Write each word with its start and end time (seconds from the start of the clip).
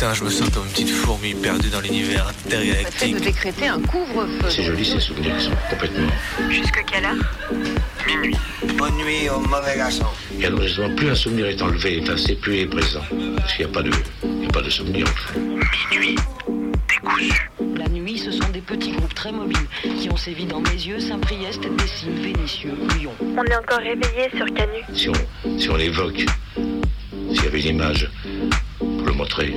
Putain, 0.00 0.14
je 0.14 0.24
me 0.24 0.30
sens 0.30 0.48
comme 0.48 0.64
une 0.64 0.70
petite 0.70 0.88
fourmi 0.88 1.34
perdue 1.34 1.68
dans 1.68 1.82
l'univers 1.82 2.26
intergalactique. 2.26 2.98
fait 2.98 3.12
de 3.12 3.18
décréter 3.18 3.68
un 3.68 3.82
couvre-feu. 3.82 4.48
C'est 4.48 4.62
joli 4.62 4.82
ces 4.82 4.98
souvenirs 4.98 5.36
qui 5.36 5.44
sont 5.44 5.50
complètement. 5.68 6.08
Jusque 6.48 6.82
quelle 6.90 7.04
heure? 7.04 7.16
Minuit. 8.06 8.34
Bonne 8.78 8.94
nuit 8.94 9.28
au 9.28 9.40
mauvais 9.40 9.76
garçon. 9.76 10.06
Et 10.40 10.46
alors 10.46 10.62
justement, 10.62 10.94
plus 10.96 11.10
un 11.10 11.14
souvenir 11.14 11.48
est 11.48 11.60
enlevé, 11.60 12.00
enfin, 12.02 12.16
c'est 12.16 12.36
plus 12.36 12.60
est 12.60 12.66
présent. 12.66 13.02
Parce 13.36 13.52
qu'il 13.52 13.66
n'y 13.66 13.72
a 13.72 13.74
pas 13.74 13.82
de, 13.82 13.90
il 14.24 14.44
y 14.44 14.46
a 14.46 14.48
pas 14.48 14.62
de 14.62 14.70
souvenir 14.70 15.06
en 15.06 15.32
fait. 15.32 15.38
Minuit. 15.90 16.16
Décousu. 16.88 17.50
La 17.76 17.88
nuit, 17.90 18.16
ce 18.16 18.30
sont 18.30 18.48
des 18.54 18.62
petits 18.62 18.92
groupes 18.92 19.12
très 19.12 19.32
mobiles 19.32 19.68
qui 19.82 20.08
ont 20.08 20.16
sévi 20.16 20.46
dans 20.46 20.60
mes 20.60 20.70
yeux, 20.70 20.98
Saint-Priest, 20.98 21.60
Dessines, 21.76 22.22
Vénitieux, 22.22 22.72
Lyon. 22.96 23.12
On 23.20 23.44
est 23.44 23.54
encore 23.54 23.80
réveillé 23.80 24.30
sur 24.34 24.46
Canu. 24.46 24.82
Si 24.94 25.10
on, 25.10 25.58
si 25.58 25.68
on 25.68 25.76
l'évoque, 25.76 26.24
s'il 27.34 27.44
y 27.44 27.46
avait 27.46 27.60
une 27.60 27.76
image 27.76 28.10
pour 28.78 29.04
le 29.04 29.12
montrer, 29.12 29.56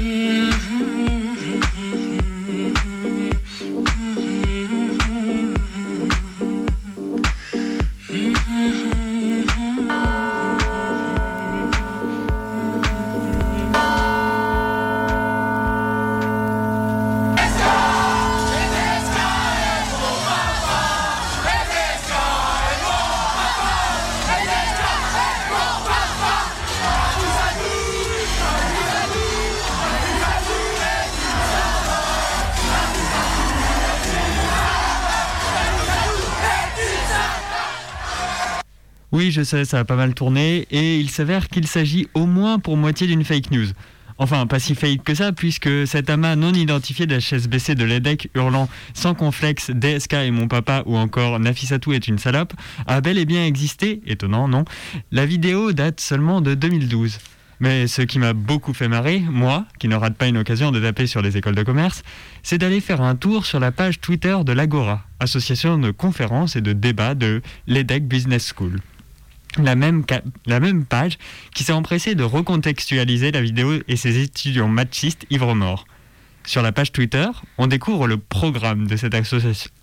Ça 39.43 39.79
a 39.79 39.83
pas 39.83 39.95
mal 39.95 40.13
tourné, 40.13 40.67
et 40.71 40.99
il 40.99 41.09
s'avère 41.09 41.47
qu'il 41.47 41.67
s'agit 41.67 42.07
au 42.13 42.25
moins 42.25 42.59
pour 42.59 42.77
moitié 42.77 43.07
d'une 43.07 43.23
fake 43.23 43.51
news. 43.51 43.67
Enfin, 44.21 44.45
pas 44.45 44.59
si 44.59 44.75
fake 44.75 45.03
que 45.03 45.15
ça, 45.15 45.31
puisque 45.31 45.87
cet 45.87 46.11
amas 46.11 46.35
non 46.35 46.53
identifié 46.53 47.07
d'HSBC 47.07 47.73
de 47.73 47.83
l'EDEC 47.85 48.29
hurlant 48.35 48.69
sans 48.93 49.15
complexe 49.15 49.71
DSK 49.71 50.13
et 50.13 50.29
mon 50.29 50.47
papa 50.47 50.83
ou 50.85 50.95
encore 50.95 51.39
Nafissatou 51.39 51.93
est 51.93 52.07
une 52.07 52.19
salope 52.19 52.53
a 52.85 53.01
bel 53.01 53.17
et 53.17 53.25
bien 53.25 53.43
existé, 53.43 53.99
étonnant 54.05 54.47
non? 54.47 54.63
La 55.11 55.25
vidéo 55.25 55.71
date 55.71 55.99
seulement 55.99 56.41
de 56.41 56.53
2012. 56.53 57.17
Mais 57.61 57.87
ce 57.87 58.03
qui 58.03 58.19
m'a 58.19 58.33
beaucoup 58.33 58.75
fait 58.75 58.87
marrer, 58.87 59.23
moi, 59.27 59.65
qui 59.79 59.87
ne 59.87 59.95
rate 59.95 60.17
pas 60.17 60.27
une 60.27 60.37
occasion 60.37 60.71
de 60.71 60.79
taper 60.79 61.07
sur 61.07 61.23
les 61.23 61.37
écoles 61.37 61.55
de 61.55 61.63
commerce, 61.63 62.03
c'est 62.43 62.59
d'aller 62.59 62.79
faire 62.79 63.01
un 63.01 63.15
tour 63.15 63.47
sur 63.47 63.59
la 63.59 63.71
page 63.71 64.01
Twitter 64.01 64.37
de 64.45 64.51
l'Agora, 64.51 65.03
association 65.19 65.79
de 65.79 65.89
conférences 65.89 66.55
et 66.55 66.61
de 66.61 66.73
débats 66.73 67.15
de 67.15 67.41
l'EDEC 67.65 68.07
Business 68.07 68.53
School 68.55 68.79
la 69.57 69.75
même, 69.75 70.85
page 70.85 71.17
qui 71.53 71.63
s'est 71.63 71.73
empressée 71.73 72.15
de 72.15 72.23
recontextualiser 72.23 73.31
la 73.31 73.41
vidéo 73.41 73.73
et 73.87 73.95
ses 73.95 74.19
étudiants 74.21 74.67
machistes 74.67 75.25
ivres-morts. 75.29 75.85
Sur 76.45 76.61
la 76.61 76.71
page 76.71 76.91
Twitter, 76.91 77.27
on 77.57 77.67
découvre 77.67 78.07
le 78.07 78.17
programme 78.17 78.87
de 78.87 78.95
cette 78.95 79.15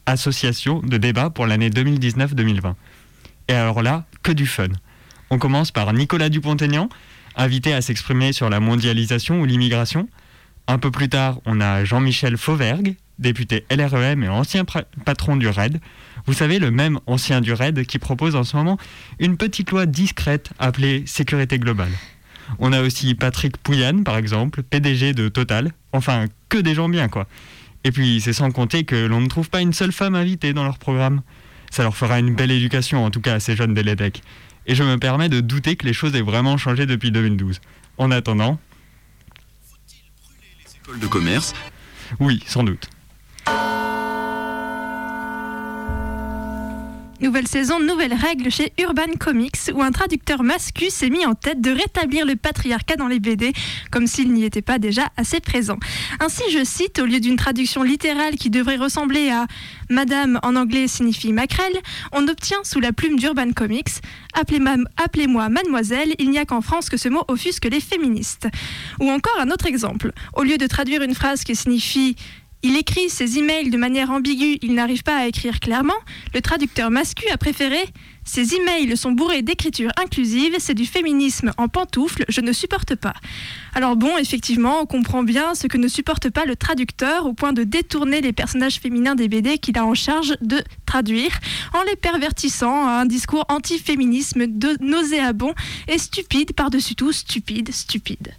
association 0.07 0.81
de 0.81 0.97
débat 0.97 1.31
pour 1.31 1.47
l'année 1.47 1.71
2019-2020. 1.71 2.75
Et 3.49 3.55
alors 3.55 3.83
là, 3.83 4.05
que 4.23 4.33
du 4.33 4.47
fun. 4.47 4.69
On 5.31 5.39
commence 5.39 5.71
par 5.71 5.93
Nicolas 5.93 6.29
Dupont-Aignan, 6.29 6.89
invité 7.37 7.73
à 7.75 7.81
s'exprimer 7.83 8.33
sur 8.33 8.51
la 8.51 8.61
mondialisation 8.61 9.41
ou 9.41 9.45
l'immigration. 9.45 10.09
Un 10.67 10.79
peu 10.79 10.91
plus 10.91 11.09
tard, 11.09 11.41
on 11.47 11.61
a 11.61 11.85
Jean-Michel 11.85 12.37
Fauvergue, 12.37 12.97
député 13.19 13.65
LREM 13.71 14.23
et 14.23 14.29
ancien 14.29 14.65
patron 15.05 15.37
du 15.37 15.49
RAID, 15.49 15.81
vous 16.29 16.35
savez, 16.35 16.59
le 16.59 16.71
même 16.71 17.01
ancien 17.07 17.41
du 17.41 17.55
RAID 17.55 17.87
qui 17.87 17.99
propose 17.99 18.37
en 18.37 18.45
ce 18.45 18.55
moment 18.55 18.77
une 19.19 19.39
petite 19.39 19.71
loi 19.71 19.87
discrète 19.87 20.51
appelée 20.59 21.05
sécurité 21.07 21.59
globale. 21.59 21.91
On 22.59 22.75
a 22.75 22.83
aussi 22.83 23.15
Patrick 23.15 23.57
Pouyanne, 23.57 24.05
par 24.05 24.19
exemple, 24.19 24.63
PDG 24.63 25.15
de 25.15 25.31
Total. 25.31 25.73
Enfin, 25.95 26.27
que 26.51 26.59
des 26.59 26.75
gens 26.75 26.91
bien, 26.91 27.09
quoi. 27.09 27.27
Et 27.83 27.93
puis, 27.93 28.21
c'est 28.21 28.35
sans 28.35 28.51
compter 28.51 28.85
que 28.85 29.07
l'on 29.07 29.23
ne 29.23 29.27
trouve 29.27 29.49
pas 29.49 29.63
une 29.63 29.73
seule 29.73 29.91
femme 29.91 30.15
invitée 30.15 30.53
dans 30.53 30.65
leur 30.65 30.77
programme. 30.77 31.23
Ça 31.71 31.83
leur 31.83 31.97
fera 31.97 32.19
une 32.19 32.35
belle 32.35 32.51
éducation, 32.51 33.07
en 33.07 33.11
tout 33.11 33.23
cas 33.23 33.37
à 33.37 33.41
ces 33.41 33.57
jeunes 33.57 33.73
de 33.73 33.81
l'EDEC. 33.81 34.21
Et 34.67 34.75
je 34.75 34.83
me 34.85 34.99
permets 34.99 35.31
de 35.31 35.41
douter 35.41 35.77
que 35.77 35.87
les 35.87 35.95
choses 35.95 36.15
aient 36.15 36.21
vraiment 36.21 36.59
changé 36.59 36.85
depuis 36.85 37.11
2012. 37.11 37.59
En 37.97 38.11
attendant... 38.11 38.61
Faut-il 39.67 40.11
brûler 40.23 40.49
les 40.63 40.77
écoles 40.77 41.01
de 41.01 41.07
commerce? 41.07 41.55
Oui, 42.21 42.43
sans 42.47 42.65
doute. 42.65 42.91
Nouvelle 47.21 47.49
saison, 47.49 47.81
nouvelles 47.81 48.15
règles 48.15 48.49
chez 48.49 48.73
Urban 48.79 49.13
Comics, 49.19 49.73
où 49.75 49.83
un 49.83 49.91
traducteur 49.91 50.45
mascu 50.45 50.89
s'est 50.89 51.11
mis 51.11 51.27
en 51.27 51.35
tête 51.35 51.61
de 51.61 51.73
rétablir 51.73 52.25
le 52.25 52.37
patriarcat 52.37 52.95
dans 52.95 53.09
les 53.09 53.19
BD, 53.19 53.53
comme 53.91 54.07
s'il 54.07 54.33
n'y 54.33 54.45
était 54.45 54.63
pas 54.63 54.79
déjà 54.79 55.09
assez 55.17 55.41
présent. 55.41 55.79
Ainsi, 56.21 56.43
je 56.53 56.63
cite, 56.63 57.01
au 57.01 57.07
lieu 57.07 57.19
d'une 57.19 57.35
traduction 57.35 57.83
littérale 57.83 58.37
qui 58.37 58.51
devrait 58.51 58.77
ressembler 58.77 59.31
à 59.31 59.47
Madame 59.91 60.39
en 60.45 60.55
anglais 60.55 60.87
signifie 60.87 61.33
maquerelle, 61.33 61.77
on 62.13 62.29
obtient 62.29 62.63
sous 62.63 62.79
la 62.79 62.93
plume 62.93 63.19
d'Urban 63.19 63.51
Comics 63.51 64.01
Appelez-moi 64.35 65.49
mademoiselle, 65.49 66.15
il 66.21 66.31
n'y 66.31 66.39
a 66.39 66.45
qu'en 66.45 66.61
France 66.61 66.89
que 66.89 66.97
ce 66.97 67.09
mot 67.09 67.25
offusque 67.27 67.65
les 67.65 67.81
féministes. 67.81 68.47
Ou 69.01 69.11
encore 69.11 69.41
un 69.41 69.51
autre 69.51 69.67
exemple, 69.67 70.13
au 70.35 70.45
lieu 70.45 70.57
de 70.57 70.67
traduire 70.69 71.03
une 71.03 71.15
phrase 71.15 71.43
qui 71.43 71.57
signifie 71.57 72.15
il 72.63 72.77
écrit 72.77 73.09
ses 73.09 73.39
emails 73.39 73.71
de 73.71 73.77
manière 73.77 74.11
ambiguë, 74.11 74.59
il 74.63 74.75
n'arrive 74.75 75.03
pas 75.03 75.17
à 75.17 75.27
écrire 75.27 75.61
clairement. 75.61 75.95
Le 76.35 76.41
traducteur 76.41 76.91
mascu 76.91 77.25
a 77.33 77.37
préféré 77.37 77.79
Ces 78.25 78.55
emails 78.55 78.97
sont 78.97 79.13
bourrés 79.13 79.43
d'écriture 79.43 79.91
inclusive, 79.97 80.57
c'est 80.59 80.75
du 80.75 80.85
féminisme 80.85 81.53
en 81.57 81.69
pantoufle, 81.69 82.25
je 82.29 82.41
ne 82.41 82.53
supporte 82.53 82.97
pas. 82.97 83.15
Alors 83.75 83.97
bon, 83.97 84.19
effectivement, 84.19 84.81
on 84.83 84.87
comprend 84.87 85.23
bien 85.23 85.55
ce 85.55 85.69
que 85.69 85.79
ne 85.79 85.87
supporte 85.87 86.31
pas 86.31 86.45
le 86.47 86.57
traducteur 86.57 87.27
au 87.27 87.33
point 87.33 87.53
de 87.53 87.63
détourner 87.63 88.21
les 88.21 88.33
personnages 88.33 88.81
féminins 88.81 89.15
des 89.15 89.29
BD 89.29 89.59
qu'il 89.59 89.79
a 89.79 89.85
en 89.85 89.95
charge 89.95 90.35
de 90.41 90.63
traduire 90.85 91.39
en 91.75 91.83
les 91.85 91.97
pervertissant 91.97 92.87
à 92.89 93.01
un 93.01 93.07
discours 93.07 93.45
anti-féminisme 93.49 94.47
nauséabond 94.81 95.55
et 95.87 95.99
stupide 95.99 96.55
par-dessus 96.55 96.97
tout, 96.97 97.13
stupide, 97.13 97.73
stupide. 97.73 98.35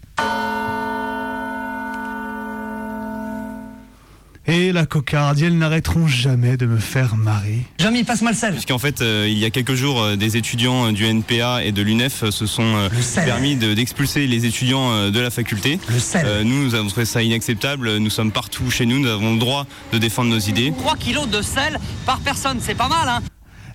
Et 4.52 4.72
la 4.72 4.88
cocarde, 4.88 5.40
elles 5.40 5.56
n'arrêteront 5.56 6.08
jamais 6.08 6.58
de 6.58 6.66
me 6.66 6.80
faire 6.80 7.16
marrer. 7.16 7.60
Jamais 7.78 8.04
passe-moi 8.04 8.32
le 8.32 8.38
sel. 8.38 8.54
Puisqu'en 8.54 8.80
fait, 8.80 9.00
euh, 9.02 9.28
il 9.30 9.38
y 9.38 9.46
a 9.46 9.52
quelques 9.52 9.76
jours, 9.76 10.02
euh, 10.02 10.16
des 10.16 10.38
étudiants 10.38 10.88
euh, 10.88 10.92
du 10.92 11.06
NPA 11.06 11.64
et 11.64 11.72
de 11.72 11.84
l'UNEF 11.84 12.28
se 12.32 12.48
sont 12.48 12.90
permis 13.14 13.56
d'expulser 13.56 14.26
les 14.26 14.48
étudiants 14.48 15.12
de 15.12 15.20
la 15.20 15.30
faculté. 15.30 15.80
Le 15.88 16.00
sel. 16.00 16.26
nous, 16.46 16.64
nous 16.64 16.74
avons 16.74 16.88
trouvé 16.88 17.06
ça 17.06 17.22
inacceptable. 17.22 17.98
Nous 17.98 18.10
sommes 18.10 18.32
partout 18.32 18.72
chez 18.72 18.88
nous. 18.88 18.98
Nous 18.98 19.10
avons 19.10 19.34
le 19.34 19.40
droit 19.40 19.68
de 19.94 20.00
défendre 20.00 20.32
nos 20.32 20.40
idées. 20.40 20.74
3 20.76 20.98
kilos 20.98 21.30
de 21.30 21.44
sel 21.44 21.80
par 22.08 22.20
personne, 22.20 22.58
c'est 22.60 22.76
pas 22.76 22.88
mal, 22.88 23.08
hein 23.08 23.22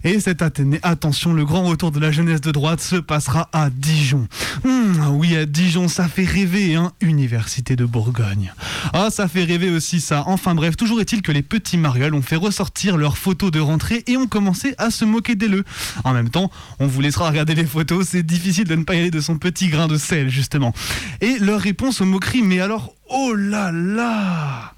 et 0.04 0.20
cette 0.20 0.42
année, 0.42 0.78
attention, 0.82 1.32
le 1.32 1.44
grand 1.44 1.62
retour 1.65 1.91
de 1.91 1.98
la 1.98 2.12
jeunesse 2.12 2.42
de 2.42 2.53
droite 2.53 2.81
se 2.81 2.97
passera 2.97 3.48
à 3.53 3.70
Dijon. 3.70 4.28
Hmm, 4.62 5.09
oui, 5.12 5.34
à 5.37 5.47
Dijon, 5.47 5.88
ça 5.88 6.09
fait 6.09 6.25
rêver, 6.25 6.75
hein 6.75 6.92
Université 7.00 7.75
de 7.75 7.84
Bourgogne. 7.84 8.53
Ah, 8.92 9.09
ça 9.10 9.28
fait 9.28 9.44
rêver 9.44 9.70
aussi 9.70 10.00
ça. 10.00 10.25
Enfin 10.26 10.54
bref, 10.54 10.76
toujours 10.76 11.00
est-il 11.00 11.22
que 11.22 11.32
les 11.32 11.42
petits 11.42 11.78
marioles 11.78 12.15
ont 12.15 12.22
fait 12.22 12.37
ressortir 12.37 12.97
leurs 12.97 13.16
photos 13.16 13.50
de 13.50 13.60
rentrée 13.60 14.04
et 14.06 14.19
ont 14.19 14.26
commencé 14.26 14.75
à 14.76 14.91
se 14.91 15.04
moquer 15.04 15.34
d'eux. 15.34 15.65
En 16.04 16.12
même 16.12 16.28
temps, 16.28 16.50
on 16.78 16.86
vous 16.86 17.00
laissera 17.00 17.31
regarder 17.31 17.54
les 17.54 17.65
photos, 17.65 18.09
c'est 18.09 18.22
difficile 18.22 18.65
de 18.65 18.75
ne 18.75 18.84
pas 18.84 18.94
y 18.94 18.98
aller 18.98 19.10
de 19.10 19.21
son 19.21 19.38
petit 19.38 19.69
grain 19.69 19.88
de 19.88 19.97
sel, 19.97 20.28
justement. 20.28 20.74
Et 21.22 21.39
leur 21.39 21.60
réponse 21.60 22.00
aux 22.03 22.07
moqueries, 22.07 22.42
mais 22.42 22.60
alors, 22.60 22.95
oh 23.09 23.34
là 23.34 23.72
là 23.72 24.74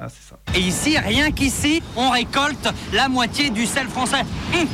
ah, 0.00 0.08
c'est. 0.08 0.27
Et 0.54 0.60
ici, 0.60 0.96
rien 0.98 1.30
qu'ici, 1.30 1.82
on 1.96 2.10
récolte 2.10 2.68
la 2.92 3.08
moitié 3.08 3.50
du 3.50 3.66
sel 3.66 3.86
français. 3.88 4.22
Hum. 4.54 4.66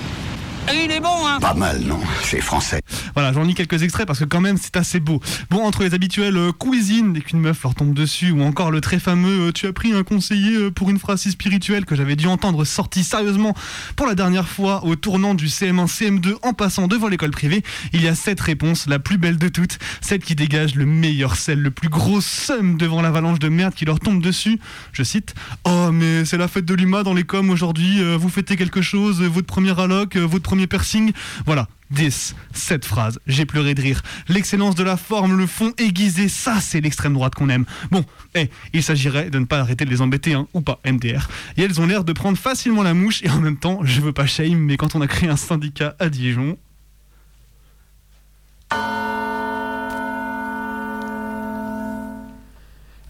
Et 0.72 0.84
il 0.87 0.90
est 0.90 1.00
bon, 1.00 1.26
hein 1.26 1.40
Pas 1.40 1.52
mal, 1.52 1.81
non 1.82 2.00
C'est 2.22 2.40
français. 2.40 2.81
Voilà, 3.12 3.32
j'en 3.34 3.43
lis 3.43 3.55
quelques 3.55 3.82
extraits 3.82 4.06
parce 4.06 4.20
que 4.20 4.25
quand 4.25 4.40
même, 4.40 4.56
c'est 4.56 4.76
assez 4.76 4.99
beau. 4.99 5.20
Bon, 5.50 5.62
entre 5.62 5.82
les 5.82 5.93
habituelles 5.93 6.38
euh, 6.38 6.52
cuisines 6.52 7.12
dès 7.12 7.20
qu'une 7.20 7.40
meuf 7.40 7.62
leur 7.62 7.75
tombe 7.75 7.93
dessus, 7.93 8.31
ou 8.31 8.43
encore 8.43 8.70
le 8.70 8.81
très 8.81 8.99
fameux 8.99 9.49
euh, 9.49 9.52
Tu 9.52 9.66
as 9.66 9.75
pris 9.75 9.93
un 9.93 10.02
conseiller 10.05 10.56
euh, 10.56 10.70
pour 10.70 10.88
une 10.88 10.99
phrase 10.99 11.20
si 11.20 11.32
spirituelle 11.32 11.84
que 11.84 11.94
j'avais 11.94 12.16
dû 12.16 12.28
entendre 12.28 12.64
sorti 12.64 13.05
sérieusement 13.05 13.55
pour 13.94 14.06
la 14.06 14.14
dernière 14.14 14.49
fois 14.49 14.84
au 14.84 14.96
tournant 14.96 15.34
du 15.34 15.49
CM1, 15.49 15.87
CM2 15.87 16.37
en 16.43 16.55
passant 16.55 16.88
devant 16.88 17.08
l'école 17.08 17.32
privée, 17.32 17.62
il 17.93 18.02
y 18.02 18.08
a 18.08 18.14
cette 18.14 18.40
réponse, 18.40 18.87
la 18.87 18.99
plus 18.99 19.19
belle 19.19 19.37
de 19.37 19.49
toutes, 19.49 19.78
celle 20.00 20.20
qui 20.20 20.34
dégage 20.34 20.76
le 20.76 20.87
meilleur 20.87 21.37
sel, 21.37 21.61
le 21.61 21.70
plus 21.70 21.90
gros 21.90 22.22
seum 22.22 22.78
devant 22.78 23.02
l'avalanche 23.02 23.38
de 23.38 23.49
merde 23.49 23.75
qui 23.75 23.84
leur 23.84 24.00
tombe 24.00 24.22
dessus. 24.22 24.58
Je 24.93 25.02
cite 25.02 25.34
Oh, 25.64 25.90
mais 25.93 26.25
c'est 26.25 26.38
la 26.38 26.49
fête 26.49 26.64
de 26.64 26.75
l'UMA 26.75 27.02
dans 27.02 27.14
les 27.14 27.25
coms 27.25 27.50
aujourd'hui, 27.50 28.02
vous 28.16 28.28
fêtez 28.28 28.56
quelque 28.56 28.81
chose, 28.81 29.22
votre 29.22 29.46
première 29.46 29.78
alloc, 29.78 30.16
votre 30.16 30.53
premier 30.54 30.68
piercing. 30.68 31.12
Voilà, 31.46 31.66
10, 31.90 32.36
cette 32.52 32.84
phrase, 32.84 33.18
j'ai 33.26 33.44
pleuré 33.44 33.74
de 33.74 33.82
rire. 33.82 34.02
L'excellence 34.28 34.76
de 34.76 34.84
la 34.84 34.96
forme, 34.96 35.36
le 35.36 35.48
fond 35.48 35.72
aiguisé, 35.78 36.28
ça 36.28 36.60
c'est 36.60 36.80
l'extrême 36.80 37.14
droite 37.14 37.34
qu'on 37.34 37.48
aime. 37.48 37.64
Bon, 37.90 38.04
eh, 38.36 38.48
il 38.72 38.84
s'agirait 38.84 39.30
de 39.30 39.40
ne 39.40 39.46
pas 39.46 39.58
arrêter 39.58 39.84
de 39.84 39.90
les 39.90 40.00
embêter, 40.00 40.34
hein, 40.34 40.46
ou 40.54 40.60
pas, 40.60 40.78
MDR. 40.86 41.28
Et 41.56 41.62
elles 41.62 41.80
ont 41.80 41.86
l'air 41.88 42.04
de 42.04 42.12
prendre 42.12 42.38
facilement 42.38 42.84
la 42.84 42.94
mouche, 42.94 43.20
et 43.24 43.30
en 43.30 43.40
même 43.40 43.56
temps, 43.56 43.80
je 43.82 44.00
veux 44.00 44.12
pas 44.12 44.26
shame, 44.26 44.58
mais 44.58 44.76
quand 44.76 44.94
on 44.94 45.00
a 45.00 45.08
créé 45.08 45.28
un 45.28 45.36
syndicat 45.36 45.96
à 45.98 46.08
Dijon, 46.08 46.56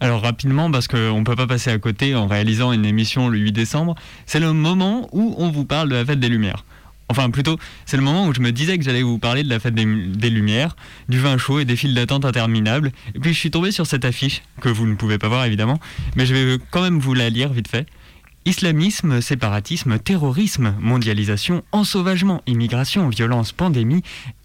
Alors 0.00 0.22
rapidement, 0.22 0.70
parce 0.70 0.88
qu'on 0.88 1.18
ne 1.18 1.24
peut 1.24 1.36
pas 1.36 1.46
passer 1.46 1.70
à 1.70 1.78
côté 1.78 2.14
en 2.14 2.26
réalisant 2.26 2.72
une 2.72 2.84
émission 2.84 3.28
le 3.28 3.38
8 3.38 3.52
décembre, 3.52 3.94
c'est 4.26 4.40
le 4.40 4.52
moment 4.52 5.08
où 5.12 5.34
on 5.36 5.50
vous 5.50 5.64
parle 5.64 5.90
de 5.90 5.94
la 5.94 6.04
fête 6.04 6.20
des 6.20 6.28
Lumières. 6.28 6.64
Enfin 7.16 7.30
plutôt, 7.30 7.60
c'est 7.86 7.96
le 7.96 8.02
moment 8.02 8.26
où 8.26 8.34
je 8.34 8.40
me 8.40 8.50
disais 8.50 8.76
que 8.76 8.82
j'allais 8.82 9.04
vous 9.04 9.20
parler 9.20 9.44
de 9.44 9.48
la 9.48 9.60
fête 9.60 9.76
des, 9.76 10.30
Lumières, 10.30 10.74
du 11.08 11.20
vin 11.20 11.38
chaud 11.38 11.60
et 11.60 11.64
des 11.64 11.76
files 11.76 11.94
d'attente 11.94 12.24
interminables. 12.24 12.90
Et 13.14 13.20
puis 13.20 13.32
je 13.32 13.38
suis 13.38 13.52
tombé 13.52 13.70
sur 13.70 13.86
cette 13.86 14.04
affiche, 14.04 14.42
que 14.60 14.68
vous 14.68 14.84
ne 14.84 14.96
pouvez 14.96 15.16
pas 15.16 15.28
voir 15.28 15.44
évidemment, 15.44 15.78
mais 16.16 16.26
je 16.26 16.34
vais 16.34 16.58
quand 16.72 16.82
même 16.82 16.98
vous 16.98 17.14
la 17.14 17.30
lire 17.30 17.52
vite 17.52 17.68
fait. 17.68 17.86
Islamisme, 18.46 19.20
séparatisme, 19.20 20.00
terrorisme, 20.00 20.74
mondialisation, 20.80 21.62
ensauvagement, 21.70 22.42
immigration, 22.48 23.08
violence, 23.10 23.52
pandémie. 23.52 24.02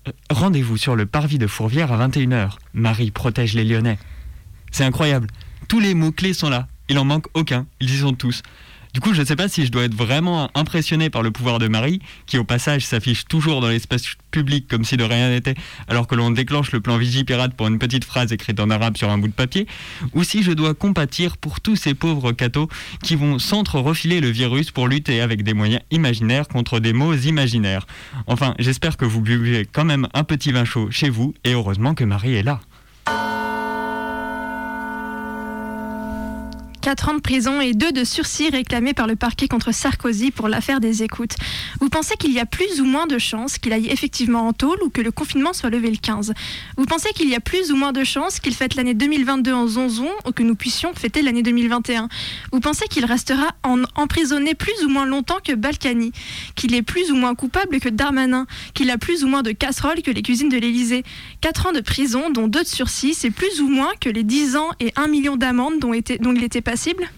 Euh, 0.08 0.12
Rendez-vous 0.30 0.78
sur 0.78 0.96
le 0.96 1.08
parvis 1.08 1.40
de 1.40 1.48
Fourvière 1.48 1.92
à 1.92 2.08
21h. 2.08 2.52
Marie 2.76 3.10
protège 3.10 3.56
les 3.56 3.64
Lyonnais. 3.64 3.98
C'est 4.70 4.84
incroyable. 4.84 5.26
Tous 5.68 5.80
les 5.80 5.96
mots-clés 5.96 6.36
sont 6.36 6.52
là. 6.52 6.68
Il 6.88 7.00
en 7.00 7.04
manque 7.04 7.26
aucun. 7.34 7.66
Ils 7.80 7.90
y 7.90 7.98
sont 7.98 8.14
tous. 8.14 8.44
Du 8.94 9.02
coup, 9.02 9.14
je 9.14 9.22
ne 9.22 9.26
sais 9.26 9.36
pas 9.36 9.48
si 9.48 9.66
je 9.66 9.72
dois 9.72 9.84
être 9.84 9.94
vraiment 9.94 10.50
impressionné 10.56 11.12
par 11.12 11.22
le 11.22 11.30
pouvoir 11.30 11.60
de 11.60 11.68
Marie, 11.68 12.00
qui 12.26 12.40
au 12.40 12.44
passage 12.44 12.86
s'affiche 12.86 13.26
toujours 13.26 13.62
dans 13.62 13.68
l'espace 13.68 14.04
public 14.32 14.68
comme 14.68 14.84
si 14.84 14.98
de 14.98 15.04
rien 15.04 15.30
n'était, 15.30 15.54
alors 15.88 16.08
que 16.08 16.16
l'on 16.16 16.32
déclenche 16.32 16.72
le 16.72 16.82
plan 16.82 16.98
Vigipirate 16.98 17.54
pour 17.54 17.68
une 17.68 17.78
petite 17.78 18.04
phrase 18.04 18.32
écrite 18.32 18.60
en 18.60 18.70
arabe 18.72 18.98
sur 18.98 19.10
un 19.10 19.20
bout 19.20 19.28
de 19.28 19.34
papier, 19.34 19.68
ou 20.14 20.24
si 20.24 20.42
je 20.42 20.52
dois 20.52 20.74
compatir 20.74 21.38
pour 21.38 21.62
tous 21.62 21.76
ces 21.76 21.94
pauvres 21.94 22.32
cathos 22.32 22.68
qui 23.04 23.16
vont 23.16 23.38
s'entre-refiler 23.38 24.22
le 24.22 24.30
virus 24.30 24.72
pour 24.72 24.88
lutter 24.88 25.22
avec 25.22 25.44
des 25.44 25.54
moyens 25.54 25.84
imaginaires 25.92 26.48
contre 26.48 26.80
des 26.80 26.94
mots 26.94 27.14
imaginaires. 27.14 27.86
Enfin, 28.26 28.56
j'espère 28.58 28.98
que 28.98 29.06
vous 29.06 29.22
buvez 29.22 29.68
quand 29.72 29.86
même 29.86 30.08
un 30.16 30.24
petit 30.24 30.52
vin 30.52 30.66
chaud 30.66 30.90
chez 30.90 31.10
vous, 31.10 31.36
et 31.44 31.54
heureusement 31.54 31.94
que 31.94 32.04
Marie 32.04 32.34
est 32.34 32.44
là. 32.44 32.60
4 36.90 37.10
ans 37.10 37.14
de 37.14 37.20
prison 37.20 37.62
et 37.62 37.74
2 37.76 37.92
de 37.92 38.04
sursis 38.04 38.50
réclamés 38.50 38.96
par 38.96 39.06
le 39.06 39.16
parquet 39.16 39.48
contre 39.48 39.72
Sarkozy 39.72 40.32
pour 40.32 40.48
l'affaire 40.48 40.80
des 40.80 41.04
écoutes. 41.04 41.36
Vous 41.80 41.88
pensez 41.88 42.16
qu'il 42.16 42.34
y 42.34 42.40
a 42.40 42.48
plus 42.48 42.82
ou 42.82 42.86
moins 42.86 43.06
de 43.06 43.20
chances 43.20 43.60
qu'il 43.60 43.74
aille 43.74 43.90
effectivement 43.90 44.48
en 44.48 44.54
tôle 44.54 44.80
ou 44.82 44.90
que 44.90 45.00
le 45.00 45.12
confinement 45.12 45.54
soit 45.54 45.70
levé 45.70 45.92
le 45.92 45.98
15 45.98 46.34
Vous 46.78 46.86
pensez 46.86 47.10
qu'il 47.14 47.30
y 47.30 47.36
a 47.36 47.40
plus 47.40 47.72
ou 47.72 47.76
moins 47.76 47.92
de 47.92 48.04
chances 48.04 48.40
qu'il 48.40 48.56
fête 48.56 48.74
l'année 48.74 48.96
2022 48.96 49.54
en 49.54 49.68
zonzon 49.68 50.10
ou 50.26 50.32
que 50.32 50.42
nous 50.42 50.56
puissions 50.56 50.92
fêter 50.96 51.22
l'année 51.22 51.44
2021 51.44 52.10
Vous 52.52 52.60
pensez 52.60 52.88
qu'il 52.88 53.06
restera 53.06 53.50
emprisonné 53.94 54.56
plus 54.56 54.84
ou 54.84 54.90
moins 54.90 55.06
longtemps 55.06 55.38
que 55.46 55.54
Balkany? 55.54 56.12
Qu'il 56.56 56.74
est 56.74 56.82
plus 56.82 57.12
ou 57.12 57.16
moins 57.16 57.36
coupable 57.36 57.80
que 57.80 57.90
Darmanin? 57.90 58.48
Qu'il 58.74 58.90
a 58.90 58.98
plus 58.98 59.24
ou 59.24 59.28
moins 59.28 59.44
de 59.44 59.52
casseroles 59.52 60.02
que 60.02 60.10
les 60.10 60.24
cuisines 60.24 60.50
de 60.50 60.58
l'Élysée? 60.58 61.04
4 61.42 61.68
ans 61.68 61.72
de 61.72 61.82
prison, 61.82 62.32
dont 62.32 62.48
2 62.48 62.64
de 62.64 62.68
sursis, 62.68 63.14
c'est 63.14 63.30
plus 63.30 63.62
ou 63.62 63.68
moins 63.68 63.92
que 64.02 64.10
les 64.10 64.24
10 64.24 64.56
ans 64.56 64.70
et 64.80 64.92
1 64.96 65.06
million 65.06 65.38
d'amendes 65.38 65.78
dont, 65.78 65.94
il 65.94 66.44
était 66.44 66.62
passible 66.80 67.10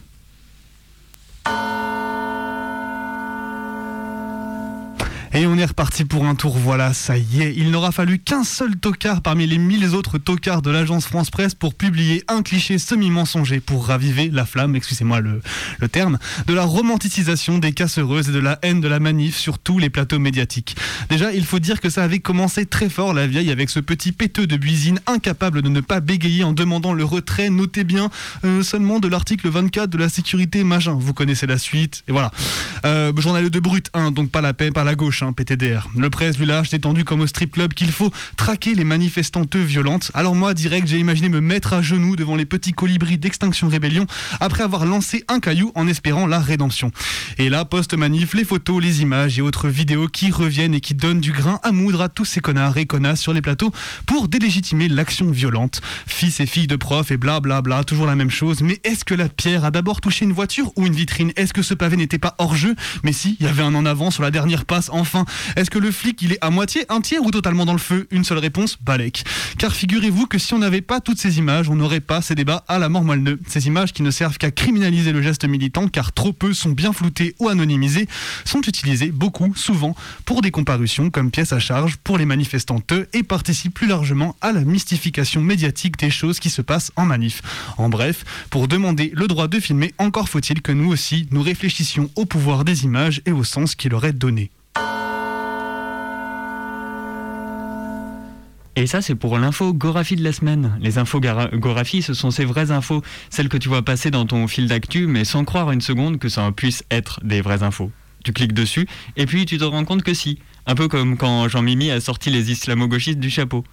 Et 5.34 5.48
on 5.48 5.58
est 5.58 5.66
reparti 5.66 6.04
pour 6.04 6.26
un 6.26 6.36
tour, 6.36 6.58
voilà, 6.58 6.94
ça 6.94 7.18
y 7.18 7.42
est. 7.42 7.54
Il 7.56 7.72
n'aura 7.72 7.94
fallu 7.94 8.20
qu'un 8.20 8.44
seul 8.44 8.76
tocard 8.76 9.22
parmi 9.22 9.48
les 9.48 9.58
mille 9.58 9.86
autres 9.96 10.18
tocards 10.18 10.62
de 10.62 10.72
l'agence 10.72 11.06
France 11.06 11.30
Presse 11.30 11.56
pour 11.56 11.74
publier 11.74 12.24
un 12.28 12.42
cliché 12.42 12.78
semi-mensonger 12.78 13.62
pour 13.62 13.88
raviver 13.88 14.30
la 14.30 14.46
flamme, 14.46 14.76
excusez-moi 14.76 15.22
le, 15.22 15.42
le 15.80 15.88
terme, 15.88 16.20
de 16.48 16.54
la 16.54 16.64
romanticisation 16.64 17.60
des 17.60 17.72
casseuses 17.72 18.30
et 18.30 18.32
de 18.34 18.40
la 18.40 18.60
haine 18.62 18.82
de 18.82 18.90
la 18.90 19.00
manif 19.00 19.38
sur 19.38 19.58
tous 19.58 19.80
les 19.80 19.90
plateaux 19.90 20.20
médiatiques. 20.20 20.76
Déjà, 21.10 21.32
il 21.32 21.46
faut 21.46 21.60
dire 21.60 21.80
que 21.80 21.90
ça 21.90 22.04
avait 22.04 22.20
commencé 22.20 22.66
très 22.66 22.90
fort 22.90 23.14
la 23.14 23.26
vieille 23.26 23.52
avec 23.52 23.70
ce 23.70 23.80
petit 23.80 24.12
péteux 24.12 24.48
de 24.48 24.58
Buisine 24.58 25.00
incapable 25.08 25.62
de 25.62 25.70
ne 25.70 25.80
pas 25.80 26.02
bégayer 26.02 26.44
en 26.44 26.52
demandant 26.52 26.94
le 26.94 27.06
retrait, 27.06 27.50
notez 27.50 27.86
bien, 27.86 28.10
euh, 28.44 28.64
seulement 28.64 29.00
de 29.00 29.08
l'article 29.08 29.50
24 29.50 29.90
de 29.90 29.98
la 29.98 30.10
sécurité 30.10 30.64
machin. 30.66 30.94
Vous 31.00 31.14
connaissez 31.14 31.48
la 31.48 31.58
suite, 31.58 32.04
et 32.10 32.12
voilà. 32.12 32.32
Euh, 32.86 33.14
journal 33.16 33.50
de 33.50 33.60
brut, 33.60 33.90
hein, 33.94 34.12
donc 34.12 34.30
pas 34.30 34.42
la 34.42 34.54
paix, 34.54 34.72
pas 34.72 34.84
la 34.84 34.96
gauche, 34.96 35.21
hein, 35.24 35.34
PTDR. 35.34 35.90
Le 35.98 36.10
presse 36.10 36.38
lui 36.38 36.46
lâche 36.46 36.70
détendu 36.70 37.04
comme 37.04 37.22
au 37.22 37.28
strip 37.28 37.54
club 37.54 37.74
qu'il 37.74 37.92
faut 37.92 38.12
traquer 38.38 38.76
les 38.76 38.84
manifestantes 38.84 39.56
violentes. 39.56 40.12
Alors 40.14 40.36
moi, 40.36 40.54
direct, 40.54 40.88
j'ai 40.88 41.00
imaginé 41.00 41.30
me 41.30 41.42
mettre 41.42 41.74
à 41.74 41.82
genoux 41.82 42.16
devant 42.16 42.36
les 42.36 42.46
petits 42.46 42.74
colibris 42.74 43.18
d'Extinction 43.18 43.68
Rébellion 43.68 44.06
après 44.40 44.64
avoir 44.64 44.86
lancé 44.86 45.24
un 45.28 45.40
caillou 45.40 45.72
en 45.76 45.88
espérant 45.88 46.28
la 46.28 46.40
rédemption. 46.40 46.92
Et 47.38 47.50
là, 47.50 47.66
post-manif, 47.66 48.34
les 48.34 48.46
photos, 48.46 48.82
les 48.82 49.02
images 49.02 49.38
et 49.38 49.42
autres 49.42 49.68
vidéos 49.68 50.08
qui 50.08 50.32
reviennent 50.32 50.74
et 50.74 50.82
qui 50.82 50.94
donnent 50.94 51.22
du 51.22 51.32
grain 51.32 51.60
à 51.64 51.72
moudre 51.72 52.02
à 52.02 52.10
tous 52.10 52.26
ces 52.26 52.40
connards 52.40 52.78
et 52.78 52.86
connasses 52.86 53.22
sur 53.22 53.34
les 53.34 53.42
plateaux 53.42 53.72
pour 54.06 54.28
délégitimer 54.28 54.88
l'action 54.88 55.32
violente. 55.32 55.82
Fils 56.08 56.40
et 56.40 56.46
filles 56.46 56.68
de 56.68 56.76
profs 56.76 57.12
et 57.12 57.18
bla 57.18 57.40
bla 57.40 57.62
bla, 57.62 57.84
toujours 57.84 58.08
la 58.08 58.16
même 58.16 58.32
chose. 58.32 58.62
Mais 58.62 58.80
est-ce 58.84 59.06
que 59.06 59.14
la 59.14 59.30
pierre 59.30 59.66
a 59.66 59.72
d'abord 59.72 60.02
touché 60.02 60.26
une 60.26 60.34
voiture 60.34 60.72
ou 60.76 60.86
une 60.86 60.94
vitrine? 60.94 61.32
Est-ce 61.36 61.54
que 61.54 61.62
ce 61.62 61.74
pavé 61.74 61.98
n'était 61.98 62.20
pas 62.20 62.36
hors 62.38 62.56
jeu? 62.56 62.76
Mais 63.04 63.14
si, 63.14 63.38
il 63.40 63.46
y 63.46 63.50
avait 63.50 63.64
un 63.64 63.76
en 63.76 63.86
avant 63.86 64.12
sur 64.12 64.24
la 64.24 64.32
dernière 64.32 64.66
passe, 64.66 64.90
Est-ce 65.56 65.70
que 65.70 65.80
le 65.80 65.92
flic, 65.92 66.22
il 66.22 66.34
est 66.34 66.38
à 66.42 66.50
moitié, 66.50 66.86
un 66.90 67.02
tiers 67.02 67.24
ou 67.24 67.32
totalement 67.32 67.66
dans 67.66 67.74
le 67.74 67.80
feu? 67.80 68.08
Une 68.12 68.24
seule 68.24 68.40
réponse, 68.40 68.78
Balek. 68.82 69.24
Car 69.58 69.74
figurez-vous 69.74 70.28
que 70.28 70.38
si 70.38 70.54
on 70.54 70.60
n'avait 70.60 70.82
pas 70.82 71.00
toutes 71.00 71.20
ces 71.20 71.38
images, 71.38 71.70
on 71.70 71.76
n'aurait 71.76 72.00
pas 72.00 72.22
ces 72.22 72.36
débats 72.36 72.64
à 72.68 72.80
la 72.80 72.90
mort 72.90 73.04
moelle 73.04 73.38
Ces 73.48 73.68
images 73.68 73.94
qui 73.94 74.04
ne 74.04 74.12
servent 74.12 74.38
qu'à 74.38 74.52
criminaliser 74.52 75.12
le 75.12 75.22
geste 75.22 75.46
militant, 75.46 75.88
car 75.88 76.12
trop 76.14 76.34
peu 76.34 76.54
sont 76.54 76.72
bien 76.72 76.94
floutés 76.94 77.36
ou 77.40 77.50
anonymisés, 77.50 78.08
sont 78.46 78.62
utilisés 78.62 79.12
beaucoup, 79.12 79.54
souvent, 79.56 79.96
pour 80.26 80.42
des 80.42 80.52
comparutions 80.52 81.10
comme 81.10 81.32
pièce 81.32 81.54
à 81.54 81.60
charge 81.60 81.98
pour 81.98 82.18
les 82.18 82.26
manifestantes 82.26 82.94
et 83.14 83.24
participent 83.24 83.74
plus 83.74 83.88
largement 83.88 84.36
à 84.42 84.52
la 84.52 84.62
mystification 84.62 85.42
médiatique 85.42 85.98
des 85.98 86.10
choses 86.10 86.40
qui 86.40 86.50
se 86.50 86.62
passent 86.62 86.92
en 86.96 87.06
manif. 87.06 87.42
En 87.78 87.90
bref, 87.90 88.24
pour 88.50 88.68
demander 88.68 89.12
le 89.14 89.28
droit 89.28 89.48
de 89.48 89.60
filmer, 89.60 89.94
encore 89.98 90.30
faut-il 90.30 90.62
que 90.62 90.72
nous 90.72 90.92
aussi, 90.92 91.28
nous 91.32 91.42
réfléchissions 91.42 92.10
au 92.16 92.26
pouvoir 92.26 92.66
des 92.66 92.84
images 92.84 93.22
et 93.26 93.32
au 93.32 93.44
sens 93.44 93.76
qu'il 93.76 93.92
leur 93.92 94.06
est 94.06 94.14
donné. 94.14 94.52
Et 98.78 98.88
ça, 98.88 99.02
c'est 99.02 99.16
pour 99.16 99.38
l'infographie 99.38 100.16
de 100.16 100.24
la 100.24 100.32
semaine. 100.32 100.78
Les 100.82 100.98
infographies, 100.98 102.02
ce 102.02 102.14
sont 102.14 102.32
ces 102.32 102.46
vraies 102.46 102.72
infos, 102.72 103.02
celles 103.30 103.50
que 103.50 103.58
tu 103.58 103.68
vois 103.68 103.82
passer 103.82 104.12
dans 104.12 104.26
ton 104.26 104.48
fil 104.48 104.68
d'actu, 104.68 105.08
mais 105.08 105.26
sans 105.26 105.44
croire 105.44 105.72
une 105.72 105.82
seconde 105.82 106.20
que 106.20 106.30
ça 106.30 106.50
puisse 106.52 106.84
être 106.90 107.20
des 107.24 107.42
vraies 107.42 107.64
infos. 107.64 107.92
Tu 108.24 108.32
cliques 108.32 108.54
dessus, 108.54 108.88
et 109.18 109.26
puis 109.26 109.46
tu 109.46 109.58
te 109.58 109.64
rends 109.64 109.84
compte 109.84 110.04
que 110.04 110.14
si. 110.14 110.40
Un 110.68 110.76
peu 110.76 110.88
comme 110.88 111.18
quand 111.18 111.50
Jean-Mimi 111.50 111.92
a 111.92 112.00
sorti 112.00 112.30
les 112.30 112.52
islamo-gauchistes 112.52 113.20
du 113.20 113.30
chapeau. 113.30 113.66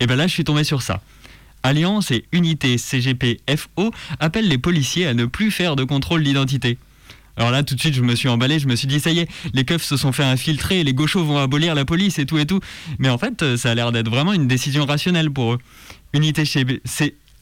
Et 0.00 0.06
ben 0.06 0.16
là, 0.16 0.26
je 0.26 0.32
suis 0.32 0.44
tombé 0.44 0.64
sur 0.64 0.82
ça. 0.82 1.00
Alliance 1.62 2.10
et 2.10 2.24
Unité 2.32 2.78
CGP-FO 2.78 3.92
appellent 4.18 4.48
les 4.48 4.58
policiers 4.58 5.06
à 5.06 5.14
ne 5.14 5.26
plus 5.26 5.52
faire 5.52 5.76
de 5.76 5.84
contrôle 5.84 6.24
d'identité. 6.24 6.78
Alors 7.36 7.50
là, 7.50 7.62
tout 7.62 7.74
de 7.74 7.80
suite, 7.80 7.94
je 7.94 8.02
me 8.02 8.14
suis 8.14 8.28
emballé, 8.28 8.58
je 8.58 8.68
me 8.68 8.76
suis 8.76 8.86
dit, 8.86 9.00
ça 9.00 9.10
y 9.10 9.20
est, 9.20 9.28
les 9.54 9.64
keufs 9.64 9.82
se 9.82 9.96
sont 9.96 10.12
fait 10.12 10.24
infiltrer, 10.24 10.84
les 10.84 10.94
gauchos 10.94 11.24
vont 11.24 11.38
abolir 11.38 11.74
la 11.74 11.84
police 11.84 12.18
et 12.18 12.26
tout 12.26 12.38
et 12.38 12.46
tout. 12.46 12.60
Mais 12.98 13.08
en 13.08 13.18
fait, 13.18 13.56
ça 13.56 13.70
a 13.70 13.74
l'air 13.74 13.92
d'être 13.92 14.10
vraiment 14.10 14.32
une 14.32 14.48
décision 14.48 14.84
rationnelle 14.84 15.30
pour 15.30 15.54
eux. 15.54 15.58
Unité 16.12 16.44
chez 16.44 16.64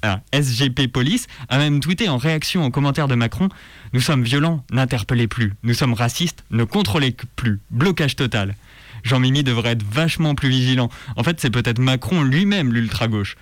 ah, 0.03 0.21
SGP 0.33 0.87
Police 0.87 1.27
a 1.51 1.59
même 1.59 1.81
tweeté 1.81 2.09
en 2.09 2.17
réaction 2.17 2.65
aux 2.65 2.71
commentaires 2.71 3.09
de 3.09 3.15
Macron 3.15 3.51
Nous 3.93 4.01
sommes 4.01 4.23
violents, 4.23 4.65
n'interpellez 4.71 5.27
plus. 5.27 5.53
Nous 5.63 5.75
sommes 5.75 5.93
racistes, 5.93 6.43
ne 6.51 6.65
contrôlez 6.65 7.15
plus. 7.37 7.61
Blocage 7.71 8.17
total. 8.17 8.55
Jean-Mimi 9.03 9.43
devrait 9.43 9.73
être 9.73 9.83
vachement 9.83 10.35
plus 10.35 10.49
vigilant. 10.49 10.89
En 11.17 11.23
fait, 11.23 11.41
c'est 11.41 11.51
peut-être 11.51 11.79
Macron 11.79 12.23
lui-même 12.23 12.73
l'ultra-gauche. 12.73 13.37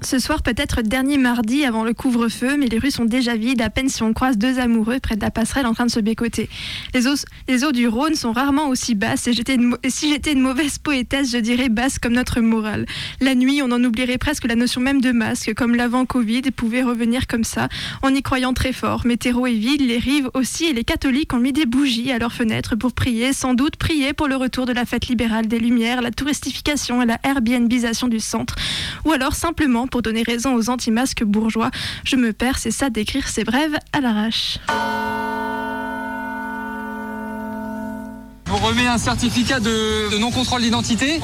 Ce 0.00 0.20
soir 0.20 0.42
peut 0.42 0.54
être 0.56 0.82
dernier 0.82 1.18
mardi 1.18 1.64
avant 1.64 1.82
le 1.82 1.92
couvre-feu, 1.92 2.56
mais 2.56 2.66
les 2.66 2.78
rues 2.78 2.92
sont 2.92 3.04
déjà 3.04 3.34
vides, 3.34 3.60
à 3.60 3.68
peine 3.68 3.88
si 3.88 4.02
on 4.04 4.12
croise 4.12 4.38
deux 4.38 4.60
amoureux 4.60 5.00
près 5.00 5.16
de 5.16 5.20
la 5.20 5.32
passerelle 5.32 5.66
en 5.66 5.74
train 5.74 5.86
de 5.86 5.90
se 5.90 5.98
bécoter. 5.98 6.48
Les 6.94 7.08
eaux, 7.08 7.16
les 7.48 7.64
eaux 7.64 7.72
du 7.72 7.88
Rhône 7.88 8.14
sont 8.14 8.30
rarement 8.30 8.68
aussi 8.68 8.94
basses, 8.94 9.26
et, 9.26 9.32
et 9.82 9.90
si 9.90 10.10
j'étais 10.10 10.34
une 10.34 10.40
mauvaise 10.40 10.78
poétesse, 10.78 11.32
je 11.32 11.38
dirais 11.38 11.68
basse 11.68 11.98
comme 11.98 12.12
notre 12.12 12.40
morale. 12.40 12.86
La 13.20 13.34
nuit, 13.34 13.60
on 13.60 13.72
en 13.72 13.82
oublierait 13.82 14.18
presque 14.18 14.44
la 14.46 14.54
notion 14.54 14.80
même 14.80 15.00
de 15.00 15.10
masque, 15.10 15.52
comme 15.54 15.74
l'avant-Covid 15.74 16.42
pouvait 16.54 16.84
revenir 16.84 17.26
comme 17.26 17.44
ça, 17.44 17.68
en 18.02 18.14
y 18.14 18.22
croyant 18.22 18.52
très 18.52 18.72
fort. 18.72 19.04
Météro 19.04 19.48
est 19.48 19.52
vide, 19.54 19.80
les 19.80 19.98
rives 19.98 20.30
aussi, 20.34 20.66
et 20.66 20.72
les 20.72 20.84
catholiques 20.84 21.34
ont 21.34 21.40
mis 21.40 21.52
des 21.52 21.66
bougies 21.66 22.12
à 22.12 22.18
leurs 22.18 22.32
fenêtres 22.32 22.76
pour 22.76 22.92
prier, 22.92 23.32
sans 23.32 23.54
doute 23.54 23.74
prier 23.74 24.12
pour 24.12 24.28
le 24.28 24.36
retour 24.36 24.64
de 24.64 24.72
la 24.72 24.84
fête 24.84 25.08
libérale 25.08 25.48
des 25.48 25.58
Lumières, 25.58 26.02
la 26.02 26.12
touristification 26.12 27.02
et 27.02 27.06
la 27.06 27.18
Airbnbisation 27.24 28.06
du 28.06 28.20
centre, 28.20 28.54
ou 29.04 29.10
alors 29.10 29.34
simplement 29.34 29.87
pour 29.88 30.02
donner 30.02 30.22
raison 30.22 30.54
aux 30.54 30.70
anti-masques 30.70 31.24
bourgeois. 31.24 31.70
Je 32.04 32.16
me 32.16 32.32
perds, 32.32 32.58
c'est 32.58 32.70
ça 32.70 32.90
d'écrire 32.90 33.28
ces 33.28 33.44
brèves 33.44 33.76
à 33.92 34.00
l'arrache. 34.00 34.58
remet 38.58 38.86
un 38.86 38.98
certificat 38.98 39.60
de, 39.60 40.10
de 40.10 40.18
non-contrôle 40.18 40.62
d'identité. 40.62 41.20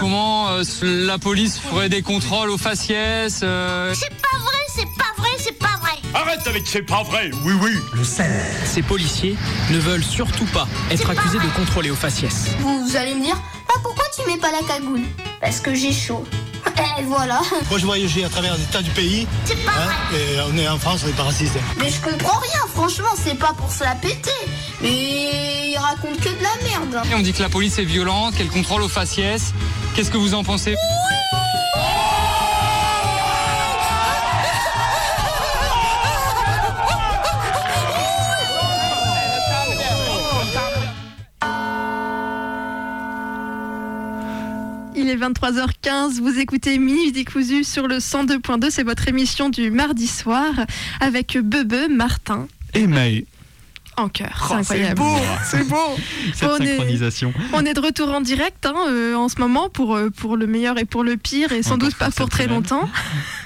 Comment 0.00 0.50
euh, 0.50 0.62
la 0.82 1.18
police 1.18 1.58
ferait 1.58 1.88
des 1.88 2.02
contrôles 2.02 2.50
aux 2.50 2.58
faciès 2.58 3.40
euh, 3.42 3.94
C'est 3.94 4.10
pas 4.10 4.38
vrai, 4.38 4.58
c'est 4.74 4.88
pas 4.96 5.12
vrai, 5.16 5.30
c'est 5.38 5.58
pas 5.58 5.76
vrai. 5.80 5.92
Arrête 6.14 6.46
avec 6.46 6.66
c'est 6.66 6.82
pas 6.82 7.02
vrai, 7.02 7.30
oui 7.44 7.54
oui. 7.62 7.72
Le 7.94 8.04
sel. 8.04 8.30
Ces 8.64 8.82
policiers 8.82 9.36
ne 9.70 9.78
veulent 9.78 10.04
surtout 10.04 10.46
pas 10.46 10.66
être 10.90 11.08
accusés 11.10 11.38
de 11.38 11.56
contrôler 11.56 11.90
aux 11.90 11.96
faciès. 11.96 12.48
Vous, 12.60 12.84
vous 12.84 12.96
allez 12.96 13.14
me 13.14 13.22
dire, 13.22 13.36
ah, 13.68 13.78
pourquoi 13.82 14.04
tu 14.14 14.28
mets 14.30 14.38
pas 14.38 14.50
la 14.50 14.66
cagoule? 14.66 15.02
Parce 15.40 15.60
que 15.60 15.74
j'ai 15.74 15.92
chaud. 15.92 16.24
Et 16.98 17.04
voilà. 17.04 17.40
Moi 17.70 17.78
je 17.78 17.84
voyageais 17.84 18.24
à 18.24 18.28
travers 18.28 18.56
des 18.56 18.64
tas 18.64 18.82
du 18.82 18.90
pays. 18.90 19.26
C'est 19.44 19.56
pas 19.64 19.72
vrai. 19.72 19.94
Et 20.18 20.40
on 20.52 20.56
est 20.58 20.68
en 20.68 20.78
France, 20.78 21.02
on 21.04 21.08
est 21.08 21.16
pas 21.16 21.24
raciste. 21.24 21.56
Mais 21.78 21.90
je 21.90 22.00
comprends 22.00 22.38
rien, 22.38 22.60
franchement, 22.74 23.08
c'est 23.16 23.38
pas 23.38 23.52
pour 23.56 23.72
se 23.72 23.84
la 23.84 23.94
péter. 23.94 24.30
Mais 24.80 25.70
il 25.70 25.78
raconte 25.78 26.18
que 26.18 26.28
de 26.28 26.42
la 26.42 26.68
merde. 26.68 27.06
Et 27.10 27.14
on 27.14 27.20
dit 27.20 27.32
que 27.32 27.42
la 27.42 27.48
police 27.48 27.78
est 27.78 27.84
violente, 27.84 28.34
qu'elle 28.36 28.48
contrôle 28.48 28.82
aux 28.82 28.88
faciès. 28.88 29.52
Qu'est-ce 29.94 30.10
que 30.10 30.18
vous 30.18 30.34
en 30.34 30.44
pensez? 30.44 30.74
Il 45.08 45.12
est 45.12 45.16
23h15, 45.26 46.20
vous 46.20 46.38
écoutez 46.38 46.76
Minuit 46.76 47.12
décousu 47.12 47.64
sur 47.64 47.88
le 47.88 47.96
102.2, 47.96 48.68
c'est 48.68 48.82
votre 48.82 49.08
émission 49.08 49.48
du 49.48 49.70
mardi 49.70 50.06
soir 50.06 50.52
avec 51.00 51.38
Bebe, 51.38 51.90
Martin 51.90 52.46
Et 52.74 52.86
Maë. 52.86 53.24
en 53.96 54.10
chœur. 54.10 54.48
Oh, 54.50 54.56
c'est 54.62 54.82
incroyable. 54.84 54.96
beau, 55.00 55.16
c'est 55.50 55.66
beau. 55.66 55.76
Cette 56.34 56.50
On 56.50 56.56
est- 56.58 56.66
synchronisation. 56.76 57.32
On 57.54 57.64
est 57.64 57.72
de 57.72 57.80
retour 57.80 58.10
en 58.10 58.20
direct 58.20 58.66
hein, 58.66 58.74
euh, 58.88 59.14
en 59.14 59.30
ce 59.30 59.38
moment 59.38 59.70
pour, 59.70 59.96
euh, 59.96 60.10
pour 60.10 60.36
le 60.36 60.46
meilleur 60.46 60.76
et 60.78 60.84
pour 60.84 61.02
le 61.04 61.16
pire 61.16 61.52
et 61.52 61.62
sans 61.62 61.78
doute 61.78 61.94
pas 61.94 62.10
pour 62.10 62.28
très 62.28 62.46
longtemps. 62.46 62.86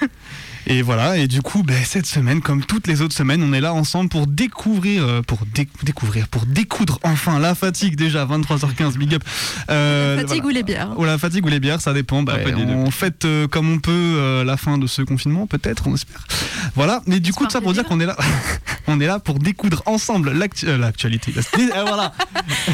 Et 0.67 0.81
voilà, 0.81 1.17
et 1.17 1.27
du 1.27 1.41
coup, 1.41 1.61
ben, 1.63 1.83
cette 1.83 2.05
semaine, 2.05 2.41
comme 2.41 2.63
toutes 2.63 2.87
les 2.87 3.01
autres 3.01 3.13
semaines, 3.15 3.43
on 3.43 3.51
est 3.53 3.59
là 3.61 3.73
ensemble 3.73 4.09
pour 4.09 4.27
découvrir, 4.27 5.03
euh, 5.03 5.21
pour 5.21 5.39
dé- 5.53 5.67
découvrir, 5.83 6.27
pour 6.29 6.45
découdre 6.45 6.99
enfin 7.03 7.39
la 7.39 7.53
fatigue 7.55 7.95
déjà, 7.95 8.25
23h15, 8.25 8.97
big 8.97 9.15
up. 9.15 9.23
Euh, 9.69 10.17
Fatigue 10.17 10.41
voilà. 10.43 10.45
ou 10.45 10.49
les 10.49 10.63
bières 10.63 10.89
Ou 10.97 11.03
la 11.03 11.17
fatigue 11.17 11.45
ou 11.45 11.49
les 11.49 11.59
bières, 11.59 11.81
ça 11.81 11.93
dépend. 11.93 12.23
Bah, 12.23 12.37
on 12.67 12.91
fête 12.91 13.25
euh, 13.25 13.47
comme 13.47 13.71
on 13.71 13.79
peut 13.79 13.91
euh, 13.91 14.43
la 14.43 14.55
fin 14.57 14.77
de 14.77 14.87
ce 14.87 15.01
confinement, 15.01 15.47
peut-être, 15.47 15.87
on 15.87 15.95
espère. 15.95 16.25
Voilà, 16.75 17.01
mais 17.07 17.19
du 17.19 17.33
coup, 17.33 17.43
tout 17.45 17.51
ça 17.51 17.61
pour 17.61 17.73
dire 17.73 17.83
qu'on 17.83 17.99
est 17.99 18.05
là, 18.05 18.15
on 18.87 18.99
est 19.01 19.07
là 19.07 19.19
pour 19.19 19.39
découdre 19.39 19.83
ensemble 19.85 20.31
l'actu- 20.31 20.65
l'actualité. 20.77 21.33
Euh, 21.57 21.83
voilà, 21.85 22.13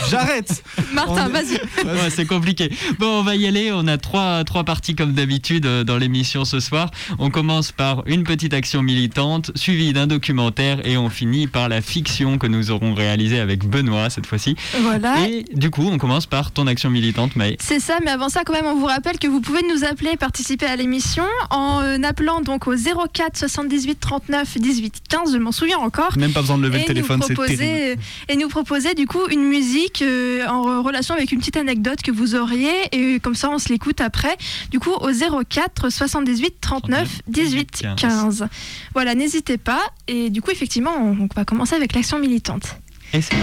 j'arrête. 0.09 0.63
Martin, 0.93 1.27
est- 1.27 1.31
vas-y. 1.31 1.53
Ouais, 1.85 2.09
c'est 2.09 2.25
compliqué. 2.25 2.71
Bon, 2.99 3.19
on 3.19 3.23
va 3.23 3.35
y 3.35 3.47
aller. 3.47 3.71
On 3.73 3.87
a 3.87 3.97
trois, 3.97 4.43
trois 4.43 4.63
parties 4.63 4.95
comme 4.95 5.13
d'habitude 5.13 5.65
dans 5.65 5.97
l'émission 5.97 6.45
ce 6.45 6.59
soir. 6.59 6.91
On 7.17 7.29
commence 7.29 7.71
par 7.79 8.03
une 8.07 8.25
petite 8.25 8.53
action 8.53 8.81
militante, 8.81 9.51
suivie 9.55 9.93
d'un 9.93 10.05
documentaire, 10.05 10.85
et 10.85 10.97
on 10.97 11.09
finit 11.09 11.47
par 11.47 11.69
la 11.69 11.81
fiction 11.81 12.37
que 12.37 12.45
nous 12.45 12.71
aurons 12.71 12.93
réalisée 12.93 13.39
avec 13.39 13.65
Benoît 13.65 14.09
cette 14.09 14.25
fois-ci. 14.25 14.57
Voilà. 14.81 15.15
Et 15.29 15.45
du 15.55 15.69
coup, 15.69 15.87
on 15.89 15.97
commence 15.97 16.25
par 16.25 16.51
ton 16.51 16.67
action 16.67 16.89
militante, 16.89 17.37
Maë. 17.37 17.55
C'est 17.61 17.79
ça, 17.79 17.99
mais 18.03 18.11
avant 18.11 18.27
ça, 18.27 18.41
quand 18.45 18.51
même, 18.51 18.65
on 18.65 18.75
vous 18.75 18.85
rappelle 18.85 19.17
que 19.17 19.27
vous 19.27 19.39
pouvez 19.39 19.61
nous 19.73 19.85
appeler 19.85 20.11
et 20.11 20.17
participer 20.17 20.65
à 20.65 20.75
l'émission 20.75 21.23
en 21.51 21.81
euh, 21.81 21.97
appelant 22.03 22.41
donc 22.41 22.67
au 22.67 22.75
04 22.75 23.37
78 23.37 23.97
39 23.97 24.57
18 24.57 24.95
15, 25.07 25.31
je 25.31 25.37
m'en 25.37 25.53
souviens 25.53 25.77
encore. 25.77 26.17
Même 26.17 26.33
pas 26.33 26.41
besoin 26.41 26.57
de 26.57 26.63
lever 26.63 26.79
le 26.79 26.83
Et 26.83 26.87
téléphone, 26.87 27.21
nous 27.21 27.27
c'est 27.27 27.33
proposer- 27.33 27.57
terrible. 27.57 28.01
Et 28.27 28.35
nous 28.35 28.49
proposer 28.49 28.93
du 28.93 29.07
coup 29.07 29.25
une 29.31 29.43
musique 29.45 30.01
euh, 30.01 30.45
en 30.47 30.65
re- 30.65 30.83
relation 30.85 31.15
avec 31.15 31.31
une 31.31 31.39
petite 31.39 31.55
anecdote 31.55 32.01
que 32.01 32.11
vous 32.11 32.35
auriez, 32.35 32.73
et 32.91 33.21
comme 33.21 33.35
ça 33.35 33.49
on 33.49 33.57
se 33.57 33.69
l'écoute 33.69 34.01
après. 34.01 34.35
Du 34.69 34.81
coup, 34.81 34.91
au 34.91 35.11
04 35.45 35.89
78 35.89 36.55
39 36.59 37.21
18 37.29 37.68
15. 37.97 38.47
Voilà, 38.93 39.15
n'hésitez 39.15 39.57
pas. 39.57 39.81
Et 40.07 40.29
du 40.29 40.41
coup, 40.41 40.51
effectivement, 40.51 40.91
on, 40.97 41.23
on 41.23 41.27
va 41.35 41.45
commencer 41.45 41.75
avec 41.75 41.93
l'action 41.93 42.19
militante. 42.19 42.77
Et 43.13 43.21
c'est 43.21 43.35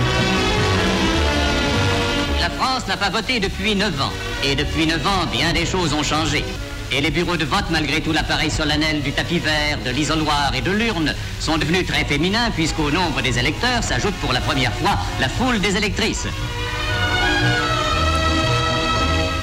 La 2.41 2.51
France 2.51 2.87
n'a 2.87 2.97
pas 2.97 3.11
voté 3.11 3.41
depuis 3.41 3.75
9 3.75 4.01
ans. 4.01 4.13
Et 4.45 4.55
depuis 4.55 4.87
9 4.87 5.07
ans, 5.07 5.27
bien 5.33 5.53
des 5.53 5.67
choses 5.67 5.93
ont 5.93 6.03
changé. 6.03 6.45
Et 6.93 7.01
les 7.01 7.11
bureaux 7.11 7.37
de 7.37 7.45
vote, 7.45 7.65
malgré 7.71 8.01
tout 8.01 8.13
l'appareil 8.13 8.51
solennel 8.51 9.03
du 9.03 9.11
tapis 9.11 9.41
vert, 9.41 9.79
de 9.85 9.91
l'isoloir 9.91 10.53
et 10.55 10.61
de 10.61 10.71
l'urne, 10.71 11.15
sont 11.41 11.59
devenus 11.59 11.85
très 11.87 12.05
féminins 12.05 12.51
puisqu'au 12.53 12.93
nombre 12.93 13.23
des 13.23 13.39
électeurs 13.41 13.83
s'ajoute 13.83 14.15
pour 14.21 14.33
la 14.33 14.41
première 14.41 14.73
fois 14.75 14.97
la 15.21 15.29
foule 15.29 15.59
des 15.61 15.77
électrices. 15.77 16.29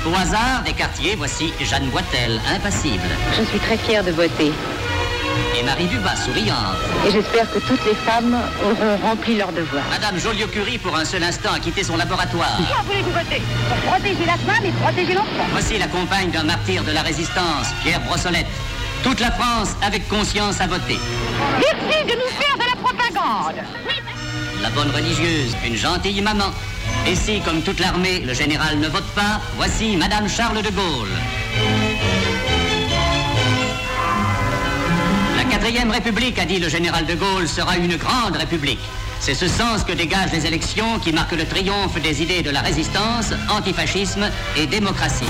Au 0.06 0.14
hasard 0.16 0.64
des 0.66 0.74
quartiers, 0.74 1.16
voici 1.16 1.54
Jeanne 1.62 1.90
Boitel, 1.90 2.42
impassible. 2.54 3.08
Je 3.38 3.44
suis 3.46 3.60
très 3.60 3.78
fière 3.78 4.04
de 4.04 4.12
voter. 4.12 4.52
Et 5.58 5.64
Marie 5.64 5.86
Dubas, 5.86 6.18
souriante. 6.18 6.76
Et 7.08 7.12
j'espère 7.12 7.50
que 7.50 7.60
toutes 7.60 7.86
les 7.86 7.96
femmes 7.96 8.38
auront 8.66 8.98
rempli 8.98 9.38
leur 9.38 9.54
devoir. 9.54 9.84
Madame 9.90 10.20
Joliot-Curie, 10.20 10.78
pour 10.78 10.96
un 10.98 11.06
seul 11.06 11.24
instant, 11.24 11.54
a 11.54 11.60
quitté 11.60 11.84
son 11.86 11.96
laboratoire. 11.96 12.58
Pourquoi 12.58 12.84
voulez-vous 12.86 13.12
voter 13.12 13.42
Pour 13.70 13.92
protéger 13.92 14.26
la 14.26 14.38
femme 14.38 14.66
et 14.66 14.72
protéger 14.72 15.14
l'enfant. 15.14 15.48
Voici 15.52 15.78
la 15.78 15.88
compagne 15.88 16.32
d'un 16.32 16.44
martyr 16.44 16.84
de 16.84 16.92
la 16.92 17.02
résistance, 17.02 17.68
Pierre 17.82 18.02
Brossolette. 18.02 18.48
Toute 19.04 19.22
la 19.22 19.32
France, 19.32 19.70
avec 19.82 20.08
conscience, 20.10 20.60
a 20.60 20.68
voté. 20.68 21.00
Merci 21.60 22.04
de 22.04 22.14
nous 22.14 22.32
faire 22.42 22.56
de 22.58 22.70
la 22.70 22.76
propagande. 22.82 23.56
La 24.64 24.70
bonne 24.70 24.92
religieuse, 24.92 25.58
une 25.68 25.76
gentille 25.76 26.22
maman. 26.22 26.50
Et 27.06 27.16
si, 27.16 27.42
comme 27.42 27.62
toute 27.64 27.82
l'armée, 27.82 28.22
le 28.22 28.34
général 28.34 28.80
ne 28.80 28.88
vote 28.88 29.08
pas, 29.14 29.42
voici 29.58 29.98
Madame 29.98 30.30
Charles 30.30 30.62
de 30.62 30.70
Gaulle. 30.70 31.10
La 35.36 35.44
quatrième 35.44 35.92
république, 35.92 36.40
a 36.40 36.46
dit 36.46 36.60
le 36.60 36.70
général 36.70 37.06
de 37.06 37.14
Gaulle, 37.14 37.50
sera 37.50 37.76
une 37.76 37.98
grande 37.98 38.38
république. 38.38 38.80
C'est 39.20 39.36
ce 39.36 39.50
sens 39.50 39.84
que 39.84 39.92
dégagent 39.92 40.32
les 40.32 40.46
élections 40.46 40.98
qui 41.00 41.12
marquent 41.12 41.36
le 41.36 41.46
triomphe 41.46 42.02
des 42.02 42.22
idées 42.22 42.42
de 42.42 42.50
la 42.50 42.62
résistance, 42.62 43.34
antifascisme 43.50 44.32
et 44.56 44.66
démocratie. 44.66 45.26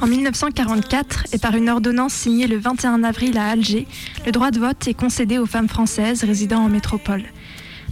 En 0.00 0.06
1944, 0.06 1.26
et 1.32 1.38
par 1.38 1.54
une 1.54 1.68
ordonnance 1.68 2.12
signée 2.12 2.46
le 2.46 2.58
21 2.58 3.04
avril 3.04 3.38
à 3.38 3.48
Alger, 3.48 3.86
le 4.26 4.32
droit 4.32 4.50
de 4.50 4.58
vote 4.58 4.86
est 4.86 4.94
concédé 4.94 5.38
aux 5.38 5.46
femmes 5.46 5.68
françaises 5.68 6.24
résidant 6.24 6.60
en 6.60 6.68
métropole. 6.68 7.22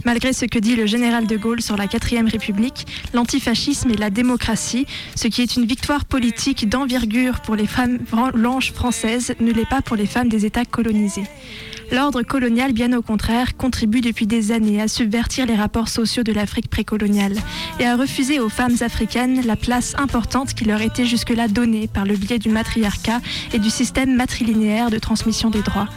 Malgré 0.05 0.33
ce 0.33 0.45
que 0.45 0.59
dit 0.59 0.75
le 0.75 0.85
général 0.85 1.27
de 1.27 1.37
Gaulle 1.37 1.61
sur 1.61 1.77
la 1.77 1.87
4ème 1.87 2.29
République, 2.29 2.85
l'antifascisme 3.13 3.89
et 3.91 3.97
la 3.97 4.09
démocratie, 4.09 4.85
ce 5.15 5.27
qui 5.27 5.41
est 5.41 5.55
une 5.55 5.65
victoire 5.65 6.05
politique 6.05 6.67
d'envergure 6.67 7.39
pour 7.41 7.55
les 7.55 7.67
femmes 7.67 7.99
blanches 8.33 8.73
françaises, 8.73 9.33
ne 9.39 9.51
l'est 9.51 9.69
pas 9.69 9.81
pour 9.81 9.95
les 9.95 10.05
femmes 10.05 10.29
des 10.29 10.45
États 10.45 10.65
colonisés. 10.65 11.23
L'ordre 11.93 12.23
colonial, 12.23 12.73
bien 12.73 12.91
au 12.97 13.03
contraire, 13.03 13.55
contribue 13.55 14.01
depuis 14.01 14.25
des 14.25 14.51
années 14.51 14.81
à 14.81 14.87
subvertir 14.87 15.45
les 15.45 15.53
rapports 15.53 15.89
sociaux 15.89 16.23
de 16.23 16.33
l'Afrique 16.33 16.67
précoloniale 16.67 17.35
et 17.79 17.85
à 17.85 17.95
refuser 17.95 18.39
aux 18.39 18.49
femmes 18.49 18.77
africaines 18.81 19.45
la 19.45 19.55
place 19.55 19.93
importante 19.99 20.55
qui 20.55 20.65
leur 20.65 20.81
était 20.81 21.05
jusque-là 21.05 21.47
donnée 21.47 21.87
par 21.87 22.05
le 22.05 22.15
biais 22.15 22.39
du 22.39 22.49
matriarcat 22.49 23.21
et 23.53 23.59
du 23.59 23.69
système 23.69 24.15
matrilinéaire 24.15 24.89
de 24.89 24.97
transmission 24.97 25.51
des 25.51 25.61
droits. 25.61 25.87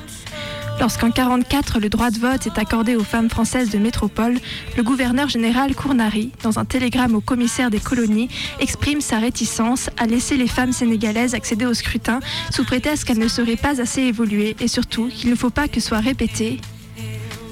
Lorsqu'en 0.79 1.07
1944, 1.07 1.81
le 1.81 1.89
droit 1.89 2.11
de 2.11 2.19
vote 2.19 2.47
est 2.47 2.59
accordé 2.59 2.97
aux 2.97 3.05
femmes 3.05 3.31
françaises 3.31 3.71
de 3.71 3.79
métropole, 3.79 4.39
le 4.77 4.83
gouverneur 4.83 5.29
général 5.29 5.75
Cournari, 5.75 6.33
dans 6.43 6.59
un 6.59 6.65
télégramme 6.65 7.15
au 7.15 7.21
commissaire 7.21 7.71
des 7.71 7.81
colonies, 7.81 8.29
exprime 8.61 9.01
sa 9.01 9.19
réticence 9.19 9.91
à 9.97 10.07
laisser 10.07 10.37
les 10.37 10.49
femmes 10.49 10.73
sénégalaises 10.73 11.35
accéder 11.35 11.67
au 11.67 11.75
scrutin 11.75 12.21
sous 12.51 12.65
prétexte 12.65 13.05
qu'elles 13.05 13.19
ne 13.19 13.29
seraient 13.29 13.57
pas 13.57 13.81
assez 13.81 14.03
évoluées 14.03 14.55
et 14.61 14.69
surtout 14.69 15.09
qu'il 15.09 15.31
ne 15.31 15.35
faut 15.35 15.51
pas 15.51 15.69
que 15.69 15.81
soit 15.81 16.01
répété 16.01 16.61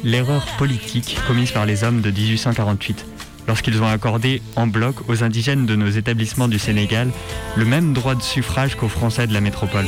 l'erreur 0.04 0.44
politique 0.58 1.18
commise 1.26 1.50
par 1.50 1.64
les 1.66 1.82
hommes 1.82 2.02
de 2.02 2.10
1848 2.10 3.06
lorsqu'ils 3.48 3.82
ont 3.82 3.86
accordé 3.86 4.42
en 4.54 4.66
bloc 4.66 4.96
aux 5.08 5.24
indigènes 5.24 5.66
de 5.66 5.76
nos 5.76 5.88
établissements 5.88 6.48
du 6.48 6.58
Sénégal 6.58 7.10
le 7.56 7.64
même 7.64 7.92
droit 7.94 8.14
de 8.14 8.22
suffrage 8.22 8.76
qu'aux 8.76 8.88
Français 8.88 9.26
de 9.26 9.32
la 9.32 9.40
métropole. 9.40 9.86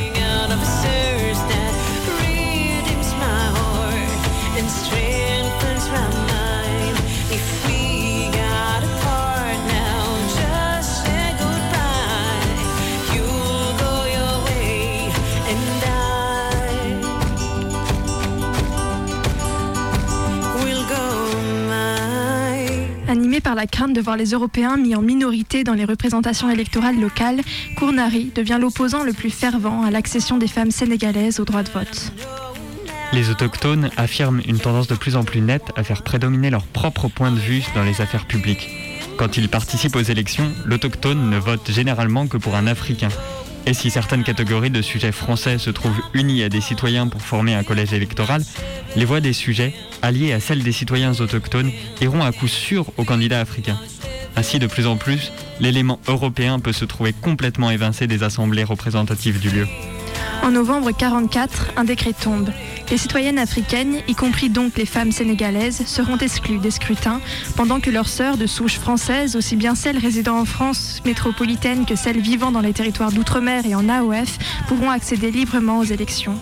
Par 23.43 23.55
la 23.55 23.67
crainte 23.67 23.93
de 23.93 24.01
voir 24.01 24.17
les 24.17 24.31
Européens 24.31 24.77
mis 24.77 24.95
en 24.95 25.01
minorité 25.01 25.63
dans 25.63 25.73
les 25.73 25.85
représentations 25.85 26.49
électorales 26.49 26.99
locales, 26.99 27.41
Kournari 27.77 28.31
devient 28.35 28.57
l'opposant 28.59 29.03
le 29.03 29.13
plus 29.13 29.29
fervent 29.29 29.83
à 29.83 29.91
l'accession 29.91 30.37
des 30.37 30.47
femmes 30.47 30.71
sénégalaises 30.71 31.39
au 31.39 31.45
droit 31.45 31.63
de 31.63 31.69
vote. 31.69 32.11
Les 33.13 33.29
autochtones 33.29 33.89
affirment 33.95 34.41
une 34.47 34.59
tendance 34.59 34.87
de 34.87 34.95
plus 34.95 35.15
en 35.15 35.23
plus 35.23 35.41
nette 35.41 35.71
à 35.75 35.83
faire 35.83 36.03
prédominer 36.03 36.49
leur 36.49 36.63
propre 36.63 37.07
point 37.07 37.31
de 37.31 37.39
vue 37.39 37.63
dans 37.75 37.83
les 37.83 38.01
affaires 38.01 38.25
publiques. 38.25 38.69
Quand 39.17 39.37
ils 39.37 39.49
participent 39.49 39.95
aux 39.95 40.01
élections, 40.01 40.51
l'autochtone 40.65 41.29
ne 41.29 41.37
vote 41.37 41.71
généralement 41.71 42.27
que 42.27 42.37
pour 42.37 42.55
un 42.55 42.67
Africain. 42.67 43.09
Et 43.67 43.73
si 43.73 43.91
certaines 43.91 44.23
catégories 44.23 44.69
de 44.69 44.81
sujets 44.81 45.11
français 45.11 45.57
se 45.57 45.69
trouvent 45.69 46.01
unies 46.13 46.41
à 46.41 46.47
des 46.47 46.61
citoyens 46.61 47.09
pour 47.09 47.21
former 47.21 47.53
un 47.53 47.63
collège 47.63 47.91
électoral, 47.91 48.41
les 48.95 49.03
voix 49.03 49.19
des 49.19 49.33
sujets, 49.33 49.73
alliées 50.01 50.31
à 50.31 50.39
celles 50.39 50.63
des 50.63 50.71
citoyens 50.71 51.19
autochtones, 51.19 51.73
iront 51.99 52.23
à 52.23 52.31
coup 52.31 52.47
sûr 52.47 52.85
aux 52.95 53.03
candidats 53.03 53.41
africains. 53.41 53.77
Ainsi, 54.37 54.57
de 54.59 54.67
plus 54.67 54.87
en 54.87 54.95
plus, 54.95 55.33
l'élément 55.59 55.99
européen 56.07 56.59
peut 56.59 56.71
se 56.71 56.85
trouver 56.85 57.11
complètement 57.11 57.69
évincé 57.69 58.07
des 58.07 58.23
assemblées 58.23 58.63
représentatives 58.63 59.41
du 59.41 59.49
lieu. 59.49 59.67
En 60.43 60.51
novembre 60.51 60.91
44, 60.91 61.73
un 61.75 61.83
décret 61.83 62.13
tombe. 62.13 62.49
Les 62.89 62.97
citoyennes 62.97 63.37
africaines, 63.37 63.97
y 64.07 64.15
compris 64.15 64.49
donc 64.49 64.77
les 64.77 64.85
femmes 64.85 65.11
sénégalaises, 65.11 65.85
seront 65.85 66.17
exclues 66.17 66.59
des 66.59 66.71
scrutins, 66.71 67.19
pendant 67.55 67.79
que 67.79 67.89
leurs 67.89 68.07
sœurs 68.07 68.37
de 68.37 68.47
souche 68.47 68.79
française, 68.79 69.35
aussi 69.35 69.55
bien 69.55 69.75
celles 69.75 69.97
résidant 69.97 70.39
en 70.39 70.45
France 70.45 71.01
métropolitaine 71.05 71.85
que 71.85 71.95
celles 71.95 72.21
vivant 72.21 72.51
dans 72.51 72.61
les 72.61 72.73
territoires 72.73 73.11
d'outre-mer 73.11 73.65
et 73.65 73.75
en 73.75 73.89
AOF, 73.89 74.37
pourront 74.67 74.89
accéder 74.89 75.31
librement 75.31 75.79
aux 75.79 75.83
élections. 75.83 76.35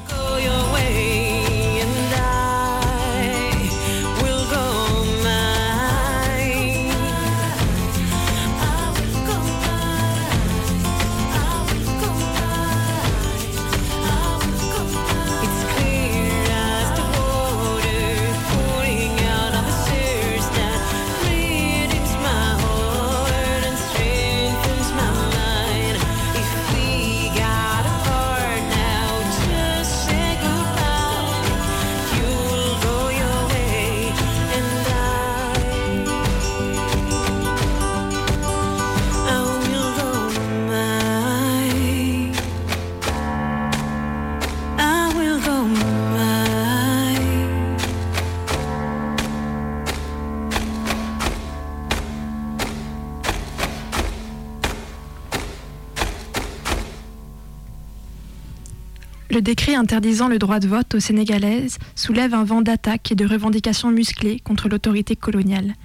Le 59.36 59.42
décret 59.42 59.76
interdisant 59.76 60.30
le 60.30 60.40
droit 60.40 60.62
de 60.62 60.68
vote 60.70 60.96
aux 60.96 61.02
Sénégalaises 61.02 61.78
soulève 61.94 62.34
un 62.34 62.46
vent 62.46 62.62
d'attaques 62.62 63.12
et 63.12 63.16
de 63.16 63.26
revendications 63.26 63.92
musclées 63.92 64.40
contre 64.40 64.70
l'autorité 64.70 65.18
coloniale. 65.18 65.76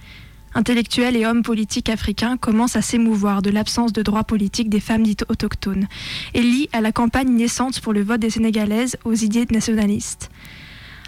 Intellectuels 0.55 1.17
et 1.17 1.27
hommes 1.27 1.43
politiques 1.43 1.89
africains 1.89 2.37
commencent 2.37 2.77
à 2.77 2.81
s'émouvoir 2.81 3.43
de 3.43 3.51
l'absence 3.51 3.93
de 3.93 4.03
droits 4.03 4.23
politiques 4.23 4.71
des 4.71 4.79
femmes 4.79 5.03
dites 5.03 5.25
autochtones 5.29 5.89
et 6.33 6.43
lient 6.43 6.69
à 6.73 6.81
la 6.81 6.93
campagne 6.93 7.35
naissante 7.35 7.81
pour 7.81 7.93
le 7.93 8.05
vote 8.05 8.21
des 8.21 8.31
Sénégalaises 8.31 8.97
aux 9.05 9.15
idées 9.15 9.47
nationalistes. 9.51 10.31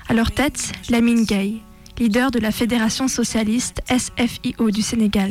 À 0.09 0.13
leur 0.13 0.33
tête, 0.33 0.73
Lamine 0.91 1.25
Gueye, 1.25 1.63
leader 2.01 2.33
de 2.33 2.41
la 2.41 2.51
Fédération 2.51 3.07
socialiste 3.07 3.85
SFIO 3.89 4.73
du 4.73 4.83
Sénégal. 4.83 5.31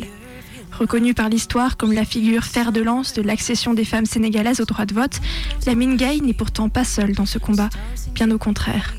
Reconnue 0.72 1.14
par 1.14 1.30
l'histoire 1.30 1.78
comme 1.78 1.94
la 1.94 2.06
figure 2.06 2.44
fer 2.44 2.72
de 2.72 2.82
lance 2.82 3.14
de 3.14 3.22
l'accession 3.22 3.74
des 3.74 3.86
femmes 3.86 4.06
sénégalaises 4.06 4.62
au 4.62 4.66
droit 4.66 4.86
de 4.86 4.94
vote, 4.94 5.20
Lamine 5.66 5.96
Gueye 5.96 6.22
n'est 6.22 6.34
pourtant 6.34 6.70
pas 6.70 6.84
seul 6.84 7.14
dans 7.14 7.26
ce 7.26 7.38
combat, 7.38 7.70
bien 8.14 8.32
au 8.32 8.38
contraire. 8.38 8.96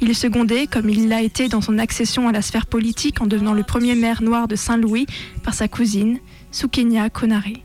Il 0.00 0.10
est 0.10 0.14
secondé, 0.14 0.68
comme 0.68 0.88
il 0.88 1.08
l'a 1.08 1.22
été 1.22 1.48
dans 1.48 1.60
son 1.60 1.78
accession 1.78 2.28
à 2.28 2.32
la 2.32 2.40
sphère 2.40 2.66
politique 2.66 3.20
en 3.20 3.26
devenant 3.26 3.52
le 3.52 3.64
premier 3.64 3.96
maire 3.96 4.22
noir 4.22 4.46
de 4.46 4.54
Saint-Louis, 4.54 5.06
par 5.42 5.54
sa 5.54 5.66
cousine, 5.66 6.18
Soukenia 6.52 7.10
Konaré. 7.10 7.64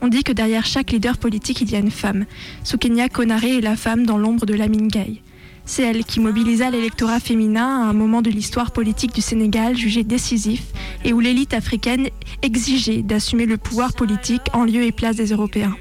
On 0.00 0.08
dit 0.08 0.22
que 0.22 0.32
derrière 0.32 0.66
chaque 0.66 0.92
leader 0.92 1.16
politique, 1.16 1.62
il 1.62 1.70
y 1.70 1.74
a 1.74 1.80
une 1.80 1.90
femme. 1.90 2.26
Soukenia 2.64 3.08
Konaré 3.08 3.56
est 3.56 3.62
la 3.62 3.76
femme 3.76 4.04
dans 4.04 4.18
l'ombre 4.18 4.46
de 4.46 4.54
Lamine 4.54 4.88
Gueye. 4.88 5.22
C'est 5.68 5.82
elle 5.82 6.02
qui 6.02 6.18
mobilisa 6.18 6.70
l'électorat 6.70 7.20
féminin 7.20 7.82
à 7.82 7.90
un 7.90 7.92
moment 7.92 8.22
de 8.22 8.30
l'histoire 8.30 8.70
politique 8.70 9.14
du 9.14 9.20
Sénégal 9.20 9.76
jugé 9.76 10.02
décisif 10.02 10.62
et 11.04 11.12
où 11.12 11.20
l'élite 11.20 11.52
africaine 11.52 12.08
exigeait 12.40 13.02
d'assumer 13.02 13.44
le 13.44 13.58
pouvoir 13.58 13.92
politique 13.92 14.40
en 14.54 14.64
lieu 14.64 14.82
et 14.82 14.92
place 14.92 15.16
des 15.16 15.26
Européens. 15.26 15.76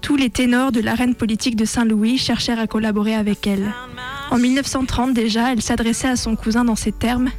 Tous 0.00 0.16
les 0.16 0.30
ténors 0.30 0.72
de 0.72 0.80
l'arène 0.80 1.14
politique 1.14 1.54
de 1.54 1.64
Saint-Louis 1.64 2.18
cherchèrent 2.18 2.58
à 2.58 2.66
collaborer 2.66 3.14
avec 3.14 3.46
elle. 3.46 3.72
En 4.32 4.38
1930 4.38 5.14
déjà, 5.14 5.52
elle 5.52 5.62
s'adressait 5.62 6.08
à 6.08 6.16
son 6.16 6.34
cousin 6.34 6.64
dans 6.64 6.76
ces 6.76 6.92
termes 6.92 7.30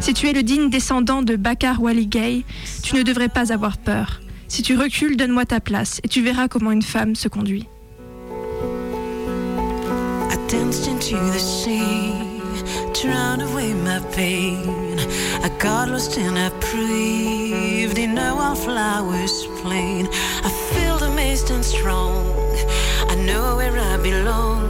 Si 0.00 0.14
tu 0.14 0.26
es 0.26 0.32
le 0.32 0.42
digne 0.42 0.70
descendant 0.70 1.20
de 1.20 1.36
Bakar 1.36 1.82
Wali 1.82 2.06
Gay, 2.06 2.44
tu 2.82 2.96
ne 2.96 3.02
devrais 3.02 3.28
pas 3.28 3.52
avoir 3.52 3.76
peur. 3.76 4.22
Si 4.48 4.62
tu 4.62 4.74
recules, 4.74 5.18
donne-moi 5.18 5.44
ta 5.44 5.60
place 5.60 6.00
et 6.02 6.08
tu 6.08 6.22
verras 6.22 6.48
comment 6.48 6.72
une 6.72 6.80
femme 6.80 7.14
se 7.14 7.28
conduit. 7.28 7.66
Danced 10.48 10.88
into 10.88 11.16
the 11.16 11.38
sea, 11.38 12.40
drowned 13.00 13.42
away 13.42 13.74
my 13.74 14.00
pain. 14.12 14.98
I 15.44 15.50
got 15.58 15.90
lost 15.90 16.16
and 16.16 16.38
I 16.38 16.48
breathed 16.70 17.98
in 17.98 18.16
a 18.16 18.34
wildflower's 18.34 19.46
plain. 19.60 20.08
I 20.42 20.50
feel 20.72 20.96
amazed 21.10 21.50
and 21.50 21.64
strong. 21.64 22.24
I 23.12 23.14
know 23.26 23.56
where 23.56 23.78
I 23.78 23.96
belong. 23.98 24.62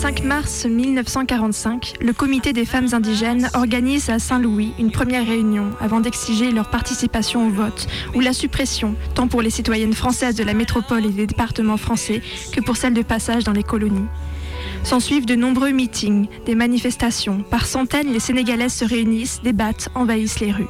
Le 0.01 0.07
5 0.07 0.25
mars 0.25 0.65
1945, 0.65 1.97
le 2.01 2.15
Comité 2.15 2.55
des 2.55 2.65
femmes 2.65 2.87
indigènes 2.93 3.51
organise 3.53 4.09
à 4.09 4.19
Saint-Louis 4.19 4.73
une 4.79 4.91
première 4.91 5.27
réunion 5.27 5.73
avant 5.79 6.01
d'exiger 6.01 6.53
leur 6.53 6.71
participation 6.71 7.47
au 7.47 7.51
vote 7.51 7.87
ou 8.15 8.21
la 8.21 8.33
suppression, 8.33 8.95
tant 9.15 9.29
pour 9.29 9.43
les 9.43 9.51
citoyennes 9.51 9.93
françaises 9.93 10.37
de 10.37 10.43
la 10.43 10.55
métropole 10.55 11.05
et 11.05 11.11
des 11.11 11.27
départements 11.27 11.77
français 11.77 12.23
que 12.51 12.63
pour 12.63 12.79
celles 12.79 12.95
de 12.95 13.03
passage 13.03 13.45
dans 13.45 13.53
les 13.53 13.63
colonies. 13.63 14.07
S'ensuivent 14.85 15.27
de 15.27 15.35
nombreux 15.35 15.71
meetings, 15.71 16.29
des 16.47 16.55
manifestations. 16.55 17.45
Par 17.51 17.67
centaines, 17.67 18.11
les 18.11 18.21
Sénégalaises 18.21 18.73
se 18.73 18.87
réunissent, 18.87 19.43
débattent, 19.43 19.91
envahissent 19.95 20.41
les 20.41 20.51
rues. 20.51 20.67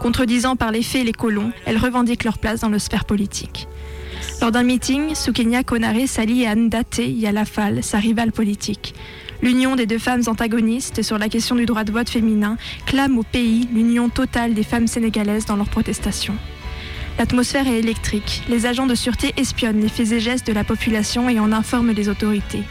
Contredisant 0.00 0.56
par 0.56 0.70
les 0.70 0.82
faits 0.82 1.04
les 1.04 1.12
colons, 1.12 1.52
elles 1.66 1.76
revendiquent 1.76 2.24
leur 2.24 2.38
place 2.38 2.60
dans 2.60 2.70
le 2.70 2.78
sphère 2.78 3.04
politique. 3.04 3.68
Lors 4.40 4.52
d'un 4.52 4.62
meeting, 4.62 5.14
Soukenia 5.14 5.62
Konaré 5.62 6.06
s'allie 6.06 6.46
à 6.46 6.54
Ndate 6.54 7.02
Yalafal, 7.06 7.84
sa 7.84 7.98
rivale 7.98 8.32
politique. 8.32 8.94
L'union 9.42 9.76
des 9.76 9.84
deux 9.84 9.98
femmes 9.98 10.22
antagonistes 10.28 11.02
sur 11.02 11.18
la 11.18 11.28
question 11.28 11.56
du 11.56 11.66
droit 11.66 11.84
de 11.84 11.92
vote 11.92 12.08
féminin 12.08 12.56
clame 12.86 13.18
au 13.18 13.22
pays 13.22 13.68
l'union 13.74 14.08
totale 14.08 14.54
des 14.54 14.62
femmes 14.62 14.86
sénégalaises 14.86 15.44
dans 15.44 15.56
leurs 15.56 15.68
protestations. 15.68 16.36
L'atmosphère 17.18 17.68
est 17.68 17.80
électrique. 17.80 18.42
Les 18.48 18.64
agents 18.64 18.86
de 18.86 18.94
sûreté 18.94 19.34
espionnent 19.36 19.82
les 19.82 19.90
faits 19.90 20.12
et 20.12 20.20
gestes 20.20 20.46
de 20.46 20.54
la 20.54 20.64
population 20.64 21.28
et 21.28 21.38
en 21.38 21.52
informent 21.52 21.92
les 21.92 22.08
autorités. 22.08 22.62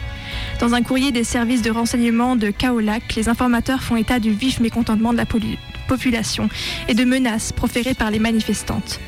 Dans 0.58 0.74
un 0.74 0.82
courrier 0.82 1.12
des 1.12 1.22
services 1.24 1.62
de 1.62 1.70
renseignement 1.70 2.34
de 2.34 2.50
Kaolac, 2.50 3.14
les 3.14 3.28
informateurs 3.28 3.84
font 3.84 3.94
état 3.94 4.18
du 4.18 4.32
vif 4.32 4.58
mécontentement 4.58 5.12
de 5.12 5.18
la 5.18 5.26
population 5.86 6.48
et 6.88 6.94
de 6.94 7.04
menaces 7.04 7.52
proférées 7.52 7.94
par 7.94 8.10
les 8.10 8.18
manifestantes. 8.18 8.98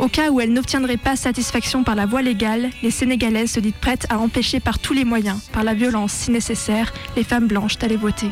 Au 0.00 0.08
cas 0.08 0.30
où 0.30 0.40
elles 0.40 0.52
n'obtiendraient 0.52 0.96
pas 0.96 1.14
satisfaction 1.14 1.84
par 1.84 1.94
la 1.94 2.06
voie 2.06 2.22
légale, 2.22 2.70
les 2.82 2.90
Sénégalaises 2.90 3.52
se 3.52 3.60
disent 3.60 3.74
prêtes 3.78 4.06
à 4.08 4.18
empêcher 4.18 4.58
par 4.58 4.78
tous 4.78 4.94
les 4.94 5.04
moyens, 5.04 5.38
par 5.52 5.62
la 5.62 5.74
violence 5.74 6.12
si 6.12 6.30
nécessaire, 6.30 6.90
les 7.16 7.24
femmes 7.24 7.46
blanches 7.46 7.76
d'aller 7.76 7.98
voter. 7.98 8.30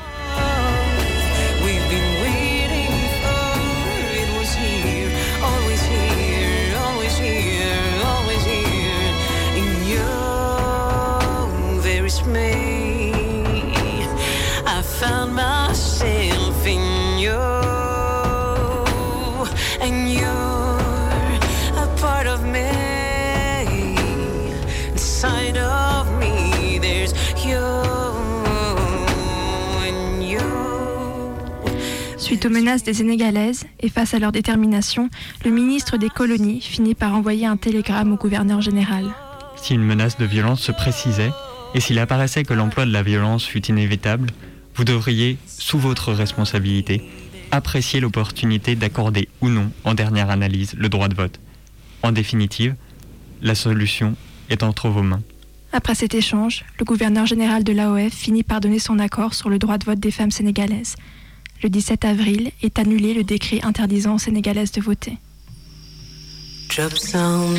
Suite 32.38 32.52
aux 32.52 32.54
menaces 32.54 32.84
des 32.84 32.94
Sénégalaises 32.94 33.64
et 33.80 33.88
face 33.88 34.14
à 34.14 34.20
leur 34.20 34.30
détermination, 34.30 35.10
le 35.44 35.50
ministre 35.50 35.96
des 35.96 36.08
colonies 36.08 36.60
finit 36.60 36.94
par 36.94 37.16
envoyer 37.16 37.46
un 37.46 37.56
télégramme 37.56 38.12
au 38.12 38.16
gouverneur 38.16 38.60
général. 38.60 39.06
Si 39.56 39.74
une 39.74 39.82
menace 39.82 40.18
de 40.18 40.24
violence 40.24 40.60
se 40.60 40.70
précisait, 40.70 41.32
et 41.74 41.80
s'il 41.80 41.98
apparaissait 41.98 42.44
que 42.44 42.54
l'emploi 42.54 42.86
de 42.86 42.92
la 42.92 43.02
violence 43.02 43.44
fut 43.44 43.66
inévitable, 43.66 44.30
vous 44.76 44.84
devriez, 44.84 45.36
sous 45.48 45.80
votre 45.80 46.12
responsabilité, 46.12 47.02
apprécier 47.50 47.98
l'opportunité 47.98 48.76
d'accorder 48.76 49.28
ou 49.40 49.48
non, 49.48 49.72
en 49.82 49.94
dernière 49.94 50.30
analyse, 50.30 50.74
le 50.78 50.88
droit 50.88 51.08
de 51.08 51.16
vote. 51.16 51.40
En 52.04 52.12
définitive, 52.12 52.76
la 53.42 53.56
solution 53.56 54.14
est 54.48 54.62
entre 54.62 54.88
vos 54.90 55.02
mains. 55.02 55.22
Après 55.72 55.96
cet 55.96 56.14
échange, 56.14 56.64
le 56.78 56.84
gouverneur 56.84 57.26
général 57.26 57.64
de 57.64 57.72
l'AOF 57.72 58.12
finit 58.12 58.44
par 58.44 58.60
donner 58.60 58.78
son 58.78 59.00
accord 59.00 59.34
sur 59.34 59.48
le 59.48 59.58
droit 59.58 59.76
de 59.76 59.86
vote 59.86 59.98
des 59.98 60.12
femmes 60.12 60.30
sénégalaises. 60.30 60.94
Le 61.62 61.68
17 61.68 62.04
avril 62.04 62.52
est 62.62 62.78
annulé 62.78 63.14
le 63.14 63.24
décret 63.24 63.60
interdisant 63.62 64.14
aux 64.14 64.18
Sénégalaises 64.18 64.72
de 64.72 64.80
voter. 64.80 65.18
Drops 66.68 67.14
on 67.14 67.54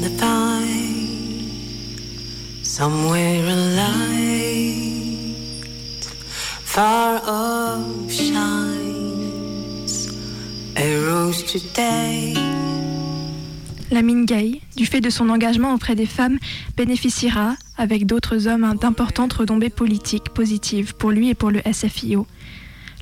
the 0.00 0.08
pine, 0.18 1.50
somewhere 2.62 3.46
a 3.46 3.56
light 3.76 4.62
far 6.72 7.20
off 7.28 8.10
shines, 8.10 10.08
a 10.74 11.10
rose 11.10 11.44
today. 11.44 12.32
Lamine 13.90 14.24
Gay, 14.24 14.62
du 14.74 14.86
fait 14.86 15.02
de 15.02 15.10
son 15.10 15.28
engagement 15.28 15.74
auprès 15.74 15.94
des 15.94 16.06
femmes, 16.06 16.38
bénéficiera, 16.78 17.56
avec 17.76 18.06
d'autres 18.06 18.48
hommes, 18.48 18.74
d'importantes 18.80 19.34
retombées 19.34 19.68
politiques 19.68 20.30
positives 20.30 20.94
pour 20.94 21.10
lui 21.10 21.28
et 21.28 21.34
pour 21.34 21.50
le 21.50 21.60
SFIO. 21.70 22.26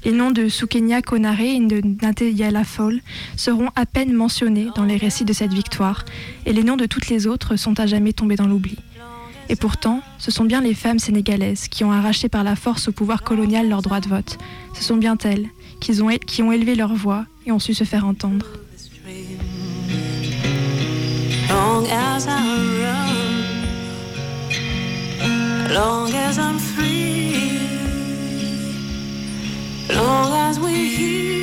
Les 0.04 0.12
noms 0.12 0.30
de 0.30 0.48
Soukenia 0.48 1.02
Konare 1.02 1.40
et 1.40 1.60
de 1.60 1.82
Nate 2.02 2.22
Yala 2.22 2.64
Fall 2.64 3.00
seront 3.36 3.68
à 3.76 3.84
peine 3.84 4.12
mentionnés 4.12 4.68
dans 4.74 4.84
les 4.84 4.96
récits 4.96 5.26
de 5.26 5.32
cette 5.32 5.52
victoire, 5.52 6.04
et 6.46 6.52
les 6.52 6.64
noms 6.64 6.76
de 6.76 6.86
toutes 6.86 7.08
les 7.08 7.26
autres 7.26 7.56
sont 7.56 7.78
à 7.78 7.86
jamais 7.86 8.12
tombés 8.12 8.36
dans 8.36 8.46
l'oubli. 8.46 8.76
Et 9.50 9.56
pourtant, 9.56 10.00
ce 10.18 10.30
sont 10.30 10.44
bien 10.44 10.60
les 10.60 10.74
femmes 10.74 11.00
sénégalaises 11.00 11.68
qui 11.68 11.84
ont 11.84 11.92
arraché 11.92 12.28
par 12.28 12.44
la 12.44 12.56
force 12.56 12.88
au 12.88 12.92
pouvoir 12.92 13.22
colonial 13.22 13.68
leur 13.68 13.82
droit 13.82 14.00
de 14.00 14.08
vote. 14.08 14.38
Ce 14.74 14.82
sont 14.82 14.96
bien 14.96 15.18
elles 15.24 15.48
qui 15.80 16.42
ont, 16.42 16.52
élevé 16.52 16.74
leur 16.74 16.94
voix 16.94 17.26
et 17.46 17.52
ont 17.52 17.58
su 17.58 17.74
se 17.74 17.84
faire 17.84 18.06
entendre. 18.06 18.46
Long 29.94 30.32
as 30.32 30.58
we're 30.58 30.68
here, 30.68 31.38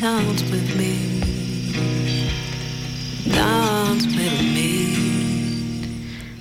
dance 0.00 0.42
with 0.50 0.76
me, 0.76 0.96
dance 3.26 4.06
with 4.06 4.42
me. 4.54 4.88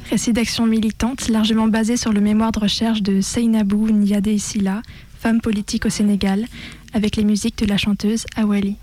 Récit 0.10 0.34
d'action 0.34 0.66
militante 0.68 1.30
largement 1.30 1.68
basé 1.68 1.96
sur 1.98 2.12
le 2.12 2.20
mémoire 2.22 2.52
de 2.52 2.60
recherche 2.60 3.02
de 3.02 3.22
Seynabou 3.22 3.90
Niadé 3.90 4.38
Silla, 4.38 4.82
femme 5.20 5.40
politique 5.40 5.86
au 5.86 5.90
Sénégal, 5.90 6.48
avec 6.94 7.16
les 7.16 7.24
musiques 7.24 7.58
de 7.60 7.66
la 7.66 7.78
chanteuse 7.78 8.26
Awali. 8.36 8.76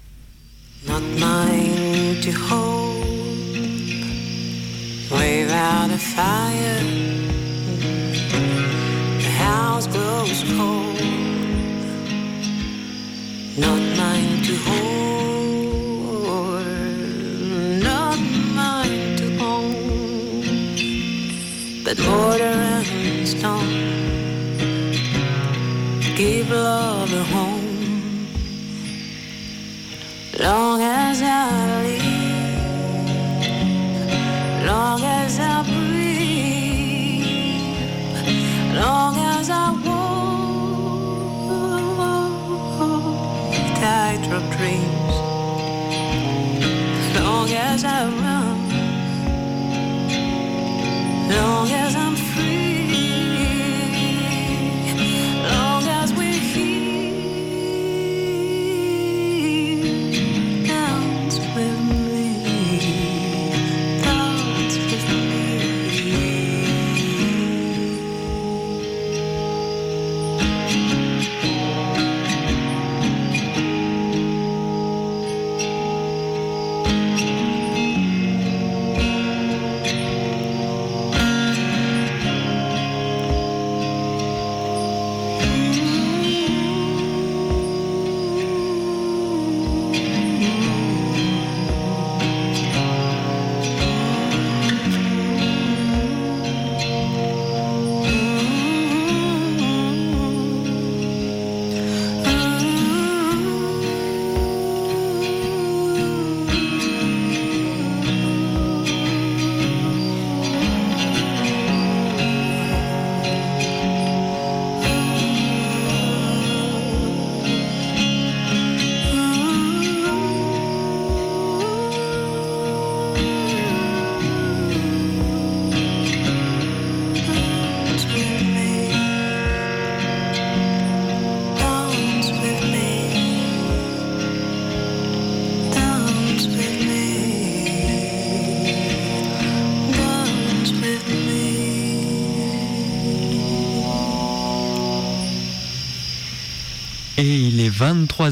Not 0.87 1.03
mine 1.19 2.21
to 2.23 2.31
hold. 2.31 3.05
Wave 5.11 5.51
out 5.51 5.91
a 5.91 5.99
fire. 5.99 7.08
Grows 9.93 10.43
cold. 10.57 11.01
Not 13.57 13.83
mine 14.01 14.43
to 14.49 14.55
hold. 14.67 16.19
Not 17.83 18.19
mine 18.59 19.17
to 19.21 19.27
hold. 19.39 19.75
But 21.85 21.97
mortar 22.07 22.59
and 23.15 23.27
stone. 23.29 23.73
Give 26.17 26.51
love 26.51 27.13
a 27.13 27.25
home. 27.35 27.69
Long 30.39 30.81
as 30.83 31.21
I 31.23 31.51
live, 31.83 33.07
long 34.67 35.03
as 35.03 35.39
I 35.39 35.58
long 47.79 47.85
as 47.85 47.85
I 47.85 48.09
run, 48.09 48.59
long 51.29 51.68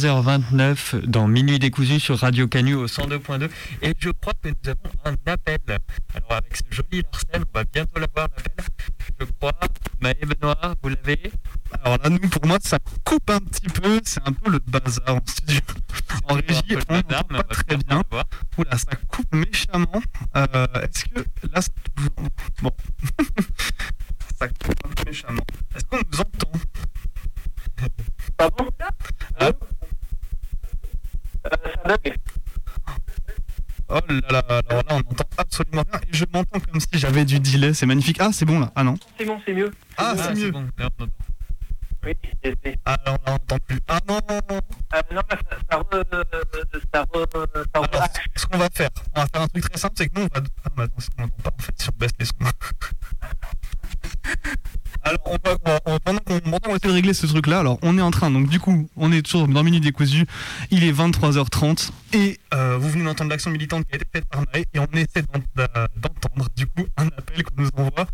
23h29 0.01 1.07
dans 1.07 1.27
Minuit 1.27 1.59
décousu 1.59 1.99
sur 2.01 2.19
Radio 2.19 2.47
Canu 2.47 2.75
au 2.75 2.87
102.2 2.87 3.49
et 3.81 3.95
je 3.99 4.11
crois 4.11 4.35
que 4.43 4.49
nous 4.51 4.55
avons 4.71 4.95
un 5.07 5.33
appel. 5.33 5.59
Alors 6.15 6.33
avec 6.33 6.55
ce 6.57 6.63
joli 6.71 7.03
Larsen, 7.03 7.45
on 7.49 7.59
va 7.59 7.65
bientôt 7.65 7.99
l'avoir 7.99 8.29
l'appel. 8.37 8.65
Je 9.19 9.25
crois. 9.41 9.53
Maë 10.01 10.15
Benoît, 10.27 10.75
vous 10.83 10.91
l'avez 10.91 11.33
Alors 11.83 11.97
là, 12.03 12.11
nous, 12.11 12.29
pour 12.29 12.45
moi, 12.47 12.59
ça 12.63 12.79
coupe 13.05 13.31
un 13.31 13.39
petit 13.39 13.69
peu. 13.69 14.01
C'est 14.05 14.21
un 14.29 14.33
peu 14.33 14.51
le 14.51 14.59
bazar 14.59 15.15
en 15.17 15.21
studio. 15.27 15.61
En 16.29 16.35
régie, 16.35 16.77
on 16.91 16.95
n'entend 16.95 17.25
pas 17.25 17.43
très 17.45 17.77
bien. 17.79 18.03
Oula, 18.59 18.77
ça 18.77 18.95
coupe 19.09 19.35
méchamment. 19.35 20.03
Euh, 20.37 20.67
Est-ce 20.83 21.07
que 21.07 21.21
là, 21.51 21.61
toujours... 21.95 22.11
Bon. 22.63 22.71
ça 24.39 24.49
coupe 24.49 24.75
un 24.85 24.89
peu 24.91 25.05
méchamment. 25.07 25.43
Est-ce 25.75 25.85
qu'on 25.87 25.97
nous 25.97 26.21
entend? 26.21 26.53
Pardon 28.37 28.69
Ah. 29.39 29.51
ça 31.45 31.51
bug. 31.57 31.76
Oh 33.89 34.01
là 34.09 34.21
là, 34.31 34.39
alors 34.69 34.83
là, 34.83 34.85
on 34.91 34.97
n'entend 34.97 35.25
absolument 35.39 35.85
rien. 35.93 36.01
Et 36.13 36.17
je 36.17 36.25
m'entends 36.33 36.59
comme 36.59 36.81
si 36.81 36.89
j'avais 36.95 37.25
du 37.25 37.39
delay. 37.39 37.73
C'est 37.73 37.87
magnifique. 37.87 38.17
Ah, 38.21 38.31
c'est 38.33 38.45
bon 38.45 38.59
là. 38.59 38.73
Ah 38.75 38.83
non. 38.83 38.97
C'est 39.17 39.25
bon, 39.25 39.41
c'est 39.47 39.55
mieux. 39.55 39.71
Ah, 39.97 40.15
c'est 40.17 40.35
mieux. 40.35 40.51
bon. 40.51 40.67
Là, 40.77 40.89
on 40.99 41.05
entend. 41.05 41.13
Oui. 42.05 42.15
Ah 42.85 42.97
non, 43.07 43.17
on 43.27 43.31
n'entend 43.31 43.59
plus. 43.67 43.81
Ah 43.89 43.99
non 44.09 44.19
Euh, 44.31 44.41
non, 45.13 45.23
mais 45.31 45.37
ça, 45.37 45.57
ça, 45.71 45.79
re, 45.79 45.85
ça, 46.93 47.03
re, 47.03 47.25
ça 47.75 47.81
re- 47.81 47.95
Alors, 47.95 48.09
ce 48.37 48.47
qu'on 48.47 48.59
va 48.59 48.69
faire, 48.73 48.91
on 49.15 49.21
va 49.21 49.27
faire 49.27 49.43
un 49.43 49.49
truc 49.49 49.69
très 49.69 49.79
simple, 49.79 49.95
c'est 49.99 50.09
que 50.09 50.21
nous, 50.21 50.27
on 50.27 50.39
va... 50.41 50.47
Ah, 50.65 50.69
mais 50.77 50.83
attends, 50.85 50.95
qu'on 51.17 51.23
n'entend 51.23 51.37
pas, 51.43 51.51
en 51.59 51.63
fait, 51.63 51.75
si 51.81 51.89
on 51.89 51.97
baisse 51.99 52.13
les 52.19 52.27
sons. 52.27 52.35
Alors, 55.07 55.21
on 55.27 55.37
va, 55.49 55.57
va- 55.65 55.99
pendant 56.01 56.19
qu'on 56.19 56.41
qu'on 56.41 56.71
essaie 56.75 56.89
de 56.89 56.93
régler 56.93 57.15
ce 57.15 57.27
truc-là, 57.27 57.61
alors 57.61 57.79
on 57.83 57.97
est 57.97 58.03
en 58.03 58.11
train, 58.11 58.29
donc 58.29 58.49
du 58.49 58.59
coup, 58.59 58.89
on 58.97 59.13
est 59.13 59.23
toujours 59.23 59.47
dans 59.47 59.63
Minute 59.63 59.85
Décousu, 59.85 60.27
il 60.73 60.83
est 60.83 60.91
23h30, 60.91 61.91
et 62.13 62.41
euh, 62.53 62.77
vous 62.77 62.91
venez 62.91 63.05
d'entendre 63.05 63.31
l'action 63.31 63.53
militante 63.53 63.85
qui 63.87 63.93
a 63.93 63.97
été 63.99 64.07
faite 64.13 64.25
par 64.27 64.41
Maë, 64.41 64.65
et 64.75 64.81
on 64.81 64.87
essaie 64.95 65.23
d'entendre, 65.55 66.49
du 66.57 66.67
coup, 66.67 66.85
un 66.97 67.07
appel 67.07 67.45
qu'on 67.45 67.63
nous 67.63 67.69
envoie, 67.77 68.07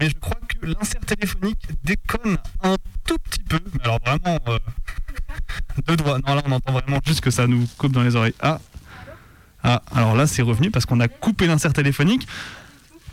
mais 0.00 0.08
je 0.08 0.14
crois 0.14 0.38
que 0.48 0.64
l'insert 0.64 1.02
téléphonique 1.02 1.60
déconne 1.84 2.38
un 2.62 2.76
tout 3.06 3.18
petit 3.24 3.40
peu, 3.40 3.58
mais 3.74 3.80
alors 3.84 3.98
vraiment, 4.06 4.38
euh, 4.48 4.58
deux 5.86 5.96
doigts, 5.96 6.18
non 6.26 6.34
là 6.34 6.42
on 6.46 6.52
entend 6.52 6.72
vraiment 6.72 7.00
juste 7.06 7.20
que 7.20 7.30
ça 7.30 7.46
nous 7.46 7.66
coupe 7.76 7.92
dans 7.92 8.02
les 8.02 8.16
oreilles. 8.16 8.34
Ah, 8.40 8.58
ah 9.62 9.82
alors 9.94 10.16
là 10.16 10.26
c'est 10.26 10.40
revenu 10.42 10.70
parce 10.70 10.86
qu'on 10.86 11.00
a 11.00 11.08
coupé 11.08 11.46
l'insert 11.46 11.74
téléphonique. 11.74 12.26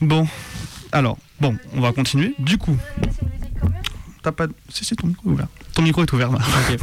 Bon, 0.01 0.27
alors, 0.91 1.17
bon, 1.39 1.57
on 1.73 1.81
va 1.81 1.91
continuer. 1.93 2.35
Du 2.39 2.57
coup, 2.57 2.77
t'as 4.25 4.31
pas. 4.31 4.47
Si, 4.69 4.83
si, 4.83 4.95
ton 4.95 5.07
micro 5.07 5.29
est 5.29 5.33
ouvert. 5.33 5.47
Ton 5.73 5.81
micro 5.81 6.01
est 6.03 6.11
ouvert, 6.13 6.29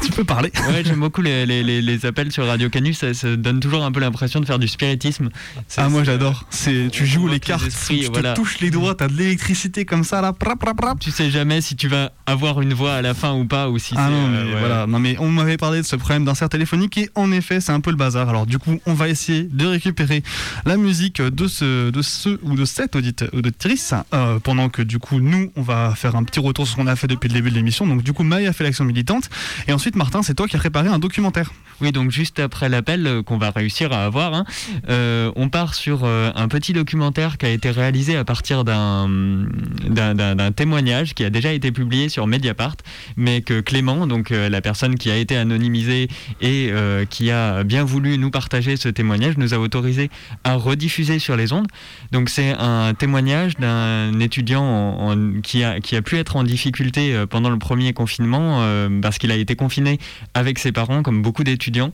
tu 0.03 0.13
peux 0.13 0.25
parler. 0.25 0.53
Ouais, 0.69 0.83
j'aime 0.85 1.01
beaucoup 1.01 1.23
les, 1.23 1.45
les, 1.47 1.63
les, 1.63 1.83
les 1.83 2.07
appels 2.07 2.31
sur 2.31 2.47
Radio 2.47 2.69
Canus, 2.71 2.99
ça, 2.99 3.13
ça 3.15 3.37
donne 3.37 3.59
toujours 3.61 3.85
un 3.85 3.91
peu 3.93 4.01
l'impression 4.01 4.41
de 4.41 4.45
faire 4.47 4.59
du 4.59 4.69
spiritisme. 4.69 5.31
Ah, 5.77 5.89
moi 5.89 6.05
j'adore. 6.05 6.45
C'est, 6.51 6.89
tu 6.93 7.07
joues 7.07 7.27
les 7.29 7.41
cartes, 7.41 7.67
esprits, 7.67 8.01
tu 8.01 8.11
te 8.23 8.35
touches 8.35 8.61
les 8.61 8.71
doigts, 8.71 8.95
t'as 8.95 9.09
de 9.09 9.15
l'électricité 9.15 9.85
comme 9.85 10.05
ça 10.05 10.21
là. 10.21 10.33
prap, 10.33 10.59
prap, 10.59 10.77
prap. 10.77 10.99
Tu 11.01 11.11
sais 11.11 11.31
jamais 11.31 11.61
si 11.61 11.75
tu 11.77 11.89
vas 11.89 12.13
avoir 12.27 12.61
une 12.61 12.75
voix 12.75 12.95
à 12.95 13.03
la 13.03 13.15
fin 13.15 13.33
ou 13.35 13.47
pas, 13.47 13.69
ou 13.71 13.79
si 13.79 13.95
Ah 13.97 14.09
non, 14.11 14.27
euh, 14.27 14.45
mais 14.45 14.53
ouais. 14.55 14.61
voilà. 14.61 14.87
Non, 14.87 14.99
mais 14.99 15.17
on 15.19 15.31
m'avait 15.31 15.57
parlé 15.57 15.79
de 15.81 15.87
ce 15.87 15.97
problème 15.97 16.25
d'insert 16.25 16.49
téléphonique 16.49 16.99
et 16.99 17.11
en 17.15 17.33
effet, 17.33 17.61
c'est 17.61 17.73
un 17.73 17.81
peu 17.81 17.91
le 17.91 17.97
bazar. 17.97 18.29
Alors, 18.29 18.47
du 18.47 18.59
coup, 18.59 18.79
on 18.87 18.95
va 18.95 19.09
essayer 19.09 19.43
de 19.45 19.67
récupérer 19.67 20.23
la 20.67 20.77
musique 20.77 21.21
de 21.23 21.47
ce, 21.49 21.91
de 21.91 22.03
ce 22.03 22.39
ou 22.43 22.55
de 22.55 22.65
cette 22.65 22.95
audite- 22.95 23.29
auditrice 23.33 23.95
euh, 24.15 24.39
pendant 24.39 24.69
que, 24.69 24.83
du 24.83 24.99
coup, 24.99 25.21
nous, 25.21 25.51
on 25.57 25.63
va 25.63 25.95
faire 25.97 26.15
un 26.17 26.25
petit 26.25 26.41
retour 26.41 26.67
sur 26.67 26.77
ce 26.77 26.81
qu'on 26.83 26.87
a 26.87 26.97
fait 26.97 27.07
depuis 27.09 27.29
début 27.33 27.51
de 27.51 27.55
l'émission. 27.55 27.87
Donc, 27.87 28.03
du 28.03 28.13
coup, 28.13 28.23
Maï 28.23 28.47
a 28.47 28.53
fait 28.53 28.65
l'action 28.65 28.85
militante 28.85 29.29
et 29.69 29.73
ensuite, 29.73 29.97
Martin, 29.97 30.23
c'est 30.23 30.35
toi 30.35 30.47
qui 30.47 30.57
as 30.57 30.59
préparé 30.59 30.89
un 30.89 30.99
documentaire. 30.99 31.51
Oui, 31.81 31.91
donc 31.91 32.13
juste 32.13 32.39
après 32.39 32.69
l'appel 32.69 33.07
euh, 33.07 33.23
qu'on 33.25 33.39
va 33.39 33.51
réussir 33.51 33.93
à 33.93 34.05
avoir, 34.05 34.35
hein, 34.35 34.45
euh, 34.89 35.33
on 35.35 35.49
part 35.49 35.75
sur 35.75 36.03
euh, 36.05 36.31
un 36.37 36.47
petit 36.47 36.73
documentaire 36.73 37.39
qui 37.39 37.47
a 37.47 37.49
été 37.49 37.71
réalisé 37.73 38.17
à 38.17 38.25
partir 38.25 38.63
d'un 38.63 39.09
d'un- 39.09 40.53
témoignage 40.53 41.15
qui 41.15 41.25
a 41.25 41.31
déjà 41.31 41.53
été 41.53 41.73
publié 41.73 42.09
sur 42.09 42.27
Mediapart, 42.29 42.77
mais 43.17 43.41
que 43.43 43.61
Clément, 43.61 44.07
donc 44.07 44.31
la 44.31 44.61
personne 44.61 44.97
qui 44.97 45.11
a 45.11 45.17
été 45.17 45.37
anonymisée 45.37 46.09
et 46.41 46.71
qui 47.11 47.31
a 47.31 47.65
bien 47.65 47.85
voulu 47.85 48.19
nous 48.19 48.31
partager 48.31 48.77
ce 48.77 48.89
témoignage, 48.89 49.37
nous 49.39 49.55
a 49.55 49.59
autorisé 49.59 50.11
à 50.45 50.55
rediffuser 50.55 51.19
sur 51.19 51.37
les 51.37 51.53
ondes. 51.53 51.67
Donc 52.13 52.29
c'est 52.29 52.55
un 52.59 52.95
témoignage 52.95 53.57
d'un 53.57 54.19
étudiant 54.21 55.17
qui, 55.43 55.65
a, 55.65 55.81
qui 55.81 55.97
a 55.97 56.03
pu 56.03 56.17
être 56.19 56.37
en 56.37 56.45
difficulté 56.45 57.22
euh, 57.23 57.27
pendant 57.27 57.51
le 57.51 57.59
premier 57.59 57.93
confinement 57.93 58.63
euh, 58.63 58.89
parce 59.01 59.19
qu'il 59.19 59.31
a 59.31 59.37
été 59.37 59.57
confiné 59.57 59.99
avec 60.35 60.59
ses 60.59 60.73
parents, 60.73 61.03
comme 61.03 61.23
beaucoup 61.23 61.45
d'étudiants. 61.45 61.93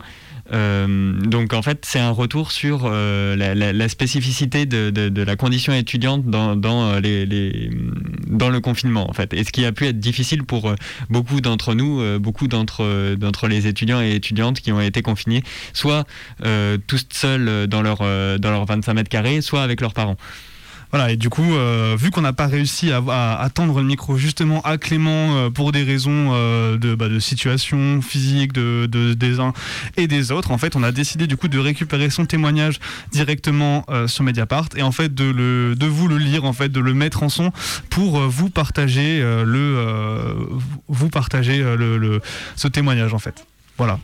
Euh, 0.53 1.12
donc 1.21 1.53
en 1.53 1.62
fait, 1.62 1.85
c'est 1.85 1.99
un 1.99 2.11
retour 2.11 2.53
sur 2.53 2.88
la, 2.88 3.88
spécificité 3.88 4.64
de, 4.67 5.23
la 5.23 5.37
condition 5.37 5.73
étudiante 5.75 6.25
dans, 6.25 6.55
le 8.51 8.59
confinement 8.61 9.09
en 9.09 9.12
fait, 9.12 9.35
et 9.35 9.45
ce 9.45 9.53
qui 9.53 9.64
a 9.64 9.73
pu 9.73 9.87
être 9.87 10.01
difficile 10.01 10.45
pour 10.45 10.75
beaucoup 11.11 11.43
d'entre 11.43 11.75
nous, 11.75 12.19
beaucoup 12.19 12.49
d'entre 12.49 13.49
les 13.49 13.67
étudiants 13.67 14.01
et 14.01 14.12
étudiantes 14.12 14.61
qui 14.61 14.73
ont 14.73 14.81
été 14.81 15.03
confinés, 15.03 15.43
soit 15.75 16.07
tous 16.87 17.07
seuls 17.12 17.67
dans 17.67 17.83
leurs 17.83 18.03
25 18.64 18.95
mètres 18.95 19.11
carrés, 19.11 19.43
soit 19.43 19.62
avec 19.62 19.83
leurs 19.83 19.93
parents. 19.93 20.17
Voilà, 20.90 21.11
et 21.12 21.16
du 21.16 21.29
coup, 21.29 21.55
euh, 21.55 21.96
vu 21.98 22.11
qu'on 22.11 22.22
n'a 22.22 22.33
pas 22.33 22.46
réussi 22.46 22.90
à, 22.92 23.03
à, 23.09 23.42
à 23.42 23.51
tendre 23.51 23.79
le 23.79 23.85
micro 23.85 24.16
justement 24.16 24.62
à 24.62 24.79
Clément 24.79 25.37
euh, 25.37 25.51
pour 25.51 25.70
des 25.70 25.83
raisons 25.83 26.31
euh, 26.33 26.79
de, 26.79 26.94
bah, 26.94 27.11
de 27.11 27.18
situation 27.18 28.01
physique 28.01 28.55
de, 28.55 28.87
de- 28.90 29.12
des 29.12 29.38
uns 29.38 29.53
et 29.98 30.07
des 30.07 30.33
autres, 30.33 30.51
en 30.51 30.57
fait, 30.57 30.77
on 30.77 30.83
a 30.83 30.90
décidé 30.90 31.27
du 31.27 31.37
coup 31.37 31.48
de 31.48 31.59
récupérer 31.59 32.09
son 32.09 32.24
témoignage 32.24 32.81
directement 33.12 33.85
sur 34.07 34.24
Mediapart 34.24 34.68
et 34.77 34.83
en 34.83 34.92
fait 34.92 35.14
de, 35.14 35.24
le, 35.31 35.74
de 35.74 35.87
vous 35.87 36.09
le 36.09 36.16
lire, 36.16 36.44
en 36.46 36.55
fait, 36.55 36.70
de 36.70 36.81
le 36.81 36.94
mettre 36.94 37.22
en 37.22 37.29
son 37.29 37.53
pour 37.90 38.20
vous 38.20 38.48
partager 38.48 39.20
le, 39.20 40.35
vous 40.88 41.09
partager 41.11 41.59
le, 41.62 41.98
le- 41.98 42.20
ce 42.57 42.66
témoignage 42.66 43.12
en 43.12 43.18
fait. 43.18 43.46
Voilà. 43.77 43.98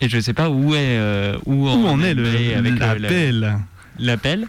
Et 0.00 0.08
je 0.08 0.20
sais 0.20 0.34
pas 0.34 0.50
où 0.50 0.74
est 0.76 0.98
où, 1.46 1.68
Où 1.68 1.86
en 1.88 2.00
est 2.00 2.14
le- 2.14 2.56
avec 2.56 2.78
l'appel? 2.78 3.58
L'appel? 3.98 4.48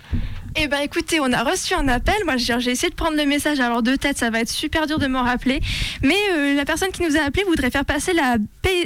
Eh 0.56 0.68
ben 0.68 0.80
écoutez, 0.82 1.20
on 1.20 1.32
a 1.34 1.44
reçu 1.44 1.74
un 1.74 1.88
appel. 1.88 2.16
Moi, 2.26 2.38
j'ai 2.38 2.54
essayé 2.54 2.90
de 2.90 2.96
prendre 2.96 3.18
le 3.18 3.26
message. 3.26 3.60
Alors 3.60 3.82
de 3.82 3.96
tête, 3.96 4.20
ça 4.20 4.30
va 4.30 4.40
être 4.40 4.50
super 4.50 4.86
dur 4.86 5.00
de 5.00 5.08
m'en 5.08 5.24
rappeler. 5.24 5.62
Mais 6.04 6.18
euh, 6.34 6.54
la 6.54 6.64
personne 6.64 6.92
qui 6.92 7.02
nous 7.02 7.18
a 7.18 7.22
appelé 7.22 7.44
voudrait 7.44 7.72
faire 7.72 7.86
passer 7.86 8.14
la, 8.14 8.38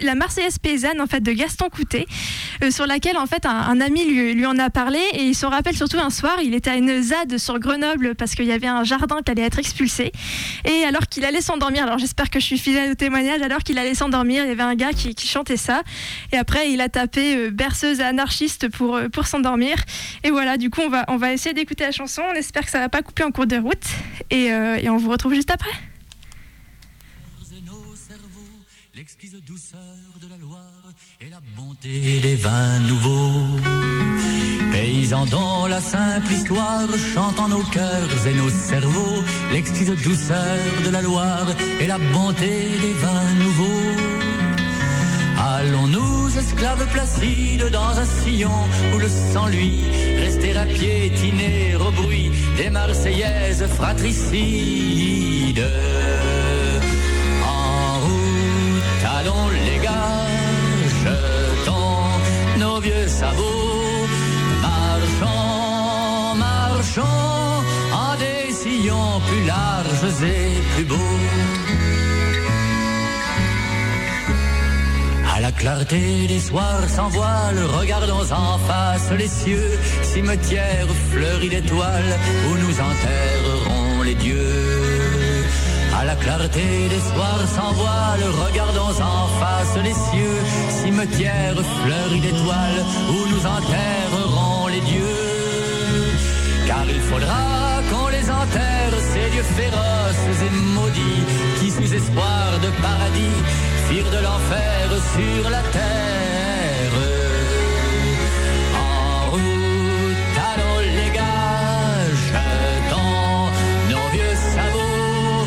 la 0.01 0.15
Marseillaise 0.15 0.60
paysanne 0.60 1.01
en 1.01 1.08
fait 1.08 1.19
de 1.19 1.32
Gaston 1.34 1.69
Coutet, 1.69 2.06
euh, 2.63 2.71
sur 2.71 2.88
laquelle 2.88 3.17
en 3.17 3.25
fait 3.25 3.45
un, 3.45 3.82
ami 3.82 4.06
lui, 4.06 4.34
lui 4.34 4.45
en 4.45 4.58
a 4.60 4.69
parlé 4.69 4.99
et 5.13 5.23
il 5.23 5.36
s'en 5.36 5.49
rappelle 5.49 5.75
surtout 5.75 5.99
un 5.99 6.10
soir. 6.10 6.38
Il 6.41 6.53
était 6.53 6.69
à 6.69 6.75
une 6.75 7.01
ZAD 7.01 7.38
sur 7.38 7.60
Grenoble 7.60 8.15
parce 8.15 8.34
qu'il 8.36 8.45
y 8.45 8.53
avait 8.53 8.67
un 8.67 8.86
jardin 8.86 9.17
qui 9.25 9.32
allait 9.32 9.43
être 9.43 9.60
expulsé. 9.60 10.13
Et 10.63 10.86
alors 10.86 11.08
qu'il 11.08 11.25
allait 11.25 11.41
s'endormir, 11.41 11.84
alors 11.84 11.97
j'espère 11.97 12.30
que 12.30 12.39
je 12.39 12.45
suis 12.45 12.58
fidèle 12.58 12.91
au 12.91 12.95
témoignage. 12.95 13.41
Alors 13.41 13.60
qu'il 13.60 13.77
allait 13.77 13.95
s'endormir, 13.95 14.45
il 14.45 14.49
y 14.49 14.51
avait 14.51 14.63
un 14.63 14.75
gars 14.75 14.93
qui, 14.93 15.15
qui 15.15 15.27
chantait 15.27 15.58
ça. 15.58 15.84
Et 16.32 16.38
après, 16.38 16.71
il 16.71 16.80
a 16.80 16.88
tapé 16.88 17.36
euh, 17.36 17.49
berceuse 17.51 17.99
anarchiste 17.99 18.69
pour 18.69 18.95
euh, 18.95 19.10
pour 19.10 19.27
s'endormir. 19.27 19.75
Et 20.23 20.32
voilà, 20.32 20.56
du 20.56 20.69
coup, 20.69 20.82
on 20.82 20.89
va 20.89 21.03
on 21.10 21.17
va 21.17 21.34
essayer 21.34 21.56
d'écouter 21.57 21.83
la 21.83 21.91
chanson. 21.91 22.21
On 22.31 22.33
espère 22.33 22.63
que 22.63 22.71
ça 22.71 22.79
va 22.79 22.89
pas 22.89 23.01
couper 23.01 23.23
en 23.23 23.31
cours 23.31 23.47
de 23.47 23.57
route. 23.57 23.87
Et, 24.29 24.51
euh, 24.51 24.77
et 24.77 24.89
on 24.89 24.97
vous 24.97 25.09
retrouve 25.09 25.33
juste 25.33 25.51
après. 25.51 25.71
L'exquise 28.95 29.37
douceur 29.45 29.79
de 30.19 30.27
la 30.27 30.37
Loire 30.37 30.91
et 31.21 31.29
la 31.29 31.39
bonté 31.55 32.19
des 32.19 32.35
vins 32.35 32.79
nouveaux. 32.79 33.59
Paysans 34.71 35.27
dont 35.27 35.67
la 35.67 35.79
simple 35.79 36.31
histoire 36.31 36.87
chante 37.13 37.39
en 37.39 37.47
nos 37.49 37.63
cœurs 37.63 38.27
et 38.27 38.33
nos 38.33 38.49
cerveaux. 38.49 39.23
L'exquise 39.53 39.93
douceur 40.03 40.57
de 40.83 40.89
la 40.89 41.03
Loire 41.03 41.47
et 41.79 41.85
la 41.85 41.99
bonté 41.99 42.47
des 42.83 42.93
vins 42.93 43.33
nouveaux. 43.35 43.83
Allons-nous, 45.37 46.16
esclaves 46.38 46.86
placides, 46.88 47.69
dans 47.71 47.97
un 48.00 48.06
sillon 48.06 48.60
où 48.93 48.97
le 48.97 49.08
sang 49.08 49.47
lui 49.47 49.84
rester 50.19 50.56
à 50.58 50.65
piétiner 50.65 51.76
au 51.76 51.91
bruit 51.91 52.32
des 52.58 52.69
Marseillaises 52.69 53.65
fratricides. 53.76 55.67
En 57.43 58.00
route, 58.06 59.04
allons 59.19 59.50
les 59.65 59.80
gars, 59.84 60.28
jetons 61.04 62.60
nos 62.60 62.80
vieux 62.80 63.08
sabots, 63.08 64.08
marchons, 64.62 66.36
marchons 66.36 67.62
en 67.93 68.15
des 68.17 68.54
sillons 68.54 69.19
plus 69.28 69.45
larges 69.45 70.23
et 70.23 70.62
plus 70.76 70.86
beaux. 70.86 71.76
À 75.38 75.39
la 75.39 75.52
clarté 75.52 76.26
des 76.28 76.39
soirs 76.39 76.89
sans 76.89 77.10
voile, 77.10 77.60
regardons 77.80 78.26
en 78.32 78.58
face 78.58 79.12
les 79.15 79.28
cieux, 79.28 79.69
cimetière 80.02 80.88
fleuri 81.12 81.50
d'étoiles 81.50 82.17
où 82.47 82.58
nous 82.58 82.76
enterrerons 82.89 84.02
les 84.02 84.15
dieux. 84.15 85.45
À 85.95 86.06
la 86.06 86.15
clarté 86.15 86.89
des 86.89 87.04
soirs 87.12 87.47
sans 87.56 87.71
voile, 87.73 88.23
regardons 88.47 88.97
en 89.00 89.28
face 89.39 89.78
les 89.84 89.93
cieux, 89.93 90.39
cimetière 90.71 91.54
fleuri 91.84 92.19
d'étoiles 92.19 92.84
où 93.12 93.30
nous 93.30 93.43
enterrerons 93.45 94.67
les 94.69 94.82
dieux. 94.82 96.15
Car 96.65 96.84
il 96.89 97.00
faudra 97.02 97.84
qu'on 97.91 98.08
les 98.08 98.28
enterre, 98.28 98.95
ces 99.13 99.30
dieux 99.30 99.50
féroces 99.56 100.41
et 100.47 100.56
maudits, 100.73 101.26
qui 101.60 101.69
sous 101.69 101.93
espoir 101.93 102.58
de 102.60 102.69
paradis 102.82 103.66
firent 103.89 104.12
de 104.12 104.21
l'enfer 104.28 104.89
sur 105.15 105.50
la 105.50 105.63
terre. 105.76 106.95
En 108.76 109.32
route, 109.32 110.38
allons 110.52 110.80
les 110.97 111.10
gars, 111.17 112.04
jetons 112.30 113.52
nos 113.91 114.08
vieux 114.15 114.38
sabots, 114.54 115.45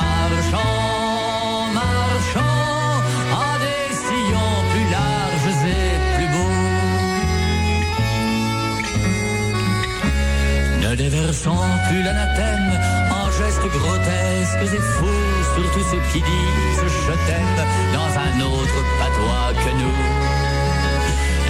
marchons, 0.00 1.58
marchons 1.80 2.64
en 3.42 3.52
des 3.64 3.90
sillons 4.04 4.60
plus 4.72 4.88
larges 4.96 5.60
et 5.80 5.96
plus 6.16 6.30
beaux. 6.34 6.58
Ne 10.82 10.92
déversons 10.94 11.68
plus 11.88 12.02
l'anathème 12.02 12.70
en 13.18 13.26
gestes 13.38 13.68
grotesques 13.78 14.74
et 14.74 14.82
fous 14.94 15.29
sur 15.54 15.70
tous 15.72 15.84
ceux 15.90 16.02
qui 16.12 16.20
disent 16.20 16.84
je 17.06 17.14
t'aime 17.26 17.60
dans 17.92 18.10
un 18.26 18.34
autre 18.46 18.78
patois 18.98 19.52
que 19.64 19.72
nous. 19.80 19.98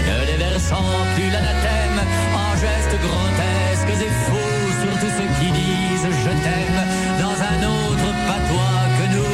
Ne 0.06 0.26
déversant 0.26 0.90
plus 1.14 1.30
l'anathème 1.30 1.98
en 2.34 2.50
gestes 2.56 2.96
grotesques 3.06 3.94
et 4.06 4.12
faux 4.26 4.68
sur 4.82 4.92
tous 5.00 5.12
ceux 5.18 5.30
qui 5.38 5.50
disent 5.52 6.08
je 6.24 6.32
t'aime 6.44 6.80
dans 7.24 7.36
un 7.52 7.58
autre 7.76 8.08
patois 8.28 8.84
que 8.98 9.06
nous. 9.14 9.30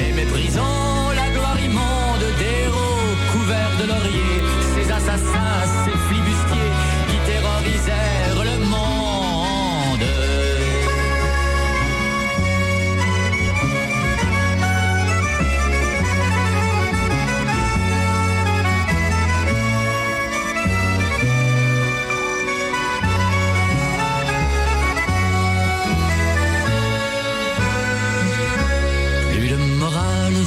Et 0.00 0.12
méprisons 0.12 1.10
la 1.14 1.28
gloire 1.30 1.60
immonde 1.60 2.26
des 2.38 2.64
héros 2.64 3.14
couverts 3.32 3.76
de 3.80 3.86
laurier, 3.86 4.34
ces 4.74 4.90
assassins, 4.92 5.79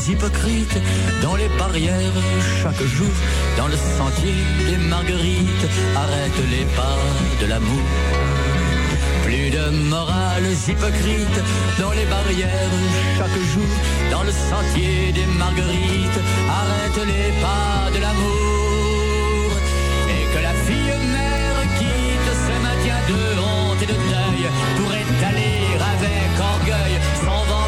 hypocrites 0.07 0.79
dans 1.21 1.35
les 1.35 1.47
barrières 1.57 2.17
chaque 2.61 2.81
jour, 2.83 3.13
dans 3.57 3.67
le 3.67 3.75
sentier 3.75 4.33
des 4.67 4.77
marguerites, 4.77 5.67
arrête 5.95 6.39
les 6.51 6.65
pas 6.75 6.97
de 7.41 7.45
l'amour. 7.47 7.87
Plus 9.23 9.49
de 9.49 9.69
morales 9.89 10.51
hypocrites 10.67 11.41
dans 11.79 11.91
les 11.91 12.05
barrières 12.05 12.77
chaque 13.17 13.39
jour, 13.53 13.71
dans 14.11 14.23
le 14.23 14.31
sentier 14.31 15.11
des 15.13 15.25
marguerites, 15.37 16.19
arrête 16.49 16.99
les 17.07 17.31
pas 17.41 17.91
de 17.95 17.99
l'amour. 18.01 19.51
Et 20.09 20.23
que 20.33 20.41
la 20.43 20.53
fille 20.65 20.95
mère 21.15 21.59
quitte 21.77 22.31
ce 22.45 22.55
maintien 22.65 22.99
de 23.09 23.19
honte 23.39 23.81
et 23.81 23.85
de 23.85 23.97
deuil 24.13 24.43
pour 24.77 24.91
étaler 24.91 25.57
avec 25.93 26.29
orgueil 26.39 26.99
son 27.21 27.39
ventre 27.49 27.62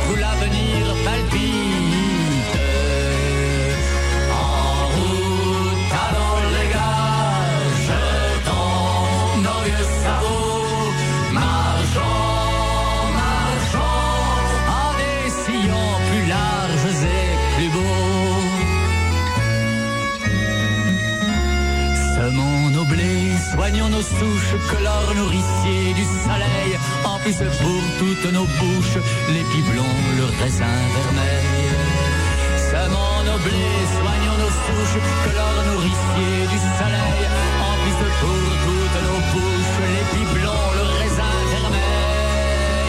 souches, 24.06 24.56
que 24.70 24.78
l'or 24.84 25.08
nourricier 25.16 25.94
du 25.94 26.06
soleil 26.26 26.72
emplisse 27.04 27.44
pour 27.62 27.82
toutes 28.00 28.32
nos 28.34 28.48
bouches 28.60 29.00
l'épi 29.34 29.62
blond, 29.70 29.96
le 30.18 30.26
raisin 30.40 30.78
vermeil. 30.96 31.70
Semons 32.72 33.20
nos 33.30 33.40
blés, 33.46 33.84
soignons 34.00 34.38
nos 34.44 34.54
souches, 34.66 35.00
que 35.24 35.32
l'or 35.38 35.58
nourricier 35.72 36.36
du 36.54 36.60
soleil 36.80 37.22
emplisse 37.72 38.06
pour 38.22 38.44
toutes 38.66 39.00
nos 39.08 39.22
bouches 39.34 39.80
l'épi 39.94 40.24
blond, 40.36 40.66
le 40.80 40.86
raisin 41.00 41.36
vermeil. 41.54 42.88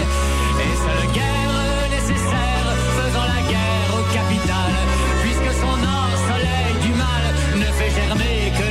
Et 0.64 0.74
seule 0.84 1.06
guerre 1.16 1.56
nécessaire, 1.96 2.68
faisant 2.98 3.26
la 3.34 3.42
guerre 3.52 3.90
au 3.98 4.04
capital, 4.18 4.72
puisque 5.22 5.52
son 5.62 5.78
or, 5.96 6.10
soleil 6.28 6.72
du 6.84 6.92
mal, 7.04 7.24
ne 7.62 7.68
fait 7.78 7.90
germer 7.98 8.52
que 8.58 8.65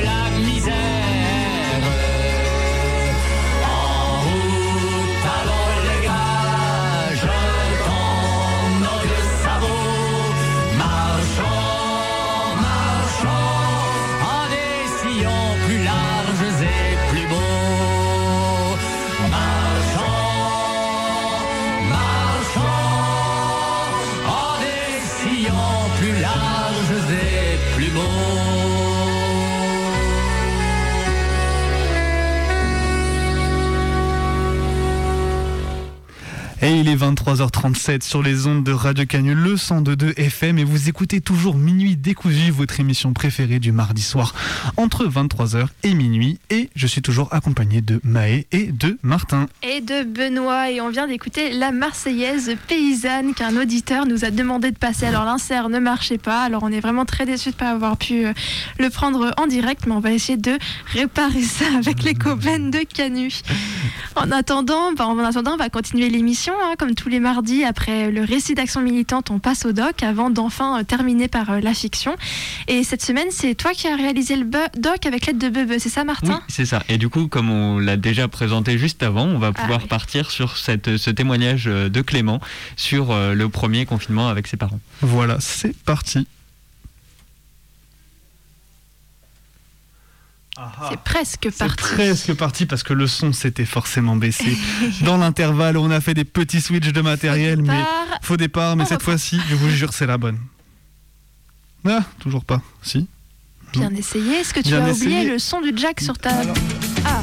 Et 36.66 36.80
il 36.80 36.88
est 36.88 36.96
23h37 36.96 38.02
sur 38.02 38.24
les 38.24 38.48
ondes 38.48 38.64
de 38.64 38.72
Radio 38.72 39.06
Canu, 39.06 39.36
le 39.36 39.54
102.2 39.54 40.18
FM, 40.18 40.58
et 40.58 40.64
vous 40.64 40.88
écoutez 40.88 41.20
toujours 41.20 41.54
Minuit 41.54 41.94
décousu, 41.94 42.50
votre 42.50 42.80
émission 42.80 43.12
préférée 43.12 43.60
du 43.60 43.70
mardi 43.70 44.02
soir, 44.02 44.34
entre 44.76 45.06
23h 45.06 45.68
et 45.84 45.94
minuit. 45.94 46.40
Et 46.50 46.68
je 46.74 46.88
suis 46.88 47.02
toujours 47.02 47.32
accompagné 47.32 47.82
de 47.82 48.00
Maë 48.02 48.46
et 48.50 48.72
de 48.72 48.98
Martin. 49.04 49.46
Et 49.62 49.80
de 49.80 50.02
Benoît, 50.02 50.68
et 50.72 50.80
on 50.80 50.88
vient 50.88 51.06
d'écouter 51.06 51.52
La 51.52 51.70
Marseillaise 51.70 52.56
paysanne 52.66 53.34
qu'un 53.34 53.56
auditeur 53.56 54.04
nous 54.04 54.24
a 54.24 54.32
demandé 54.32 54.72
de 54.72 54.78
passer. 54.78 55.06
Alors 55.06 55.24
l'insert 55.24 55.68
ne 55.68 55.78
marchait 55.78 56.18
pas, 56.18 56.42
alors 56.42 56.64
on 56.64 56.72
est 56.72 56.80
vraiment 56.80 57.04
très 57.04 57.26
déçus 57.26 57.50
de 57.50 57.54
ne 57.54 57.60
pas 57.60 57.70
avoir 57.70 57.96
pu 57.96 58.26
euh, 58.26 58.32
le 58.80 58.90
prendre 58.90 59.32
en 59.36 59.46
direct, 59.46 59.86
mais 59.86 59.92
on 59.92 60.00
va 60.00 60.10
essayer 60.10 60.36
de 60.36 60.58
réparer 60.86 61.42
ça 61.42 61.66
avec 61.78 62.02
les 62.02 62.14
copains 62.14 62.58
de 62.58 62.80
Canu. 62.92 63.32
En 64.16 64.32
attendant, 64.32 64.92
bah, 64.94 65.06
en 65.06 65.16
attendant, 65.20 65.54
on 65.54 65.58
va 65.58 65.68
continuer 65.68 66.08
l'émission, 66.10 66.55
hein, 66.64 66.74
comme 66.78 66.94
tous 66.94 67.08
les 67.08 67.20
mardis, 67.20 67.64
après 67.64 68.10
le 68.10 68.22
récit 68.22 68.54
d'action 68.54 68.80
militante, 68.80 69.30
on 69.30 69.38
passe 69.38 69.64
au 69.66 69.72
doc, 69.72 70.02
avant 70.02 70.30
d'enfin 70.30 70.80
euh, 70.80 70.82
terminer 70.82 71.28
par 71.28 71.50
euh, 71.50 71.60
la 71.60 71.74
fiction. 71.74 72.16
Et 72.68 72.84
cette 72.84 73.02
semaine, 73.02 73.28
c'est 73.30 73.54
toi 73.54 73.72
qui 73.72 73.86
as 73.88 73.96
réalisé 73.96 74.36
le 74.36 74.44
doc 74.76 75.06
avec 75.06 75.26
l'aide 75.26 75.38
de 75.38 75.48
Bebe, 75.48 75.78
c'est 75.78 75.88
ça 75.88 76.04
Martin? 76.04 76.34
Oui, 76.34 76.44
c'est 76.48 76.66
ça. 76.66 76.82
Et 76.88 76.98
du 76.98 77.08
coup, 77.08 77.28
comme 77.28 77.50
on 77.50 77.78
l'a 77.78 77.96
déjà 77.96 78.28
présenté 78.28 78.78
juste 78.78 79.02
avant, 79.02 79.24
on 79.26 79.38
va 79.38 79.52
Ah 79.54 79.60
pouvoir 79.60 79.80
oui. 79.82 79.88
partir 79.88 80.30
sur 80.30 80.56
cette, 80.56 80.96
ce 80.96 81.10
témoignage 81.10 81.64
euh, 81.66 81.88
de 81.88 82.00
Clément 82.02 82.40
sur 82.76 83.10
euh, 83.10 83.34
le 83.34 83.48
premier 83.48 83.86
confinement 83.86 84.28
avec 84.28 84.46
ses 84.46 84.56
parents. 84.56 84.80
Voilà, 85.02 85.38
c'est 85.40 85.76
parti. 85.84 86.26
C'est 90.90 91.00
presque 91.00 91.48
C'est 91.52 91.58
parti. 91.58 91.82
presque 91.94 92.34
parti 92.34 92.66
parce 92.66 92.82
que 92.82 92.92
le 92.94 93.06
son 93.06 93.32
s'était 93.32 93.66
forcément 93.66 94.16
baissé. 94.16 94.56
Dans 95.02 95.18
l'intervalle, 95.18 95.76
on 95.76 95.90
a 95.90 96.00
fait 96.00 96.14
des 96.14 96.24
petits 96.24 96.60
switches 96.62 96.92
de 96.92 97.00
matériel, 97.02 97.60
mais 97.62 97.76
départ. 97.76 98.18
faux 98.22 98.36
départ. 98.36 98.76
Mais 98.76 98.84
On 98.84 98.86
cette 98.86 99.02
fois-ci, 99.02 99.38
je 99.50 99.54
vous 99.54 99.68
jure, 99.68 99.92
c'est 99.92 100.06
la 100.06 100.16
bonne. 100.16 100.38
Ah, 101.86 102.00
toujours 102.18 102.44
pas. 102.44 102.62
Si. 102.82 103.06
Bien 103.74 103.90
essayé. 103.94 104.36
Est-ce 104.40 104.54
que 104.54 104.60
tu 104.60 104.70
Bien 104.70 104.84
as 104.86 104.92
oublié 104.92 105.24
le 105.24 105.38
son 105.38 105.60
du 105.60 105.72
jack 105.76 106.00
sur 106.00 106.16
ta... 106.16 106.30
Ah, 107.04 107.20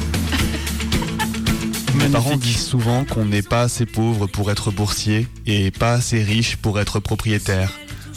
Mes 1.96 2.08
parents 2.08 2.36
disent 2.36 2.64
souvent 2.66 3.04
qu'on 3.04 3.24
n'est 3.24 3.42
pas 3.42 3.62
assez 3.62 3.86
pauvre 3.86 4.26
pour 4.26 4.50
être 4.50 4.70
boursier 4.70 5.26
et 5.46 5.70
pas 5.70 5.92
assez 5.94 6.22
riche 6.22 6.56
pour 6.56 6.78
être 6.80 7.00
propriétaire. 7.00 7.72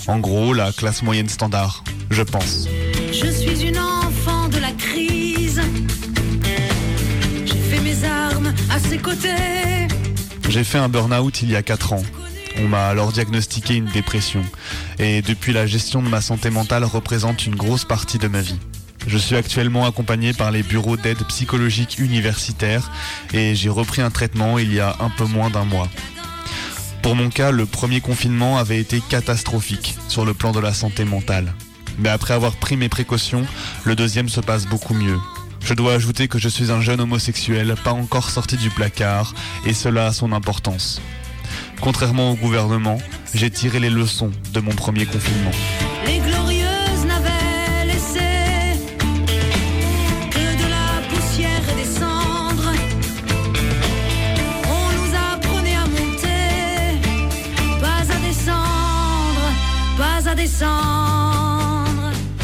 En 0.07 0.19
gros, 0.19 0.53
la 0.53 0.71
classe 0.71 1.01
moyenne 1.03 1.27
standard, 1.29 1.83
je 2.11 2.21
pense. 2.23 2.67
Je 3.11 3.29
suis 3.31 3.55
J'ai 10.49 10.63
fait 10.63 10.77
un 10.77 10.89
burn-out 10.89 11.41
il 11.41 11.51
y 11.51 11.55
a 11.55 11.63
4 11.63 11.93
ans. 11.93 12.03
On 12.59 12.67
m'a 12.67 12.87
alors 12.87 13.11
diagnostiqué 13.11 13.75
une 13.75 13.85
dépression. 13.85 14.43
Et 14.97 15.21
depuis, 15.21 15.53
la 15.53 15.67
gestion 15.67 16.01
de 16.01 16.09
ma 16.09 16.21
santé 16.21 16.49
mentale 16.49 16.83
représente 16.83 17.45
une 17.45 17.55
grosse 17.55 17.85
partie 17.85 18.17
de 18.17 18.27
ma 18.27 18.41
vie. 18.41 18.57
Je 19.05 19.17
suis 19.17 19.35
actuellement 19.35 19.85
accompagné 19.85 20.33
par 20.33 20.51
les 20.51 20.63
bureaux 20.63 20.97
d'aide 20.97 21.23
psychologique 21.27 21.97
universitaire 21.99 22.91
et 23.33 23.55
j'ai 23.55 23.69
repris 23.69 24.01
un 24.01 24.09
traitement 24.09 24.59
il 24.59 24.73
y 24.73 24.79
a 24.79 24.95
un 24.99 25.09
peu 25.09 25.25
moins 25.25 25.49
d'un 25.49 25.65
mois. 25.65 25.87
Pour 27.01 27.15
mon 27.15 27.29
cas, 27.29 27.51
le 27.51 27.65
premier 27.65 28.01
confinement 28.01 28.57
avait 28.57 28.79
été 28.79 28.99
catastrophique 28.99 29.95
sur 30.07 30.25
le 30.25 30.33
plan 30.33 30.51
de 30.51 30.59
la 30.59 30.73
santé 30.73 31.05
mentale. 31.05 31.53
Mais 31.99 32.09
après 32.09 32.33
avoir 32.33 32.55
pris 32.55 32.75
mes 32.75 32.89
précautions, 32.89 33.45
le 33.85 33.95
deuxième 33.95 34.29
se 34.29 34.41
passe 34.41 34.65
beaucoup 34.65 34.93
mieux. 34.93 35.17
Je 35.63 35.73
dois 35.73 35.93
ajouter 35.93 36.27
que 36.27 36.39
je 36.39 36.49
suis 36.49 36.71
un 36.71 36.81
jeune 36.81 37.01
homosexuel, 37.01 37.75
pas 37.83 37.91
encore 37.91 38.29
sorti 38.29 38.57
du 38.57 38.69
placard, 38.69 39.33
et 39.65 39.73
cela 39.73 40.07
a 40.07 40.13
son 40.13 40.31
importance. 40.31 41.01
Contrairement 41.81 42.31
au 42.31 42.35
gouvernement, 42.35 42.99
j'ai 43.33 43.49
tiré 43.49 43.79
les 43.79 43.89
leçons 43.89 44.31
de 44.53 44.59
mon 44.59 44.71
premier 44.71 45.05
confinement. 45.05 45.51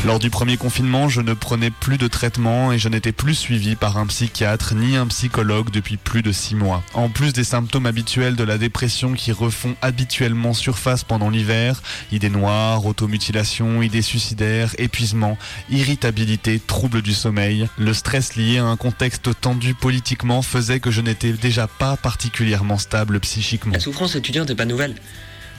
Lors 0.05 0.19
du 0.19 0.29
premier 0.29 0.57
confinement, 0.57 1.07
je 1.07 1.21
ne 1.21 1.33
prenais 1.33 1.69
plus 1.69 1.97
de 1.97 2.09
traitement 2.09 2.73
et 2.73 2.77
je 2.77 2.89
n'étais 2.89 3.13
plus 3.13 3.35
suivi 3.35 3.77
par 3.77 3.97
un 3.97 4.05
psychiatre 4.05 4.75
ni 4.75 4.97
un 4.97 5.07
psychologue 5.07 5.71
depuis 5.71 5.95
plus 5.95 6.21
de 6.21 6.33
six 6.33 6.55
mois. 6.55 6.83
En 6.93 7.07
plus 7.07 7.31
des 7.31 7.45
symptômes 7.45 7.85
habituels 7.85 8.35
de 8.35 8.43
la 8.43 8.57
dépression 8.57 9.13
qui 9.13 9.31
refont 9.31 9.77
habituellement 9.81 10.53
surface 10.53 11.05
pendant 11.05 11.29
l'hiver, 11.29 11.81
idées 12.11 12.29
noires, 12.29 12.85
automutilation, 12.85 13.81
idées 13.81 14.01
suicidaires, 14.01 14.75
épuisement, 14.77 15.37
irritabilité, 15.69 16.59
troubles 16.59 17.01
du 17.01 17.13
sommeil, 17.13 17.69
le 17.77 17.93
stress 17.93 18.35
lié 18.35 18.57
à 18.57 18.65
un 18.65 18.75
contexte 18.75 19.29
tendu 19.39 19.73
politiquement 19.73 20.41
faisait 20.41 20.81
que 20.81 20.91
je 20.91 20.99
n'étais 20.99 21.31
déjà 21.31 21.67
pas 21.67 21.95
particulièrement 21.95 22.77
stable 22.77 23.21
psychiquement. 23.21 23.71
La 23.71 23.79
souffrance 23.79 24.15
étudiante 24.15 24.49
n'est 24.49 24.55
pas 24.55 24.65
nouvelle. 24.65 24.95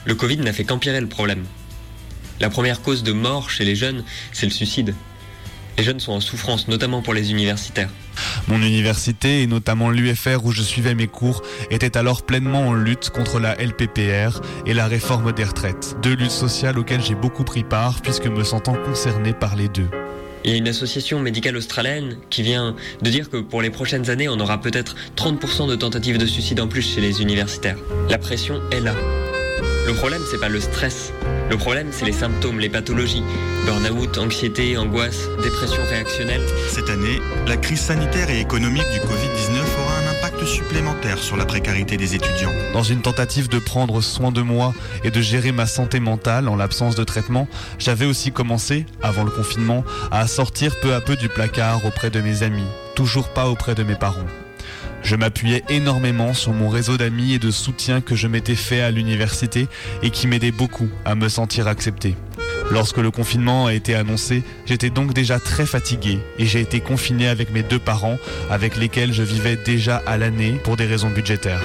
Le 0.05 0.13
Covid 0.13 0.37
n'a 0.37 0.53
fait 0.53 0.65
qu'empirer 0.65 1.01
le 1.01 1.07
problème. 1.07 1.45
La 2.39 2.49
première 2.49 2.81
cause 2.81 3.03
de 3.03 3.13
mort 3.13 3.49
chez 3.49 3.65
les 3.65 3.75
jeunes, 3.75 4.03
c'est 4.31 4.45
le 4.45 4.51
suicide. 4.51 4.93
Les 5.77 5.83
jeunes 5.83 5.99
sont 5.99 6.13
en 6.13 6.21
souffrance, 6.21 6.67
notamment 6.67 7.01
pour 7.01 7.13
les 7.13 7.31
universitaires. 7.31 7.89
Mon 8.47 8.61
université, 8.61 9.41
et 9.41 9.47
notamment 9.47 9.89
l'UFR 9.89 10.45
où 10.45 10.51
je 10.51 10.61
suivais 10.61 10.95
mes 10.95 11.07
cours, 11.07 11.41
était 11.69 11.97
alors 11.97 12.23
pleinement 12.23 12.67
en 12.69 12.73
lutte 12.73 13.09
contre 13.09 13.39
la 13.39 13.55
LPPR 13.55 14.41
et 14.65 14.73
la 14.73 14.87
réforme 14.87 15.33
des 15.33 15.43
retraites. 15.43 15.97
Deux 16.01 16.15
luttes 16.15 16.31
sociales 16.31 16.79
auxquelles 16.79 17.03
j'ai 17.03 17.15
beaucoup 17.15 17.43
pris 17.43 17.63
part 17.63 18.01
puisque 18.01 18.27
me 18.27 18.43
sentant 18.43 18.75
concerné 18.85 19.33
par 19.33 19.55
les 19.55 19.67
deux. 19.67 19.89
Il 20.45 20.51
y 20.51 20.53
a 20.53 20.57
une 20.57 20.67
association 20.67 21.19
médicale 21.19 21.57
australienne 21.57 22.17
qui 22.29 22.43
vient 22.43 22.75
de 23.01 23.09
dire 23.09 23.29
que 23.29 23.37
pour 23.37 23.61
les 23.61 23.71
prochaines 23.71 24.09
années, 24.11 24.29
on 24.29 24.39
aura 24.39 24.61
peut-être 24.61 24.95
30% 25.17 25.67
de 25.67 25.75
tentatives 25.75 26.19
de 26.19 26.25
suicide 26.27 26.61
en 26.61 26.67
plus 26.67 26.83
chez 26.83 27.01
les 27.01 27.21
universitaires. 27.21 27.77
La 28.09 28.19
pression 28.19 28.61
est 28.71 28.79
là. 28.79 28.93
Le 29.87 29.93
problème, 29.93 30.21
c'est 30.29 30.39
pas 30.39 30.49
le 30.49 30.59
stress. 30.59 31.11
Le 31.49 31.57
problème, 31.57 31.89
c'est 31.91 32.05
les 32.05 32.11
symptômes, 32.11 32.59
les 32.59 32.69
pathologies. 32.69 33.23
Burn-out, 33.65 34.17
anxiété, 34.17 34.77
angoisse, 34.77 35.27
dépression 35.43 35.81
réactionnelle. 35.89 36.41
Cette 36.69 36.89
année, 36.89 37.19
la 37.47 37.55
crise 37.57 37.81
sanitaire 37.81 38.29
et 38.29 38.39
économique 38.39 38.89
du 38.91 38.99
Covid-19 38.99 39.59
aura 39.83 39.99
un 39.99 40.17
impact 40.17 40.45
supplémentaire 40.45 41.19
sur 41.19 41.37
la 41.37 41.45
précarité 41.45 41.97
des 41.97 42.15
étudiants. 42.15 42.51
Dans 42.73 42.83
une 42.83 43.01
tentative 43.01 43.47
de 43.47 43.59
prendre 43.59 44.01
soin 44.01 44.31
de 44.31 44.41
moi 44.41 44.73
et 45.03 45.11
de 45.11 45.21
gérer 45.21 45.51
ma 45.51 45.67
santé 45.67 45.99
mentale 45.99 46.47
en 46.47 46.55
l'absence 46.55 46.95
de 46.95 47.03
traitement, 47.03 47.47
j'avais 47.77 48.05
aussi 48.05 48.31
commencé, 48.31 48.85
avant 49.03 49.23
le 49.23 49.31
confinement, 49.31 49.83
à 50.11 50.27
sortir 50.27 50.75
peu 50.81 50.93
à 50.95 51.01
peu 51.01 51.15
du 51.15 51.29
placard 51.29 51.85
auprès 51.85 52.09
de 52.09 52.21
mes 52.21 52.41
amis, 52.41 52.67
toujours 52.95 53.29
pas 53.29 53.47
auprès 53.47 53.75
de 53.75 53.83
mes 53.83 53.95
parents. 53.95 54.25
Je 55.05 55.15
m'appuyais 55.15 55.63
énormément 55.69 56.33
sur 56.33 56.51
mon 56.51 56.67
réseau 56.67 56.97
d'amis 56.97 57.33
et 57.33 57.39
de 57.39 57.51
soutien 57.51 58.01
que 58.01 58.15
je 58.15 58.27
m'étais 58.27 58.55
fait 58.55 58.81
à 58.81 58.89
l'université 58.89 59.67
et 60.01 60.09
qui 60.09 60.25
m'aidait 60.25 60.51
beaucoup 60.51 60.89
à 61.05 61.13
me 61.13 61.29
sentir 61.29 61.67
accepté. 61.67 62.15
Lorsque 62.71 62.97
le 62.97 63.11
confinement 63.11 63.67
a 63.67 63.75
été 63.75 63.93
annoncé, 63.93 64.41
j'étais 64.65 64.89
donc 64.89 65.13
déjà 65.13 65.39
très 65.39 65.67
fatigué 65.67 66.19
et 66.39 66.47
j'ai 66.47 66.59
été 66.59 66.79
confiné 66.79 67.27
avec 67.27 67.51
mes 67.51 67.61
deux 67.61 67.77
parents 67.77 68.17
avec 68.49 68.77
lesquels 68.77 69.13
je 69.13 69.21
vivais 69.21 69.57
déjà 69.57 70.01
à 70.07 70.17
l'année 70.17 70.59
pour 70.63 70.75
des 70.75 70.87
raisons 70.87 71.11
budgétaires. 71.11 71.61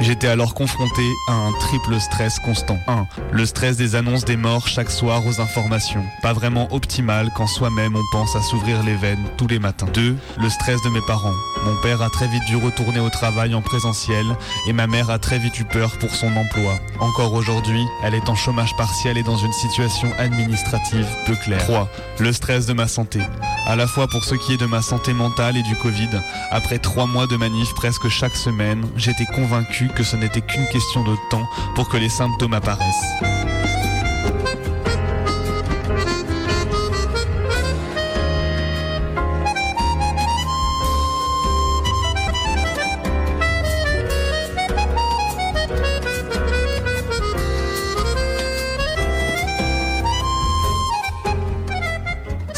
J'étais 0.00 0.28
alors 0.28 0.54
confronté 0.54 1.02
à 1.28 1.32
un 1.32 1.52
triple 1.60 2.00
stress 2.00 2.38
constant. 2.38 2.78
1. 2.88 3.06
Le 3.32 3.44
stress 3.44 3.76
des 3.76 3.96
annonces 3.96 4.24
des 4.24 4.38
morts 4.38 4.66
chaque 4.66 4.90
soir 4.90 5.26
aux 5.26 5.42
informations. 5.42 6.02
Pas 6.22 6.32
vraiment 6.32 6.72
optimal 6.72 7.28
quand 7.36 7.46
soi-même 7.46 7.94
on 7.94 8.02
pense 8.10 8.34
à 8.34 8.40
s'ouvrir 8.40 8.82
les 8.82 8.96
veines 8.96 9.28
tous 9.36 9.46
les 9.46 9.58
matins. 9.58 9.86
2. 9.92 10.16
Le 10.38 10.48
stress 10.48 10.80
de 10.82 10.88
mes 10.88 11.02
parents. 11.02 11.34
Mon 11.64 11.76
père 11.82 12.00
a 12.00 12.08
très 12.08 12.28
vite 12.28 12.44
dû 12.46 12.56
retourner 12.56 12.98
au 12.98 13.10
travail 13.10 13.54
en 13.54 13.60
présentiel 13.60 14.24
et 14.66 14.72
ma 14.72 14.86
mère 14.86 15.10
a 15.10 15.18
très 15.18 15.38
vite 15.38 15.60
eu 15.60 15.64
peur 15.64 15.98
pour 15.98 16.14
son 16.14 16.34
emploi. 16.34 16.80
Encore 16.98 17.34
aujourd'hui, 17.34 17.84
elle 18.02 18.14
est 18.14 18.30
en 18.30 18.34
chômage 18.34 18.74
partiel 18.78 19.18
et 19.18 19.22
dans 19.22 19.36
une 19.36 19.52
situation 19.52 20.10
administrative 20.18 21.06
peu 21.26 21.36
claire. 21.36 21.62
3. 21.64 21.88
Le 22.20 22.32
stress 22.32 22.64
de 22.64 22.72
ma 22.72 22.88
santé. 22.88 23.20
À 23.66 23.76
la 23.76 23.86
fois 23.86 24.08
pour 24.08 24.24
ce 24.24 24.34
qui 24.34 24.54
est 24.54 24.60
de 24.60 24.64
ma 24.64 24.80
santé 24.80 25.12
mentale 25.12 25.58
et 25.58 25.62
du 25.62 25.76
Covid, 25.76 26.08
après 26.50 26.78
trois 26.78 27.06
mois 27.06 27.26
de 27.26 27.36
manif 27.36 27.74
presque 27.74 28.08
chaque 28.08 28.34
semaine, 28.34 28.86
j'étais 28.96 29.26
convaincu 29.26 29.89
que 29.90 30.02
ce 30.02 30.16
n'était 30.16 30.40
qu'une 30.40 30.66
question 30.68 31.02
de 31.04 31.16
temps 31.30 31.46
pour 31.74 31.88
que 31.88 31.96
les 31.96 32.08
symptômes 32.08 32.54
apparaissent. 32.54 32.86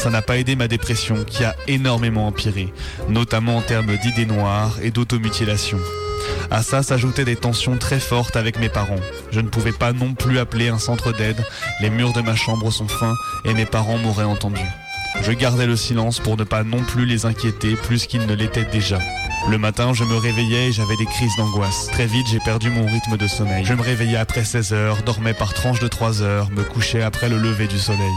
Ça 0.03 0.09
n'a 0.09 0.21
pas 0.21 0.37
aidé 0.37 0.57
ma 0.57 0.67
dépression 0.67 1.23
qui 1.23 1.45
a 1.45 1.55
énormément 1.65 2.27
empiré, 2.27 2.73
notamment 3.07 3.55
en 3.55 3.61
termes 3.61 3.95
d'idées 3.95 4.25
noires 4.25 4.77
et 4.81 4.91
d'automutilation. 4.91 5.79
À 6.53 6.61
ça 6.61 6.83
s'ajoutaient 6.83 7.25
des 7.25 7.35
tensions 7.35 7.77
très 7.77 7.99
fortes 7.99 8.35
avec 8.35 8.59
mes 8.59 8.69
parents. 8.69 8.99
Je 9.31 9.39
ne 9.39 9.47
pouvais 9.47 9.71
pas 9.71 9.91
non 9.91 10.13
plus 10.13 10.37
appeler 10.37 10.69
un 10.69 10.77
centre 10.77 11.11
d'aide, 11.11 11.43
les 11.81 11.89
murs 11.89 12.13
de 12.13 12.21
ma 12.21 12.35
chambre 12.35 12.71
sont 12.71 12.87
fins 12.87 13.15
et 13.43 13.55
mes 13.55 13.65
parents 13.65 13.97
m'auraient 13.97 14.23
entendu. 14.23 14.61
Je 15.23 15.31
gardais 15.31 15.65
le 15.65 15.75
silence 15.75 16.19
pour 16.19 16.37
ne 16.37 16.43
pas 16.43 16.63
non 16.63 16.83
plus 16.83 17.07
les 17.07 17.25
inquiéter 17.25 17.75
plus 17.75 18.05
qu'ils 18.05 18.27
ne 18.27 18.35
l'étaient 18.35 18.65
déjà. 18.65 18.99
Le 19.49 19.57
matin, 19.57 19.93
je 19.93 20.03
me 20.03 20.15
réveillais 20.15 20.67
et 20.67 20.71
j'avais 20.71 20.95
des 20.95 21.07
crises 21.07 21.35
d'angoisse. 21.37 21.87
Très 21.91 22.05
vite, 22.05 22.27
j'ai 22.31 22.39
perdu 22.39 22.69
mon 22.69 22.85
rythme 22.85 23.17
de 23.17 23.27
sommeil. 23.27 23.65
Je 23.65 23.73
me 23.73 23.81
réveillais 23.81 24.17
après 24.17 24.45
16 24.45 24.73
heures, 24.73 25.01
dormais 25.01 25.33
par 25.33 25.55
tranche 25.55 25.79
de 25.79 25.87
3 25.87 26.21
heures, 26.21 26.51
me 26.51 26.63
couchais 26.63 27.01
après 27.01 27.29
le 27.29 27.39
lever 27.39 27.65
du 27.65 27.79
soleil. 27.79 28.13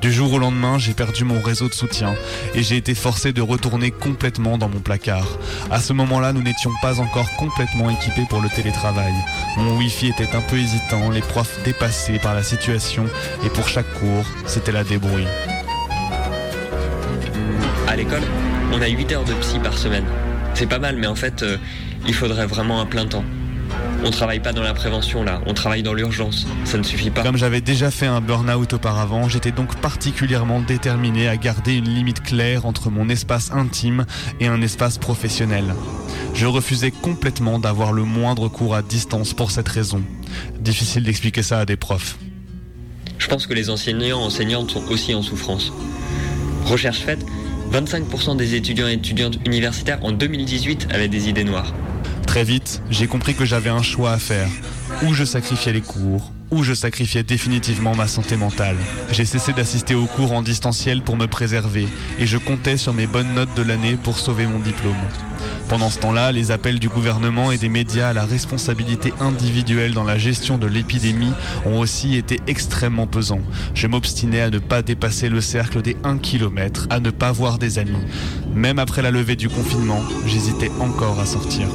Du 0.00 0.12
jour 0.12 0.32
au 0.32 0.38
lendemain, 0.38 0.78
j'ai 0.78 0.94
perdu 0.94 1.24
mon 1.24 1.40
réseau 1.40 1.68
de 1.68 1.74
soutien 1.74 2.14
et 2.54 2.62
j'ai 2.62 2.76
été 2.76 2.94
forcé 2.94 3.32
de 3.32 3.42
retourner 3.42 3.90
complètement 3.90 4.56
dans 4.56 4.68
mon 4.68 4.78
placard. 4.78 5.26
À 5.70 5.80
ce 5.80 5.92
moment-là, 5.92 6.32
nous 6.32 6.42
n'étions 6.42 6.70
pas 6.80 7.00
encore 7.00 7.28
complètement 7.36 7.90
équipés 7.90 8.26
pour 8.30 8.40
le 8.40 8.48
télétravail. 8.48 9.12
Mon 9.56 9.76
Wi-Fi 9.76 10.08
était 10.08 10.36
un 10.36 10.40
peu 10.42 10.56
hésitant, 10.56 11.10
les 11.10 11.20
profs 11.20 11.62
dépassés 11.64 12.20
par 12.20 12.34
la 12.34 12.44
situation 12.44 13.06
et 13.44 13.48
pour 13.48 13.66
chaque 13.66 13.92
cours, 13.94 14.24
c'était 14.46 14.72
la 14.72 14.84
débrouille. 14.84 15.26
À 17.88 17.96
l'école, 17.96 18.22
on 18.72 18.80
a 18.80 18.86
8 18.86 19.12
heures 19.12 19.24
de 19.24 19.34
psy 19.34 19.58
par 19.58 19.76
semaine. 19.76 20.04
C'est 20.54 20.66
pas 20.66 20.78
mal, 20.78 20.96
mais 20.96 21.06
en 21.08 21.16
fait, 21.16 21.42
euh, 21.42 21.56
il 22.06 22.14
faudrait 22.14 22.46
vraiment 22.46 22.80
un 22.80 22.86
plein 22.86 23.06
temps. 23.06 23.24
On 24.04 24.10
travaille 24.10 24.40
pas 24.40 24.52
dans 24.52 24.62
la 24.62 24.74
prévention 24.74 25.24
là, 25.24 25.40
on 25.46 25.54
travaille 25.54 25.82
dans 25.82 25.92
l'urgence. 25.92 26.46
Ça 26.64 26.78
ne 26.78 26.82
suffit 26.82 27.10
pas. 27.10 27.22
Comme 27.22 27.36
j'avais 27.36 27.60
déjà 27.60 27.90
fait 27.90 28.06
un 28.06 28.20
burn-out 28.20 28.72
auparavant, 28.72 29.28
j'étais 29.28 29.50
donc 29.50 29.76
particulièrement 29.80 30.60
déterminé 30.60 31.28
à 31.28 31.36
garder 31.36 31.74
une 31.74 31.88
limite 31.88 32.22
claire 32.22 32.64
entre 32.64 32.90
mon 32.90 33.08
espace 33.08 33.50
intime 33.50 34.06
et 34.40 34.46
un 34.46 34.62
espace 34.62 34.98
professionnel. 34.98 35.74
Je 36.34 36.46
refusais 36.46 36.92
complètement 36.92 37.58
d'avoir 37.58 37.92
le 37.92 38.04
moindre 38.04 38.48
cours 38.48 38.74
à 38.74 38.82
distance 38.82 39.34
pour 39.34 39.50
cette 39.50 39.68
raison. 39.68 40.02
Difficile 40.60 41.02
d'expliquer 41.02 41.42
ça 41.42 41.60
à 41.60 41.64
des 41.64 41.76
profs. 41.76 42.18
Je 43.18 43.26
pense 43.26 43.46
que 43.46 43.54
les 43.54 43.68
enseignants 43.68 44.20
enseignantes 44.20 44.70
sont 44.70 44.84
aussi 44.90 45.14
en 45.14 45.22
souffrance. 45.22 45.72
Recherche 46.64 47.00
faite, 47.00 47.24
25% 47.72 48.36
des 48.36 48.54
étudiants 48.54 48.86
et 48.86 48.92
étudiantes 48.92 49.38
universitaires 49.44 49.98
en 50.02 50.12
2018 50.12 50.88
avaient 50.92 51.08
des 51.08 51.28
idées 51.28 51.44
noires. 51.44 51.74
Très 52.28 52.44
vite, 52.44 52.82
j'ai 52.90 53.06
compris 53.06 53.34
que 53.34 53.46
j'avais 53.46 53.70
un 53.70 53.80
choix 53.80 54.12
à 54.12 54.18
faire. 54.18 54.50
Ou 55.02 55.14
je 55.14 55.24
sacrifiais 55.24 55.72
les 55.72 55.80
cours, 55.80 56.30
ou 56.50 56.62
je 56.62 56.74
sacrifiais 56.74 57.22
définitivement 57.22 57.94
ma 57.94 58.08
santé 58.08 58.36
mentale. 58.36 58.76
J'ai 59.10 59.24
cessé 59.24 59.52
d'assister 59.52 59.94
aux 59.94 60.06
cours 60.06 60.32
en 60.32 60.42
distanciel 60.42 61.02
pour 61.02 61.16
me 61.16 61.26
préserver, 61.26 61.86
et 62.18 62.26
je 62.26 62.38
comptais 62.38 62.76
sur 62.76 62.94
mes 62.94 63.06
bonnes 63.06 63.34
notes 63.34 63.54
de 63.56 63.62
l'année 63.62 63.96
pour 64.02 64.18
sauver 64.18 64.46
mon 64.46 64.58
diplôme. 64.58 64.94
Pendant 65.68 65.90
ce 65.90 65.98
temps-là, 65.98 66.32
les 66.32 66.50
appels 66.50 66.78
du 66.78 66.88
gouvernement 66.88 67.52
et 67.52 67.58
des 67.58 67.68
médias 67.68 68.08
à 68.08 68.12
la 68.14 68.24
responsabilité 68.24 69.12
individuelle 69.20 69.92
dans 69.92 70.04
la 70.04 70.16
gestion 70.16 70.56
de 70.56 70.66
l'épidémie 70.66 71.32
ont 71.66 71.78
aussi 71.78 72.16
été 72.16 72.40
extrêmement 72.46 73.06
pesants. 73.06 73.42
Je 73.74 73.86
m'obstinais 73.86 74.40
à 74.40 74.50
ne 74.50 74.58
pas 74.58 74.80
dépasser 74.80 75.28
le 75.28 75.42
cercle 75.42 75.82
des 75.82 75.96
1 76.04 76.18
km, 76.18 76.86
à 76.88 77.00
ne 77.00 77.10
pas 77.10 77.32
voir 77.32 77.58
des 77.58 77.78
amis. 77.78 77.98
Même 78.54 78.78
après 78.78 79.02
la 79.02 79.10
levée 79.10 79.36
du 79.36 79.50
confinement, 79.50 80.02
j'hésitais 80.26 80.70
encore 80.80 81.20
à 81.20 81.26
sortir. 81.26 81.68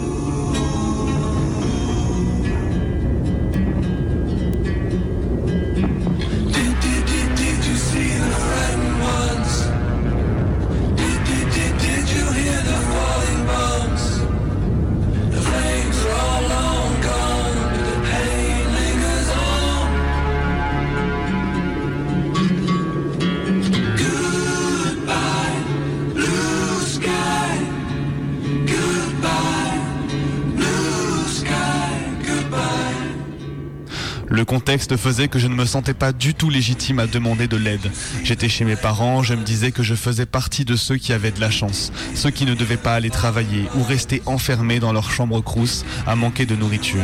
Contexte 34.54 34.98
faisait 34.98 35.30
que 35.30 35.40
je 35.40 35.48
ne 35.48 35.56
me 35.56 35.66
sentais 35.66 35.96
pas 35.96 36.12
du 36.12 36.36
tout 36.36 36.52
légitime 36.52 37.00
à 37.00 37.08
demander 37.08 37.48
de 37.48 37.58
l'aide. 37.58 37.90
J'étais 38.24 38.50
chez 38.50 38.66
mes 38.66 38.76
parents, 38.76 39.24
je 39.24 39.34
me 39.34 39.42
disais 39.42 39.72
que 39.72 39.82
je 39.82 39.96
faisais 39.96 40.28
partie 40.28 40.64
de 40.64 40.76
ceux 40.76 40.98
qui 40.98 41.12
avaient 41.12 41.32
de 41.32 41.42
la 41.42 41.50
chance, 41.50 41.92
ceux 42.14 42.30
qui 42.30 42.46
ne 42.46 42.54
devaient 42.54 42.78
pas 42.78 42.94
aller 42.94 43.10
travailler 43.10 43.66
ou 43.76 43.82
rester 43.82 44.22
enfermés 44.28 44.80
dans 44.80 44.94
leur 44.94 45.10
chambre 45.10 45.42
crousse 45.42 45.84
à 46.06 46.16
manquer 46.16 46.46
de 46.46 46.56
nourriture. 46.56 47.02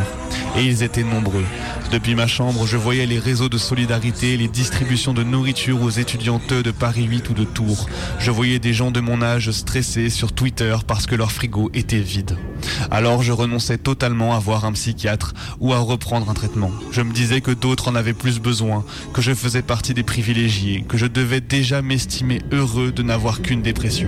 Et 0.58 0.64
ils 0.64 0.84
étaient 0.84 1.04
nombreux. 1.04 1.46
Depuis 1.92 2.16
ma 2.16 2.28
chambre, 2.28 2.68
je 2.68 2.78
voyais 2.78 3.06
les 3.06 3.20
réseaux 3.20 3.50
de 3.50 3.58
solidarité, 3.58 4.38
les 4.38 4.48
distributions 4.48 5.14
de 5.14 5.24
nourriture 5.24 5.82
aux 5.82 5.90
étudianteux 5.90 6.62
de 6.62 6.72
Paris 6.72 7.06
8 7.06 7.30
ou 7.30 7.34
de 7.34 7.44
Tours. 7.44 7.88
Je 8.20 8.30
voyais 8.30 8.60
des 8.60 8.74
gens 8.74 8.92
de 8.92 9.00
mon 9.00 9.22
âge 9.22 9.52
stressés 9.52 10.10
sur 10.10 10.32
Twitter 10.32 10.76
parce 10.86 11.08
que 11.08 11.16
leur 11.16 11.32
frigo 11.32 11.70
était 11.74 12.00
vide. 12.00 12.38
Alors 12.92 13.24
je 13.24 13.32
renonçais 13.32 13.78
totalement 13.78 14.36
à 14.36 14.40
voir 14.40 14.66
un 14.66 14.74
psychiatre 14.74 15.34
ou 15.60 15.74
à 15.74 15.80
reprendre 15.80 16.30
un 16.30 16.34
traitement. 16.34 16.72
Je 16.92 17.02
me 17.02 17.14
disais 17.14 17.42
que 17.42 17.52
d'autres 17.52 17.88
en 17.88 17.96
avaient 17.96 18.14
plus 18.14 18.40
besoin, 18.40 18.86
que 19.14 19.22
je 19.22 19.34
faisais 19.34 19.62
partie 19.62 19.94
des 19.94 20.04
privilégiés, 20.04 20.86
que 20.88 20.98
je 20.98 21.06
devais 21.06 21.42
déjà 21.42 21.82
m'estimer 21.82 22.42
heureux 22.52 22.92
de 22.92 23.04
n'avoir 23.04 23.42
qu'une 23.42 23.62
dépression. 23.62 24.08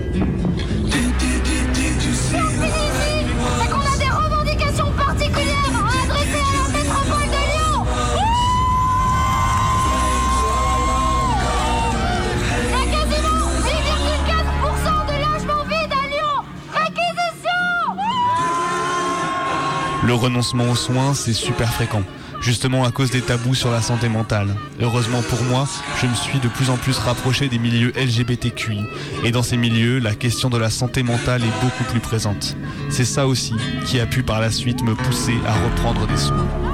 Le 20.12 20.16
renoncement 20.16 20.70
aux 20.70 20.76
soins, 20.76 21.14
c'est 21.14 21.32
super 21.32 21.72
fréquent. 21.72 22.04
Justement 22.42 22.84
à 22.84 22.92
cause 22.92 23.12
des 23.12 23.22
tabous 23.22 23.56
sur 23.56 23.72
la 23.72 23.82
santé 23.82 24.10
mentale. 24.10 24.54
Heureusement 24.82 25.22
pour 25.22 25.42
moi, 25.44 25.66
je 26.02 26.06
me 26.06 26.14
suis 26.16 26.40
de 26.40 26.50
plus 26.50 26.70
en 26.70 26.76
plus 26.76 26.98
rapproché 26.98 27.48
des 27.48 27.58
milieux 27.58 27.94
LGBTQI. 27.96 28.82
Et 29.24 29.32
dans 29.32 29.42
ces 29.42 29.56
milieux, 29.56 30.00
la 30.00 30.14
question 30.14 30.50
de 30.50 30.58
la 30.58 30.70
santé 30.70 31.02
mentale 31.02 31.44
est 31.44 31.64
beaucoup 31.64 31.86
plus 31.86 32.02
présente. 32.02 32.58
C'est 32.90 33.06
ça 33.06 33.26
aussi 33.26 33.54
qui 33.86 34.02
a 34.02 34.06
pu 34.06 34.22
par 34.22 34.42
la 34.42 34.52
suite 34.52 34.84
me 34.84 34.96
pousser 34.96 35.38
à 35.48 35.54
reprendre 35.54 36.06
des 36.08 36.18
soins. 36.18 36.71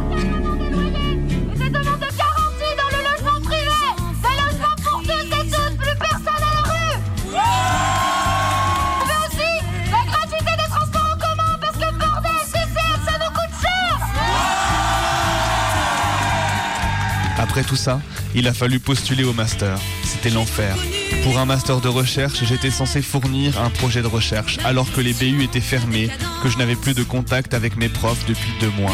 Après 17.57 17.69
tout 17.69 17.75
ça, 17.75 17.99
il 18.35 18.47
a 18.47 18.53
fallu 18.53 18.79
postuler 18.79 19.23
au 19.23 19.33
master. 19.33 19.79
C'était 20.03 20.29
l'enfer. 20.29 20.77
Pour 21.23 21.39
un 21.39 21.45
master 21.45 21.81
de 21.81 21.87
recherche, 21.87 22.43
j'étais 22.43 22.69
censé 22.69 23.01
fournir 23.01 23.59
un 23.59 23.71
projet 23.71 24.03
de 24.03 24.07
recherche 24.07 24.59
alors 24.63 24.85
que 24.93 25.01
les 25.01 25.13
BU 25.13 25.41
étaient 25.41 25.59
fermés, 25.59 26.11
que 26.43 26.49
je 26.49 26.59
n'avais 26.59 26.75
plus 26.75 26.93
de 26.93 27.01
contact 27.01 27.55
avec 27.55 27.75
mes 27.75 27.89
profs 27.89 28.27
depuis 28.27 28.51
deux 28.59 28.69
mois. 28.79 28.93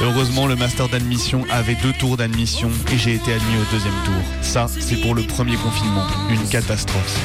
Heureusement, 0.00 0.46
le 0.46 0.56
master 0.56 0.88
d'admission 0.88 1.44
avait 1.50 1.74
deux 1.82 1.92
tours 1.92 2.16
d'admission 2.16 2.70
et 2.90 2.96
j'ai 2.96 3.14
été 3.14 3.34
admis 3.34 3.56
au 3.56 3.74
deuxième 3.74 3.92
tour. 4.06 4.24
Ça, 4.40 4.68
c'est 4.80 5.02
pour 5.02 5.14
le 5.14 5.24
premier 5.24 5.56
confinement. 5.56 6.06
Une 6.30 6.48
catastrophe. 6.48 7.20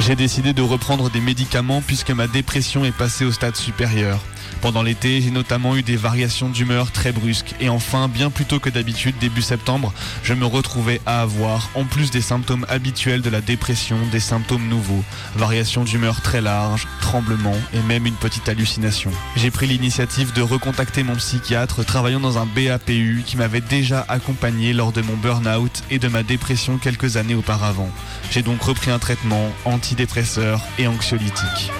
J'ai 0.00 0.14
décidé 0.14 0.52
de 0.52 0.60
reprendre 0.60 1.08
des 1.08 1.22
médicaments 1.22 1.80
puisque 1.80 2.10
ma 2.10 2.26
dépression 2.26 2.84
est 2.84 2.92
passée 2.94 3.24
au 3.24 3.32
stade 3.32 3.56
supérieur. 3.56 4.20
Pendant 4.60 4.82
l'été, 4.82 5.20
j'ai 5.20 5.30
notamment 5.30 5.76
eu 5.76 5.82
des 5.82 5.96
variations 5.96 6.48
d'humeur 6.48 6.90
très 6.90 7.12
brusques 7.12 7.54
et 7.60 7.68
enfin, 7.68 8.08
bien 8.08 8.30
plus 8.30 8.44
tôt 8.44 8.58
que 8.58 8.70
d'habitude, 8.70 9.14
début 9.20 9.42
septembre, 9.42 9.92
je 10.22 10.34
me 10.34 10.46
retrouvais 10.46 11.00
à 11.06 11.22
avoir, 11.22 11.70
en 11.74 11.84
plus 11.84 12.10
des 12.10 12.20
symptômes 12.20 12.66
habituels 12.68 13.22
de 13.22 13.30
la 13.30 13.40
dépression, 13.40 13.96
des 14.10 14.20
symptômes 14.20 14.68
nouveaux, 14.68 15.04
variations 15.36 15.84
d'humeur 15.84 16.20
très 16.20 16.40
larges, 16.40 16.86
tremblements 17.00 17.60
et 17.72 17.80
même 17.80 18.06
une 18.06 18.14
petite 18.14 18.48
hallucination. 18.48 19.10
J'ai 19.36 19.50
pris 19.50 19.66
l'initiative 19.66 20.32
de 20.32 20.42
recontacter 20.42 21.02
mon 21.02 21.16
psychiatre 21.16 21.84
travaillant 21.84 22.20
dans 22.20 22.38
un 22.38 22.46
BAPU 22.46 23.22
qui 23.24 23.36
m'avait 23.36 23.60
déjà 23.60 24.04
accompagné 24.08 24.72
lors 24.72 24.92
de 24.92 25.02
mon 25.02 25.16
burn-out 25.16 25.82
et 25.90 25.98
de 25.98 26.08
ma 26.08 26.22
dépression 26.22 26.78
quelques 26.78 27.16
années 27.16 27.34
auparavant. 27.34 27.90
J'ai 28.30 28.42
donc 28.42 28.62
repris 28.62 28.90
un 28.90 28.98
traitement 28.98 29.52
antidépresseur 29.64 30.60
et 30.78 30.86
anxiolytique. 30.86 31.70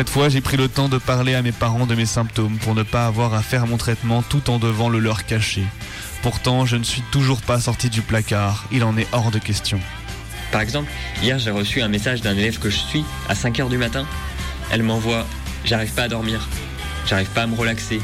Cette 0.00 0.08
fois, 0.08 0.30
j'ai 0.30 0.40
pris 0.40 0.56
le 0.56 0.66
temps 0.66 0.88
de 0.88 0.96
parler 0.96 1.34
à 1.34 1.42
mes 1.42 1.52
parents 1.52 1.84
de 1.84 1.94
mes 1.94 2.06
symptômes 2.06 2.56
pour 2.56 2.74
ne 2.74 2.82
pas 2.82 3.04
avoir 3.04 3.34
à 3.34 3.42
faire 3.42 3.66
mon 3.66 3.76
traitement 3.76 4.22
tout 4.22 4.48
en 4.48 4.58
devant 4.58 4.88
le 4.88 4.98
leur 4.98 5.26
cacher. 5.26 5.62
Pourtant, 6.22 6.64
je 6.64 6.76
ne 6.76 6.84
suis 6.84 7.02
toujours 7.12 7.42
pas 7.42 7.60
sorti 7.60 7.90
du 7.90 8.00
placard, 8.00 8.64
il 8.72 8.82
en 8.82 8.96
est 8.96 9.06
hors 9.12 9.30
de 9.30 9.38
question. 9.38 9.78
Par 10.52 10.62
exemple, 10.62 10.90
hier 11.22 11.38
j'ai 11.38 11.50
reçu 11.50 11.82
un 11.82 11.88
message 11.88 12.22
d'un 12.22 12.34
élève 12.34 12.58
que 12.58 12.70
je 12.70 12.78
suis 12.78 13.04
à 13.28 13.34
5h 13.34 13.68
du 13.68 13.76
matin. 13.76 14.06
Elle 14.70 14.84
m'envoie 14.84 15.26
J'arrive 15.66 15.92
pas 15.92 16.04
à 16.04 16.08
dormir, 16.08 16.48
j'arrive 17.06 17.28
pas 17.28 17.42
à 17.42 17.46
me 17.46 17.54
relaxer, 17.54 18.00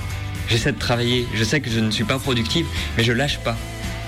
j'essaie 0.51 0.73
de 0.73 0.79
travailler, 0.79 1.27
je 1.33 1.45
sais 1.45 1.63
que 1.63 1.71
je 1.71 1.81
ne 1.81 1.91
suis 1.91 2.05
pas 2.05 2.19
productive, 2.19 2.67
mais 2.99 3.05
je 3.05 3.13
lâche 3.13 3.39
pas. 3.39 3.57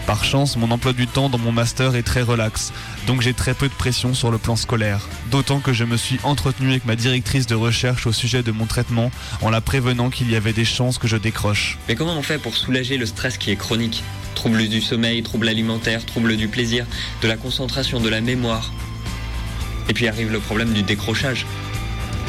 Par 0.06 0.24
chance, 0.24 0.56
mon 0.56 0.70
emploi 0.70 0.92
du 0.92 1.06
temps 1.06 1.30
dans 1.30 1.38
mon 1.38 1.52
master 1.52 1.94
est 1.94 2.02
très 2.02 2.20
relax, 2.22 2.70
donc 3.08 3.22
j'ai 3.22 3.32
très 3.32 3.54
peu 3.54 3.68
de 3.68 3.72
pression 3.72 4.12
sur 4.12 4.30
le 4.30 4.36
plan 4.36 4.54
scolaire. 4.54 5.08
D'autant 5.30 5.60
que 5.60 5.72
je 5.72 5.84
me 5.84 5.96
suis 5.96 6.20
entretenu 6.24 6.68
avec 6.68 6.84
ma 6.84 6.94
directrice 6.94 7.46
de 7.46 7.54
recherche 7.54 8.06
au 8.06 8.12
sujet 8.12 8.42
de 8.42 8.52
mon 8.52 8.66
traitement 8.66 9.10
en 9.40 9.48
la 9.48 9.62
prévenant 9.62 10.10
qu'il 10.10 10.30
y 10.30 10.36
avait 10.36 10.52
des 10.52 10.66
chances 10.66 10.98
que 10.98 11.08
je 11.08 11.16
décroche. 11.16 11.78
Mais 11.88 11.94
comment 11.94 12.18
on 12.18 12.22
fait 12.22 12.36
pour 12.36 12.54
soulager 12.54 12.98
le 12.98 13.06
stress 13.06 13.38
qui 13.38 13.50
est 13.50 13.56
chronique 13.56 14.04
Troubles 14.34 14.68
du 14.68 14.82
sommeil, 14.82 15.22
troubles 15.22 15.48
alimentaires, 15.48 16.04
troubles 16.04 16.36
du 16.36 16.48
plaisir, 16.48 16.84
de 17.22 17.28
la 17.28 17.38
concentration, 17.38 17.98
de 17.98 18.10
la 18.10 18.20
mémoire. 18.20 18.72
Et 19.88 19.94
puis 19.94 20.06
arrive 20.06 20.30
le 20.30 20.38
problème 20.38 20.74
du 20.74 20.82
décrochage. 20.82 21.46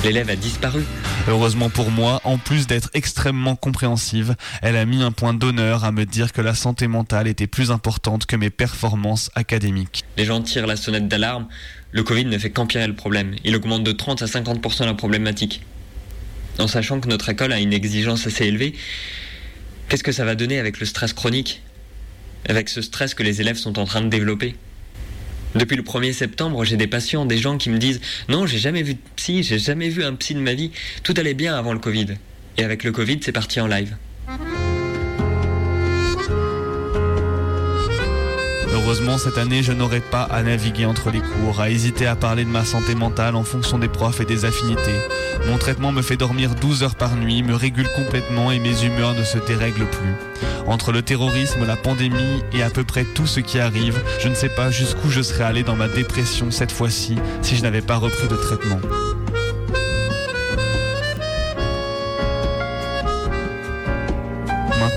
L'élève 0.06 0.30
a 0.30 0.38
disparu. 0.38 0.86
Heureusement 1.28 1.70
pour 1.70 1.92
moi, 1.92 2.22
en 2.24 2.38
plus 2.38 2.66
d'être 2.66 2.90
extrêmement 2.94 3.56
compréhensive, 3.56 4.36
elle 4.62 4.76
a 4.76 4.86
mis 4.86 5.04
un 5.04 5.12
point 5.12 5.34
d'honneur 5.34 5.84
à 5.84 5.92
me 5.92 6.06
dire 6.06 6.34
que 6.34 6.42
la 6.42 6.56
santé 6.56 6.88
mentale 6.88 7.28
était 7.28 7.48
plus 7.48 7.72
importante 7.72 8.26
que 8.26 8.36
mes 8.36 8.50
performances 8.50 9.30
académiques. 9.36 10.04
Les 10.18 10.26
gens 10.26 10.42
tirent 10.42 10.66
la 10.66 10.76
sonnette 10.76 11.08
d'alarme. 11.08 11.48
Le 11.92 12.04
Covid 12.04 12.26
ne 12.26 12.38
fait 12.38 12.50
qu'empirer 12.50 12.88
le 12.88 12.96
problème. 12.96 13.36
Il 13.44 13.56
augmente 13.56 13.84
de 13.84 13.92
30 13.92 14.22
à 14.22 14.26
50% 14.26 14.86
la 14.86 14.94
problématique. 14.94 15.62
En 16.58 16.68
sachant 16.68 17.00
que 17.00 17.08
notre 17.08 17.30
école 17.30 17.54
a 17.54 17.60
une 17.60 17.74
exigence 17.74 18.26
assez 18.26 18.46
élevée, 18.46 18.74
qu'est-ce 19.88 20.04
que 20.04 20.12
ça 20.12 20.26
va 20.26 20.36
donner 20.36 20.60
avec 20.60 20.80
le 20.80 20.86
stress 20.86 21.14
chronique? 21.14 21.62
Avec 22.48 22.70
ce 22.70 22.82
stress 22.82 23.14
que 23.14 23.24
les 23.24 23.42
élèves 23.42 23.58
sont 23.58 23.78
en 23.78 23.86
train 23.86 24.02
de 24.02 24.10
développer? 24.10 24.56
Depuis 25.56 25.76
le 25.76 25.84
1er 25.84 26.14
septembre, 26.14 26.64
j'ai 26.64 26.78
des 26.78 26.88
patients, 26.88 27.26
des 27.26 27.38
gens 27.38 27.58
qui 27.58 27.70
me 27.70 27.78
disent 27.78 28.02
Non, 28.28 28.46
j'ai 28.46 28.60
jamais 28.60 28.84
vu 28.84 28.94
de 28.94 29.00
psy, 29.16 29.44
j'ai 29.44 29.60
jamais 29.60 29.90
vu 29.90 30.04
un 30.04 30.14
psy 30.16 30.36
de 30.36 30.40
ma 30.40 30.54
vie. 30.54 30.72
Tout 31.04 31.14
allait 31.18 31.34
bien 31.34 31.56
avant 31.56 31.74
le 31.74 31.80
Covid. 31.80 32.08
Et 32.58 32.64
avec 32.64 32.84
le 32.84 32.92
Covid, 32.92 33.20
c'est 33.22 33.32
parti 33.32 33.60
en 33.60 33.68
live. 33.68 33.96
Heureusement, 38.82 39.18
cette 39.18 39.38
année, 39.38 39.62
je 39.62 39.74
n'aurai 39.74 40.00
pas 40.00 40.24
à 40.24 40.42
naviguer 40.42 40.86
entre 40.86 41.12
les 41.12 41.20
cours, 41.20 41.60
à 41.60 41.70
hésiter 41.70 42.08
à 42.08 42.16
parler 42.16 42.46
de 42.46 42.50
ma 42.50 42.64
santé 42.64 42.96
mentale 42.96 43.36
en 43.36 43.44
fonction 43.44 43.78
des 43.78 43.90
profs 43.90 44.22
et 44.22 44.26
des 44.26 44.46
affinités. 44.46 44.96
Mon 45.48 45.58
traitement 45.58 45.92
me 45.92 46.02
fait 46.02 46.16
dormir 46.16 46.56
12 46.56 46.84
heures 46.84 46.96
par 46.96 47.16
nuit, 47.16 47.44
me 47.44 47.56
régule 47.56 47.90
complètement 47.96 48.52
et 48.52 48.60
mes 48.60 48.84
humeurs 48.84 49.16
ne 49.16 49.24
se 49.24 49.38
dérèglent 49.38 49.90
plus. 49.90 50.16
Entre 50.66 50.92
le 50.92 51.02
terrorisme, 51.02 51.66
la 51.66 51.76
pandémie 51.76 52.42
et 52.54 52.64
à 52.64 52.70
peu 52.70 52.84
près 52.84 53.04
tout 53.04 53.28
ce 53.28 53.42
qui 53.42 53.60
arrive, 53.60 54.02
je 54.20 54.30
ne 54.30 54.36
sais 54.36 54.50
pas 54.50 54.72
jusqu'où 54.72 55.10
je 55.10 55.22
serais 55.22 55.44
allé 55.44 55.64
dans 55.64 55.76
ma 55.76 55.88
dépression 55.88 56.50
cette 56.50 56.72
fois-ci 56.72 57.18
si 57.42 57.58
je 57.58 57.64
n'avais 57.64 57.82
pas 57.82 57.98
repris 57.98 58.28
de 58.28 58.36
traitement. 58.36 58.80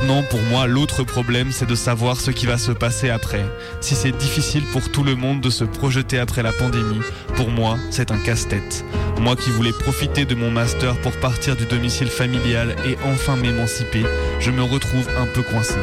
Maintenant, 0.03 0.25
pour 0.25 0.43
moi, 0.43 0.67
l'autre 0.67 1.05
problème, 1.05 1.53
c'est 1.53 1.69
de 1.69 1.77
savoir 1.77 2.21
ce 2.21 2.33
qui 2.33 2.45
va 2.45 2.59
se 2.59 2.73
passer 2.73 3.09
après. 3.09 3.45
Si 3.81 3.95
c'est 3.95 4.11
difficile 4.11 4.65
pour 4.73 4.91
tout 4.91 5.05
le 5.05 5.15
monde 5.15 5.41
de 5.41 5.49
se 5.49 5.63
projeter 5.63 6.19
après 6.19 6.43
la 6.43 6.51
pandémie, 6.51 6.99
pour 7.37 7.51
moi, 7.51 7.79
c'est 7.91 8.11
un 8.11 8.19
casse-tête. 8.19 8.85
Moi 9.21 9.37
qui 9.37 9.51
voulais 9.51 9.71
profiter 9.71 10.25
de 10.25 10.35
mon 10.35 10.51
master 10.51 11.01
pour 11.03 11.13
partir 11.21 11.55
du 11.55 11.67
domicile 11.67 12.09
familial 12.09 12.75
et 12.85 12.97
enfin 13.05 13.37
m'émanciper, 13.37 14.03
je 14.41 14.51
me 14.51 14.65
retrouve 14.65 15.09
un 15.17 15.27
peu 15.27 15.43
coincé. 15.43 15.79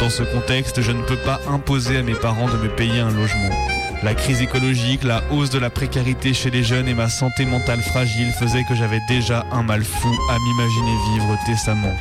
Dans 0.00 0.10
ce 0.10 0.24
contexte, 0.24 0.80
je 0.80 0.90
ne 0.90 1.02
peux 1.02 1.18
pas 1.18 1.40
imposer 1.48 1.98
à 1.98 2.02
mes 2.02 2.16
parents 2.16 2.48
de 2.48 2.56
me 2.56 2.74
payer 2.74 2.98
un 2.98 3.12
logement. 3.12 3.54
La 4.02 4.14
crise 4.14 4.42
écologique, 4.42 5.04
la 5.04 5.22
hausse 5.30 5.50
de 5.50 5.60
la 5.60 5.70
précarité 5.70 6.34
chez 6.34 6.50
les 6.50 6.64
jeunes 6.64 6.88
et 6.88 6.94
ma 6.94 7.08
santé 7.08 7.46
mentale 7.46 7.80
fragile 7.80 8.32
faisaient 8.40 8.64
que 8.68 8.74
j'avais 8.74 9.00
déjà 9.08 9.46
un 9.52 9.62
mal 9.62 9.84
fou 9.84 10.12
à 10.30 10.36
m'imaginer 10.40 10.96
vivre 11.12 11.38
décemment. 11.46 11.94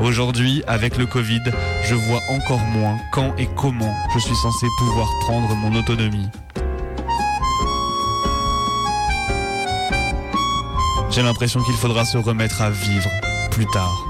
Aujourd'hui, 0.00 0.62
avec 0.66 0.96
le 0.96 1.06
Covid, 1.06 1.42
je 1.84 1.94
vois 1.94 2.20
encore 2.28 2.60
moins 2.60 2.98
quand 3.12 3.34
et 3.36 3.48
comment 3.56 3.94
je 4.14 4.18
suis 4.18 4.36
censé 4.36 4.66
pouvoir 4.78 5.08
prendre 5.20 5.54
mon 5.54 5.74
autonomie. 5.74 6.28
J'ai 11.10 11.22
l'impression 11.22 11.62
qu'il 11.62 11.74
faudra 11.74 12.04
se 12.04 12.18
remettre 12.18 12.62
à 12.62 12.70
vivre 12.70 13.10
plus 13.50 13.66
tard. 13.66 14.07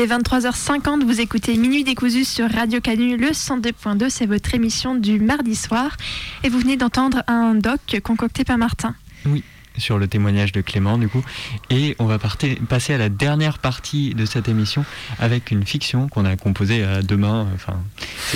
Est 0.00 0.06
23h50, 0.06 1.04
vous 1.04 1.20
écoutez 1.20 1.56
Minuit 1.58 1.84
décousu 1.84 2.24
sur 2.24 2.50
Radio 2.50 2.80
Canu, 2.80 3.18
le 3.18 3.28
102.2, 3.28 4.08
c'est 4.08 4.24
votre 4.24 4.54
émission 4.54 4.94
du 4.94 5.20
mardi 5.20 5.54
soir. 5.54 5.94
Et 6.42 6.48
vous 6.48 6.58
venez 6.58 6.78
d'entendre 6.78 7.22
un 7.26 7.54
doc 7.54 8.00
concocté 8.02 8.44
par 8.44 8.56
Martin. 8.56 8.94
Oui, 9.26 9.44
sur 9.80 9.98
le 9.98 10.06
témoignage 10.06 10.52
de 10.52 10.60
Clément 10.60 10.98
du 10.98 11.08
coup. 11.08 11.24
Et 11.70 11.96
on 11.98 12.04
va 12.06 12.18
passer 12.18 12.94
à 12.94 12.98
la 12.98 13.08
dernière 13.08 13.58
partie 13.58 14.14
de 14.14 14.24
cette 14.26 14.48
émission 14.48 14.84
avec 15.18 15.50
une 15.50 15.64
fiction 15.66 16.08
qu'on 16.08 16.24
a 16.24 16.36
composée 16.36 16.84
à 16.84 17.02
deux 17.02 17.16
mains. 17.16 17.48
Enfin, 17.54 17.74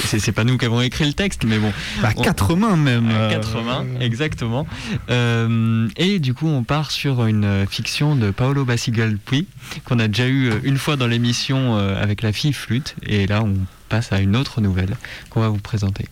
c'est- 0.05 0.33
pas 0.33 0.43
nous 0.45 0.59
qui 0.59 0.65
avons 0.65 0.81
écrit 0.81 1.05
le 1.05 1.13
texte, 1.13 1.45
mais 1.45 1.59
bon. 1.59 1.73
Bah, 2.03 2.11
On- 2.17 2.23
quatre 2.23 2.57
mains 2.57 2.77
même. 2.77 3.09
à 3.11 3.15
euh, 3.15 3.31
quatre 3.31 3.63
mains, 3.63 3.85
exactement. 4.01 4.67
Euh, 5.11 5.89
et 5.97 6.19
du 6.19 6.35
coup, 6.35 6.49
on 6.49 6.65
part 6.65 6.91
sur 6.91 7.25
une 7.27 7.67
fiction 7.71 8.17
de 8.17 8.31
Paolo 8.31 8.65
Bassigal-Puy, 8.65 9.47
qu'on 9.85 9.99
a 10.01 10.09
déjà 10.09 10.27
eu 10.27 10.51
euh, 10.51 10.59
une 10.65 10.79
fois 10.79 10.97
dans 10.97 11.07
l'émission 11.07 11.77
avec 11.77 12.23
la 12.23 12.33
fille 12.33 12.53
flûte. 12.53 12.97
Et 13.07 13.27
là, 13.27 13.43
on 13.45 13.55
passe 13.89 14.13
à 14.13 14.21
une 14.21 14.35
autre 14.37 14.61
nouvelle 14.61 14.97
qu'on 15.31 15.41
va 15.41 15.49
vous 15.49 15.59
présenter. 15.59 16.07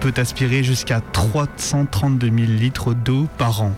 Peut 0.00 0.14
aspirer 0.16 0.62
jusqu'à 0.62 1.00
332 1.00 2.26
000 2.26 2.38
litres 2.52 2.94
d'eau 2.94 3.28
par 3.38 3.62
an. 3.62 3.74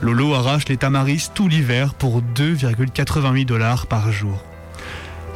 Lolo 0.00 0.34
arrache 0.34 0.68
les 0.68 0.76
tamaris 0.76 1.28
tout 1.34 1.48
l'hiver 1.48 1.94
pour 1.94 2.22
2,88 2.22 3.44
dollars 3.44 3.86
par 3.86 4.12
jour. 4.12 4.44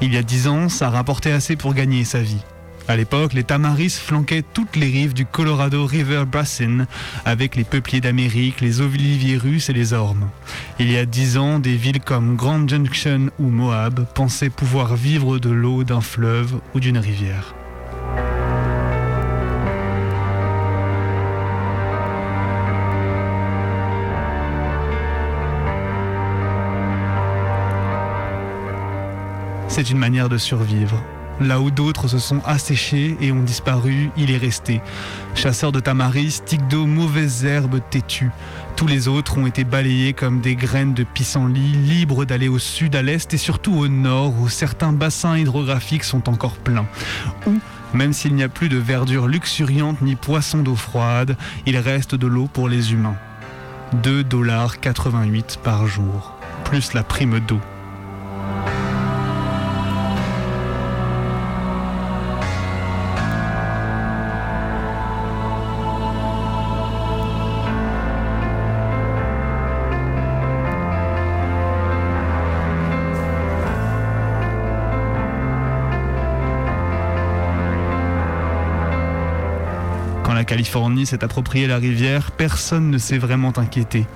Il 0.01 0.15
y 0.15 0.17
a 0.17 0.23
10 0.23 0.49
ans, 0.49 0.69
ça 0.69 0.91
rapportait 0.91 1.33
assez 1.33 1.57
pour 1.57 1.75
gagner 1.75 2.05
sa 2.05 2.21
vie. 2.21 2.43
À 2.89 2.97
l'époque, 2.97 3.33
les 3.33 3.45
tamaris 3.45 3.91
flanquaient 3.91 4.43
toutes 4.43 4.75
les 4.77 4.87
rives 4.87 5.15
du 5.15 5.25
Colorado 5.25 5.87
River 5.87 6.25
Basin 6.31 6.87
avec 7.25 7.55
les 7.55 7.65
peupliers 7.65 8.01
d'Amérique, 8.01 8.61
les 8.61 8.81
oliviers 8.81 9.37
russes 9.37 9.69
et 9.69 9.73
les 9.73 9.93
ormes. 9.93 10.29
Il 10.81 10.91
y 10.91 10.99
a 10.99 11.07
10 11.07 11.39
ans, 11.39 11.59
des 11.61 11.77
villes 11.77 12.01
comme 12.01 12.35
Grand 12.35 12.69
Junction 12.69 13.31
ou 13.39 13.49
Moab 13.49 14.05
pensaient 14.15 14.51
pouvoir 14.51 14.97
vivre 14.97 15.39
de 15.39 15.51
l'eau 15.51 15.85
d'un 15.85 16.01
fleuve 16.01 16.61
ou 16.75 16.81
d'une 16.81 16.99
rivière. 16.99 17.55
C'est 29.73 29.89
une 29.89 29.97
manière 29.97 30.29
de 30.29 30.37
survivre. 30.37 31.03
Là 31.41 31.59
où 31.59 31.71
d'autres 31.71 32.07
se 32.07 32.19
sont 32.19 32.43
asséchés 32.45 33.17
et 33.23 33.33
ont 33.33 33.43
disparu, 33.43 34.11
il 34.19 34.31
est 34.31 34.37
resté. 34.37 34.83
Chasseur 35.35 35.73
de 35.73 35.81
tamaris, 35.81 36.43
tic 36.45 36.69
d'eau, 36.69 36.85
mauvaises 36.85 37.47
herbes 37.47 37.81
têtues. 37.89 38.31
Tous 38.77 38.87
les 38.87 39.09
autres 39.09 39.39
ont 39.39 39.47
été 39.47 39.65
balayés 39.65 40.13
comme 40.13 40.43
des 40.43 40.57
graines 40.57 40.93
de 40.93 41.05
pissenlit, 41.05 41.73
libres 41.73 42.27
d'aller 42.27 42.49
au 42.49 42.59
sud, 42.59 42.95
à 42.95 43.01
l'est 43.01 43.33
et 43.33 43.39
surtout 43.39 43.73
au 43.73 43.89
nord, 43.89 44.35
où 44.43 44.51
certains 44.51 44.93
bassins 44.93 45.39
hydrographiques 45.39 46.05
sont 46.05 46.29
encore 46.29 46.59
pleins. 46.59 46.87
Où, 47.47 47.59
même 47.95 48.13
s'il 48.13 48.35
n'y 48.35 48.43
a 48.43 48.51
plus 48.51 48.69
de 48.69 48.77
verdure 48.77 49.27
luxuriante 49.27 50.03
ni 50.03 50.17
poissons 50.17 50.63
d'eau 50.63 50.77
froide, 50.77 51.35
il 51.65 51.79
reste 51.79 52.15
de 52.15 52.27
l'eau 52.27 52.47
pour 52.47 52.69
les 52.69 52.93
humains. 52.93 53.17
2,88 54.03 54.29
dollars 54.29 54.77
par 55.65 55.87
jour, 55.87 56.37
plus 56.65 56.93
la 56.93 57.03
prime 57.03 57.41
d'eau. 57.41 57.59
Californie 80.63 81.07
s'est 81.07 81.25
appropriée 81.25 81.67
la 81.67 81.79
rivière, 81.79 82.31
personne 82.31 82.89
ne 82.89 82.97
s'est 82.97 83.19
vraiment 83.19 83.53
inquiété. 83.59 84.07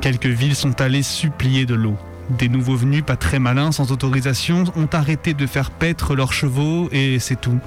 Quelques 0.00 0.26
villes 0.26 0.56
sont 0.56 0.80
allées 0.80 1.04
supplier 1.04 1.64
de 1.64 1.74
l'eau. 1.74 1.96
Des 2.30 2.48
nouveaux 2.48 2.76
venus 2.76 3.02
pas 3.04 3.16
très 3.16 3.38
malins 3.38 3.72
sans 3.72 3.90
autorisation 3.92 4.64
ont 4.76 4.88
arrêté 4.92 5.34
de 5.34 5.46
faire 5.46 5.70
paître 5.70 6.14
leurs 6.14 6.32
chevaux 6.32 6.88
et 6.92 7.18
c'est 7.18 7.40
tout. 7.40 7.58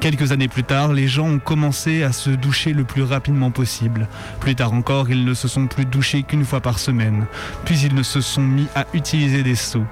Quelques 0.00 0.30
années 0.30 0.48
plus 0.48 0.62
tard, 0.62 0.92
les 0.92 1.08
gens 1.08 1.26
ont 1.26 1.38
commencé 1.38 2.02
à 2.02 2.12
se 2.12 2.28
doucher 2.30 2.74
le 2.74 2.84
plus 2.84 3.02
rapidement 3.02 3.50
possible. 3.50 4.06
Plus 4.40 4.54
tard 4.54 4.74
encore, 4.74 5.08
ils 5.10 5.24
ne 5.24 5.32
se 5.32 5.48
sont 5.48 5.66
plus 5.66 5.86
douchés 5.86 6.22
qu'une 6.22 6.44
fois 6.44 6.60
par 6.60 6.78
semaine. 6.78 7.24
Puis 7.64 7.80
ils 7.80 7.94
ne 7.94 8.02
se 8.02 8.20
sont 8.20 8.42
mis 8.42 8.66
à 8.74 8.86
utiliser 8.92 9.42
des 9.42 9.54
seaux. 9.54 9.86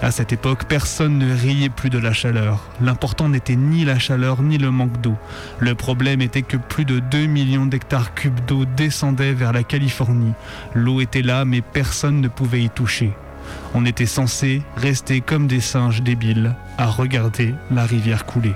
À 0.00 0.10
cette 0.10 0.32
époque, 0.32 0.64
personne 0.64 1.18
ne 1.18 1.34
riait 1.34 1.68
plus 1.68 1.90
de 1.90 1.98
la 1.98 2.12
chaleur. 2.12 2.64
L'important 2.80 3.28
n'était 3.28 3.56
ni 3.56 3.84
la 3.84 3.98
chaleur 3.98 4.42
ni 4.42 4.56
le 4.56 4.70
manque 4.70 5.00
d'eau. 5.00 5.16
Le 5.58 5.74
problème 5.74 6.22
était 6.22 6.42
que 6.42 6.56
plus 6.56 6.86
de 6.86 7.00
2 7.00 7.26
millions 7.26 7.66
d'hectares 7.66 8.14
cubes 8.14 8.40
d'eau 8.46 8.64
descendaient 8.64 9.34
vers 9.34 9.52
la 9.52 9.62
Californie. 9.62 10.32
L'eau 10.74 11.00
était 11.00 11.22
là, 11.22 11.44
mais 11.44 11.60
personne 11.60 12.20
ne 12.20 12.28
pouvait 12.28 12.62
y 12.62 12.70
toucher. 12.70 13.12
On 13.74 13.84
était 13.84 14.06
censé 14.06 14.62
rester 14.76 15.20
comme 15.20 15.46
des 15.46 15.60
singes 15.60 16.02
débiles 16.02 16.54
à 16.78 16.86
regarder 16.86 17.54
la 17.70 17.84
rivière 17.84 18.24
couler. 18.24 18.54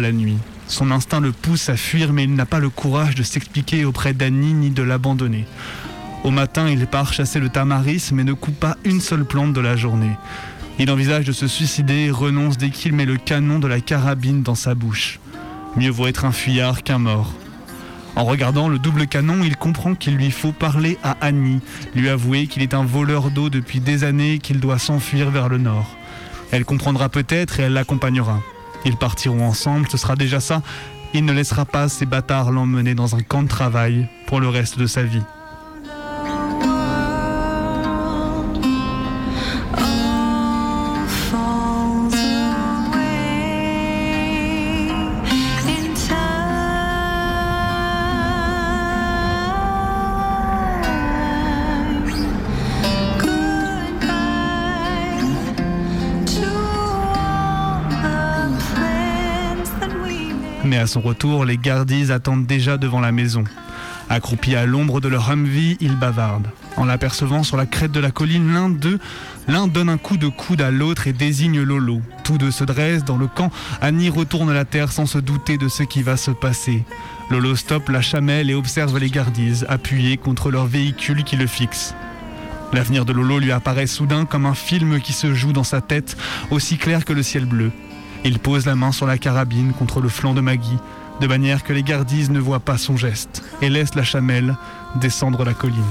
La 0.00 0.12
nuit. 0.12 0.38
Son 0.66 0.90
instinct 0.90 1.20
le 1.20 1.32
pousse 1.32 1.68
à 1.68 1.76
fuir, 1.76 2.12
mais 2.12 2.24
il 2.24 2.34
n'a 2.34 2.46
pas 2.46 2.58
le 2.58 2.70
courage 2.70 3.14
de 3.14 3.22
s'expliquer 3.22 3.84
auprès 3.84 4.14
d'Annie 4.14 4.54
ni 4.54 4.70
de 4.70 4.82
l'abandonner. 4.82 5.46
Au 6.24 6.30
matin, 6.30 6.68
il 6.68 6.86
part 6.86 7.12
chasser 7.12 7.38
le 7.38 7.50
tamaris, 7.50 8.10
mais 8.12 8.24
ne 8.24 8.32
coupe 8.32 8.58
pas 8.58 8.76
une 8.84 9.00
seule 9.00 9.26
plante 9.26 9.52
de 9.52 9.60
la 9.60 9.76
journée. 9.76 10.16
Il 10.78 10.90
envisage 10.90 11.26
de 11.26 11.32
se 11.32 11.46
suicider 11.46 12.06
et 12.06 12.10
renonce 12.10 12.56
dès 12.56 12.70
qu'il 12.70 12.94
met 12.94 13.04
le 13.04 13.16
canon 13.16 13.58
de 13.58 13.68
la 13.68 13.80
carabine 13.80 14.42
dans 14.42 14.54
sa 14.54 14.74
bouche. 14.74 15.20
Mieux 15.76 15.90
vaut 15.90 16.06
être 16.06 16.24
un 16.24 16.32
fuyard 16.32 16.82
qu'un 16.82 16.98
mort. 16.98 17.34
En 18.16 18.24
regardant 18.24 18.68
le 18.68 18.78
double 18.78 19.06
canon, 19.06 19.42
il 19.44 19.56
comprend 19.56 19.94
qu'il 19.94 20.16
lui 20.16 20.30
faut 20.30 20.52
parler 20.52 20.98
à 21.02 21.16
Annie, 21.20 21.60
lui 21.94 22.08
avouer 22.08 22.46
qu'il 22.46 22.62
est 22.62 22.74
un 22.74 22.84
voleur 22.84 23.30
d'eau 23.30 23.50
depuis 23.50 23.80
des 23.80 24.04
années 24.04 24.34
et 24.34 24.38
qu'il 24.38 24.60
doit 24.60 24.78
s'enfuir 24.78 25.30
vers 25.30 25.48
le 25.48 25.58
nord. 25.58 25.96
Elle 26.52 26.64
comprendra 26.64 27.08
peut-être 27.08 27.58
et 27.58 27.64
elle 27.64 27.72
l'accompagnera. 27.72 28.40
Ils 28.84 28.96
partiront 28.96 29.46
ensemble, 29.46 29.88
ce 29.88 29.96
sera 29.96 30.16
déjà 30.16 30.40
ça. 30.40 30.62
Il 31.14 31.24
ne 31.24 31.32
laissera 31.32 31.64
pas 31.64 31.88
ces 31.88 32.06
bâtards 32.06 32.50
l'emmener 32.50 32.94
dans 32.94 33.14
un 33.14 33.22
camp 33.22 33.42
de 33.42 33.48
travail 33.48 34.08
pour 34.26 34.40
le 34.40 34.48
reste 34.48 34.78
de 34.78 34.86
sa 34.86 35.02
vie. 35.02 35.22
À 60.84 60.86
son 60.86 61.00
retour, 61.00 61.46
les 61.46 61.56
gardises 61.56 62.10
attendent 62.10 62.44
déjà 62.44 62.76
devant 62.76 63.00
la 63.00 63.10
maison. 63.10 63.44
Accroupis 64.10 64.54
à 64.54 64.66
l'ombre 64.66 65.00
de 65.00 65.08
leur 65.08 65.30
Humvee, 65.30 65.78
ils 65.80 65.96
bavardent. 65.96 66.50
En 66.76 66.84
l'apercevant 66.84 67.42
sur 67.42 67.56
la 67.56 67.64
crête 67.64 67.90
de 67.90 68.00
la 68.00 68.10
colline, 68.10 68.52
l'un 68.52 68.68
d'eux, 68.68 68.98
l'un 69.48 69.66
donne 69.66 69.88
un 69.88 69.96
coup 69.96 70.18
de 70.18 70.28
coude 70.28 70.60
à 70.60 70.70
l'autre 70.70 71.06
et 71.06 71.14
désigne 71.14 71.62
Lolo. 71.62 72.02
Tous 72.22 72.36
deux 72.36 72.50
se 72.50 72.64
dressent 72.64 73.02
dans 73.02 73.16
le 73.16 73.28
camp. 73.28 73.50
Annie 73.80 74.10
retourne 74.10 74.52
la 74.52 74.66
terre 74.66 74.92
sans 74.92 75.06
se 75.06 75.16
douter 75.16 75.56
de 75.56 75.68
ce 75.68 75.84
qui 75.84 76.02
va 76.02 76.18
se 76.18 76.30
passer. 76.30 76.84
Lolo 77.30 77.56
stoppe 77.56 77.88
la 77.88 78.02
chamelle 78.02 78.50
et 78.50 78.54
observe 78.54 78.98
les 78.98 79.08
gardises, 79.08 79.64
appuyés 79.70 80.18
contre 80.18 80.50
leur 80.50 80.66
véhicule 80.66 81.24
qui 81.24 81.36
le 81.36 81.46
fixe. 81.46 81.94
L'avenir 82.74 83.06
de 83.06 83.14
Lolo 83.14 83.38
lui 83.38 83.52
apparaît 83.52 83.86
soudain 83.86 84.26
comme 84.26 84.44
un 84.44 84.54
film 84.54 85.00
qui 85.00 85.14
se 85.14 85.32
joue 85.32 85.54
dans 85.54 85.64
sa 85.64 85.80
tête, 85.80 86.18
aussi 86.50 86.76
clair 86.76 87.06
que 87.06 87.14
le 87.14 87.22
ciel 87.22 87.46
bleu. 87.46 87.72
Il 88.24 88.38
pose 88.38 88.64
la 88.64 88.74
main 88.74 88.90
sur 88.90 89.06
la 89.06 89.18
carabine 89.18 89.74
contre 89.74 90.00
le 90.00 90.08
flanc 90.08 90.32
de 90.32 90.40
Maggie, 90.40 90.78
de 91.20 91.26
manière 91.26 91.62
que 91.62 91.74
les 91.74 91.82
gardises 91.82 92.30
ne 92.30 92.40
voient 92.40 92.58
pas 92.58 92.78
son 92.78 92.96
geste, 92.96 93.42
et 93.60 93.68
laisse 93.68 93.94
la 93.94 94.02
chamelle 94.02 94.56
descendre 94.96 95.44
la 95.44 95.52
colline. 95.52 95.82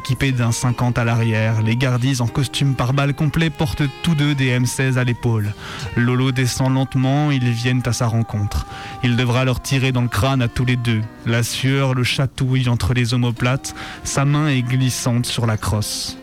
Équipé 0.00 0.32
d'un 0.32 0.50
50 0.50 0.96
à 0.96 1.04
l'arrière. 1.04 1.60
Les 1.60 1.76
gardises 1.76 2.22
en 2.22 2.26
costume 2.26 2.74
par 2.74 2.94
balle 2.94 3.12
complet 3.12 3.50
portent 3.50 3.82
tous 4.02 4.14
deux 4.14 4.34
des 4.34 4.58
M16 4.58 4.96
à 4.96 5.04
l'épaule. 5.04 5.52
Lolo 5.94 6.32
descend 6.32 6.72
lentement, 6.72 7.30
ils 7.30 7.50
viennent 7.50 7.82
à 7.84 7.92
sa 7.92 8.06
rencontre. 8.06 8.66
Il 9.02 9.16
devra 9.16 9.44
leur 9.44 9.60
tirer 9.60 9.92
dans 9.92 10.00
le 10.00 10.08
crâne 10.08 10.40
à 10.40 10.48
tous 10.48 10.64
les 10.64 10.76
deux. 10.76 11.02
La 11.26 11.42
sueur 11.42 11.92
le 11.92 12.02
chatouille 12.02 12.70
entre 12.70 12.94
les 12.94 13.12
omoplates, 13.12 13.74
sa 14.02 14.24
main 14.24 14.48
est 14.48 14.62
glissante 14.62 15.26
sur 15.26 15.44
la 15.44 15.58
crosse. 15.58 16.19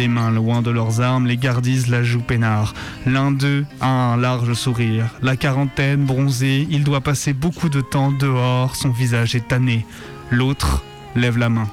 Les 0.00 0.08
mains 0.08 0.30
loin 0.30 0.62
de 0.62 0.70
leurs 0.70 1.02
armes, 1.02 1.26
les 1.26 1.36
gardises 1.36 1.88
la 1.88 2.02
jouent 2.02 2.22
peinard. 2.22 2.72
L'un 3.04 3.32
d'eux 3.32 3.66
a 3.82 3.86
un 3.86 4.16
large 4.16 4.54
sourire. 4.54 5.10
La 5.20 5.36
quarantaine, 5.36 6.06
bronzée, 6.06 6.66
il 6.70 6.84
doit 6.84 7.02
passer 7.02 7.34
beaucoup 7.34 7.68
de 7.68 7.82
temps 7.82 8.10
dehors, 8.10 8.76
son 8.76 8.88
visage 8.88 9.34
est 9.34 9.48
tanné. 9.48 9.84
L'autre 10.30 10.82
lève 11.14 11.36
la 11.36 11.50
main. 11.50 11.68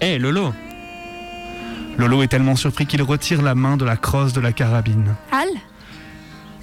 Hé, 0.00 0.18
Lolo 0.18 0.52
Lolo 1.96 2.24
est 2.24 2.26
tellement 2.26 2.56
surpris 2.56 2.86
qu'il 2.86 3.02
retire 3.02 3.40
la 3.40 3.54
main 3.54 3.76
de 3.76 3.84
la 3.84 3.96
crosse 3.96 4.32
de 4.32 4.40
la 4.40 4.50
carabine. 4.50 5.14
Al 5.30 5.46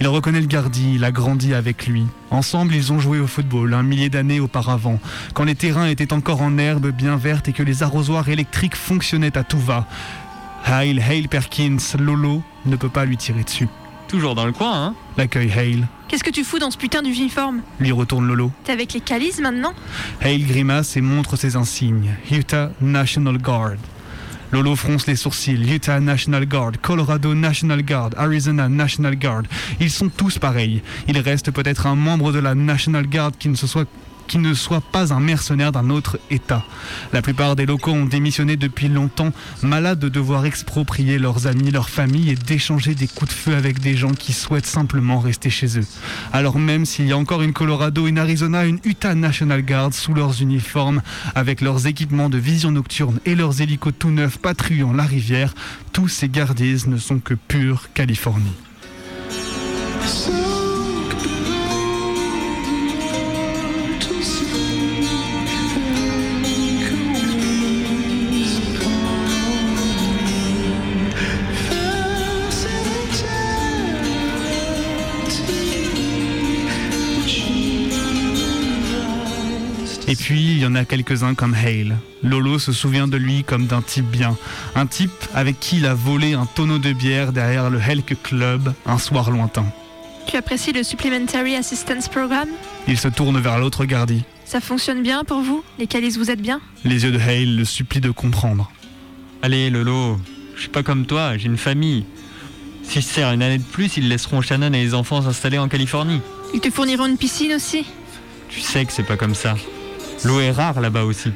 Il 0.02 0.10
reconnaît 0.10 0.42
le 0.42 0.48
gardie, 0.48 0.96
il 0.96 1.06
a 1.06 1.14
grandi 1.14 1.54
avec 1.54 1.88
lui. 1.88 2.06
Ensemble, 2.32 2.76
ils 2.76 2.92
ont 2.92 3.00
joué 3.00 3.22
au 3.22 3.28
football 3.28 3.74
un 3.74 3.84
millier 3.84 4.10
d'années 4.10 4.42
auparavant, 4.42 5.00
quand 5.34 5.46
les 5.46 5.56
terrains 5.56 5.88
étaient 5.88 6.12
encore 6.12 6.42
en 6.42 6.58
herbe 6.58 6.90
bien 6.90 7.16
verte 7.16 7.48
et 7.48 7.54
que 7.54 7.64
les 7.64 7.82
arrosoirs 7.82 8.28
électriques 8.28 8.76
fonctionnaient 8.76 9.38
à 9.38 9.46
tout 9.46 9.58
va. 9.58 9.88
Hale, 10.66 11.00
Hale 11.00 11.28
Perkins, 11.28 11.78
Lolo 11.98 12.44
ne 12.66 12.76
peut 12.76 12.90
pas 12.90 13.06
lui 13.06 13.18
tirer 13.18 13.44
dessus. 13.44 13.68
Toujours 14.08 14.36
dans 14.36 14.46
le 14.46 14.52
coin, 14.52 14.86
hein 14.88 14.96
L'accueil 15.18 15.52
Hale, 15.52 15.88
Qu'est-ce 16.10 16.24
que 16.24 16.32
tu 16.32 16.44
fous 16.44 16.58
dans 16.58 16.72
ce 16.72 16.78
putain 16.78 17.04
d'uniforme 17.04 17.62
lui 17.80 17.92
retourne 17.92 18.28
Lolo. 18.28 18.52
T'es 18.64 18.72
avec 18.72 18.94
les 18.94 19.00
calices 19.00 19.40
maintenant 19.40 19.74
Hale 20.22 20.44
grimace 20.44 20.98
et 20.98 21.02
montre 21.02 21.36
ses 21.36 21.56
insignes. 21.56 22.16
Utah 22.32 22.72
National 22.82 23.38
Guard. 23.38 23.78
Lolo 24.52 24.76
fronce 24.76 25.06
les 25.06 25.16
sourcils. 25.16 25.72
Utah 25.72 26.00
National 26.00 26.48
Guard, 26.48 26.72
Colorado 26.82 27.36
National 27.36 27.84
Guard, 27.84 28.10
Arizona 28.18 28.68
National 28.68 29.16
Guard. 29.16 29.44
Ils 29.80 29.92
sont 29.92 30.10
tous 30.10 30.40
pareils. 30.40 30.82
Il 31.08 31.20
reste 31.20 31.52
peut-être 31.52 31.86
un 31.86 31.94
membre 31.94 32.32
de 32.32 32.40
la 32.40 32.56
National 32.56 33.06
Guard 33.06 33.34
qui 33.38 33.50
ne 33.50 33.56
se 33.56 33.68
soit 33.68 33.88
qui 34.30 34.38
ne 34.38 34.54
soit 34.54 34.80
pas 34.80 35.12
un 35.12 35.20
mercenaire 35.20 35.72
d'un 35.72 35.90
autre 35.90 36.20
État. 36.30 36.64
La 37.12 37.22
plupart 37.22 37.56
des 37.56 37.66
locaux 37.66 37.92
ont 37.92 38.06
démissionné 38.06 38.56
depuis 38.58 38.88
longtemps, 38.88 39.34
malades 39.64 40.00
de 40.00 40.08
devoir 40.08 40.46
exproprier 40.46 41.18
leurs 41.18 41.48
amis, 41.48 41.72
leurs 41.72 41.90
familles 41.90 42.30
et 42.30 42.36
d'échanger 42.36 42.94
des 42.94 43.08
coups 43.08 43.32
de 43.32 43.36
feu 43.36 43.56
avec 43.56 43.80
des 43.80 43.98
gens 43.98 44.14
qui 44.14 44.32
souhaitent 44.32 44.68
simplement 44.68 45.20
rester 45.20 45.50
chez 45.50 45.80
eux. 45.80 45.88
Alors 46.32 46.60
même 46.60 46.86
s'il 46.86 47.08
y 47.08 47.12
a 47.12 47.18
encore 47.18 47.42
une 47.42 47.54
Colorado, 47.54 48.08
une 48.08 48.20
Arizona, 48.20 48.66
une 48.66 48.80
Utah 48.84 49.16
National 49.16 49.64
Guard 49.64 49.94
sous 49.94 50.14
leurs 50.14 50.42
uniformes, 50.42 51.02
avec 51.34 51.60
leurs 51.60 51.88
équipements 51.88 52.30
de 52.30 52.38
vision 52.38 52.72
nocturne 52.72 53.20
et 53.26 53.34
leurs 53.34 53.62
hélicos 53.62 53.94
tout 53.98 54.12
neufs 54.12 54.38
patrouillant 54.38 54.94
la 54.94 55.04
rivière, 55.04 55.56
tous 55.92 56.08
ces 56.08 56.30
gardises 56.30 56.86
ne 56.86 56.98
sont 56.98 57.20
que 57.20 57.34
pure 57.34 57.90
Californie. 57.96 58.54
Puis, 80.30 80.52
il 80.52 80.60
y 80.60 80.66
en 80.68 80.76
a 80.76 80.86
quelques-uns 80.86 81.34
comme 81.34 81.56
Hale. 81.56 81.98
Lolo 82.22 82.60
se 82.60 82.72
souvient 82.72 83.08
de 83.08 83.18
lui 83.18 83.44
comme 83.44 83.66
d'un 83.66 83.82
type 83.82 84.06
bien. 84.06 84.38
Un 84.76 84.86
type 84.86 85.10
avec 85.34 85.60
qui 85.60 85.78
il 85.78 85.88
a 85.88 85.96
volé 85.96 86.34
un 86.34 86.46
tonneau 86.46 86.78
de 86.78 86.94
bière 86.94 87.34
derrière 87.34 87.72
le 87.72 87.80
Helk 87.80 88.16
Club 88.22 88.72
un 88.86 89.00
soir 89.00 89.32
lointain. 89.32 89.66
Tu 90.28 90.38
apprécies 90.38 90.72
le 90.72 90.84
Supplementary 90.84 91.56
Assistance 91.56 92.10
Program? 92.10 92.48
Il 92.88 93.00
se 93.00 93.08
tourne 93.08 93.40
vers 93.40 93.58
l'autre 93.58 93.86
gardie. 93.86 94.22
Ça 94.46 94.62
fonctionne 94.62 95.02
bien 95.02 95.24
pour 95.24 95.42
vous? 95.42 95.64
Les 95.80 95.88
calices, 95.88 96.18
vous 96.18 96.30
êtes 96.30 96.44
bien? 96.44 96.62
Les 96.86 97.06
yeux 97.06 97.12
de 97.12 97.20
Hale 97.20 97.56
le 97.56 97.66
supplient 97.66 98.00
de 98.00 98.12
comprendre. 98.12 98.72
Allez, 99.42 99.72
Lolo, 99.72 100.20
je 100.56 100.62
suis 100.62 100.70
pas 100.70 100.84
comme 100.84 101.08
toi, 101.08 101.40
j'ai 101.40 101.48
une 101.48 101.58
famille. 101.58 102.06
Si 102.84 103.02
je 103.02 103.06
sers 103.06 103.32
une 103.32 103.42
année 103.42 103.58
de 103.58 103.64
plus, 103.64 103.98
ils 103.98 104.08
laisseront 104.08 104.44
Shannon 104.44 104.74
et 104.74 104.84
les 104.84 104.94
enfants 104.94 105.24
s'installer 105.24 105.58
en 105.58 105.70
Californie. 105.70 106.22
Ils 106.54 106.60
te 106.60 106.70
fourniront 106.70 107.08
une 107.08 107.18
piscine 107.18 107.54
aussi? 107.54 107.84
Tu 108.48 108.62
sais 108.62 108.86
que 108.86 108.94
c'est 108.94 109.02
pas 109.02 109.18
comme 109.18 109.34
ça. 109.34 109.56
L'eau 110.26 110.40
est 110.42 110.52
rare 110.52 110.82
là-bas 110.82 111.04
aussi. 111.04 111.32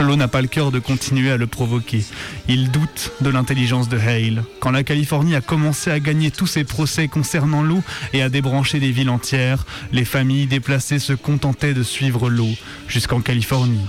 Lolo 0.00 0.16
n'a 0.16 0.28
pas 0.28 0.42
le 0.42 0.48
cœur 0.48 0.72
de 0.72 0.78
continuer 0.78 1.30
à 1.30 1.36
le 1.36 1.46
provoquer. 1.46 2.04
Il 2.48 2.70
doute 2.70 3.12
de 3.20 3.30
l'intelligence 3.30 3.88
de 3.88 3.98
Hale. 3.98 4.42
Quand 4.60 4.70
la 4.70 4.82
Californie 4.82 5.36
a 5.36 5.40
commencé 5.40 5.90
à 5.90 6.00
gagner 6.00 6.30
tous 6.30 6.46
ses 6.46 6.64
procès 6.64 7.08
concernant 7.08 7.62
l'eau 7.62 7.82
et 8.12 8.22
à 8.22 8.28
débrancher 8.28 8.80
des 8.80 8.90
villes 8.90 9.10
entières, 9.10 9.66
les 9.92 10.04
familles 10.04 10.46
déplacées 10.46 10.98
se 10.98 11.12
contentaient 11.12 11.74
de 11.74 11.82
suivre 11.82 12.28
l'eau 12.28 12.50
jusqu'en 12.88 13.20
Californie. 13.20 13.86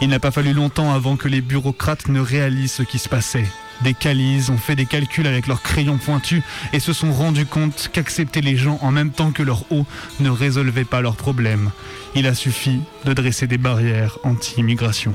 Il 0.00 0.08
n'a 0.08 0.20
pas 0.20 0.30
fallu 0.30 0.54
longtemps 0.54 0.92
avant 0.92 1.16
que 1.16 1.28
les 1.28 1.42
bureaucrates 1.42 2.08
ne 2.08 2.20
réalisent 2.20 2.72
ce 2.72 2.82
qui 2.82 2.98
se 2.98 3.08
passait. 3.08 3.46
Des 3.82 3.94
calises 3.94 4.50
ont 4.50 4.58
fait 4.58 4.76
des 4.76 4.86
calculs 4.86 5.26
avec 5.26 5.46
leurs 5.46 5.62
crayons 5.62 5.98
pointus 5.98 6.42
et 6.72 6.80
se 6.80 6.92
sont 6.92 7.12
rendus 7.12 7.46
compte 7.46 7.90
qu'accepter 7.92 8.40
les 8.40 8.56
gens 8.56 8.78
en 8.82 8.90
même 8.90 9.10
temps 9.10 9.30
que 9.30 9.42
leur 9.42 9.70
eau 9.72 9.86
ne 10.20 10.30
résolvait 10.30 10.84
pas 10.84 11.00
leurs 11.00 11.16
problèmes. 11.16 11.70
Il 12.14 12.26
a 12.26 12.34
suffi 12.34 12.80
de 13.04 13.12
dresser 13.12 13.46
des 13.46 13.58
barrières 13.58 14.18
anti-immigration. 14.24 15.14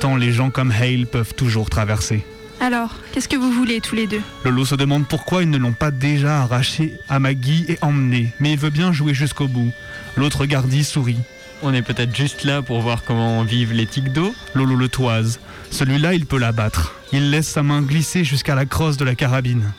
Pourtant, 0.00 0.14
les 0.14 0.30
gens 0.30 0.50
comme 0.50 0.70
Hale 0.70 1.08
peuvent 1.08 1.34
toujours 1.34 1.70
traverser. 1.70 2.24
Alors, 2.60 2.94
qu'est-ce 3.10 3.26
que 3.26 3.34
vous 3.34 3.50
voulez 3.50 3.80
tous 3.80 3.96
les 3.96 4.06
deux? 4.06 4.20
Lolo 4.44 4.64
se 4.64 4.76
demande 4.76 5.08
pourquoi 5.08 5.42
ils 5.42 5.50
ne 5.50 5.58
l'ont 5.58 5.72
pas 5.72 5.90
déjà 5.90 6.42
arraché 6.42 6.94
à 7.08 7.18
Maggie 7.18 7.64
et 7.66 7.78
emmené, 7.80 8.32
mais 8.38 8.52
il 8.52 8.58
veut 8.60 8.70
bien 8.70 8.92
jouer 8.92 9.12
jusqu'au 9.12 9.48
bout. 9.48 9.72
L'autre 10.16 10.46
gardie 10.46 10.84
sourit. 10.84 11.18
On 11.64 11.74
est 11.74 11.82
peut-être 11.82 12.14
juste 12.14 12.44
là 12.44 12.62
pour 12.62 12.80
voir 12.80 13.02
comment 13.02 13.42
vivent 13.42 13.72
les 13.72 13.86
tiques 13.86 14.12
d'eau? 14.12 14.32
Lolo 14.54 14.76
le 14.76 14.88
toise. 14.88 15.40
Celui-là, 15.72 16.14
il 16.14 16.26
peut 16.26 16.38
l'abattre. 16.38 16.94
Il 17.12 17.32
laisse 17.32 17.48
sa 17.48 17.64
main 17.64 17.82
glisser 17.82 18.22
jusqu'à 18.22 18.54
la 18.54 18.66
crosse 18.66 18.98
de 18.98 19.04
la 19.04 19.16
carabine. 19.16 19.72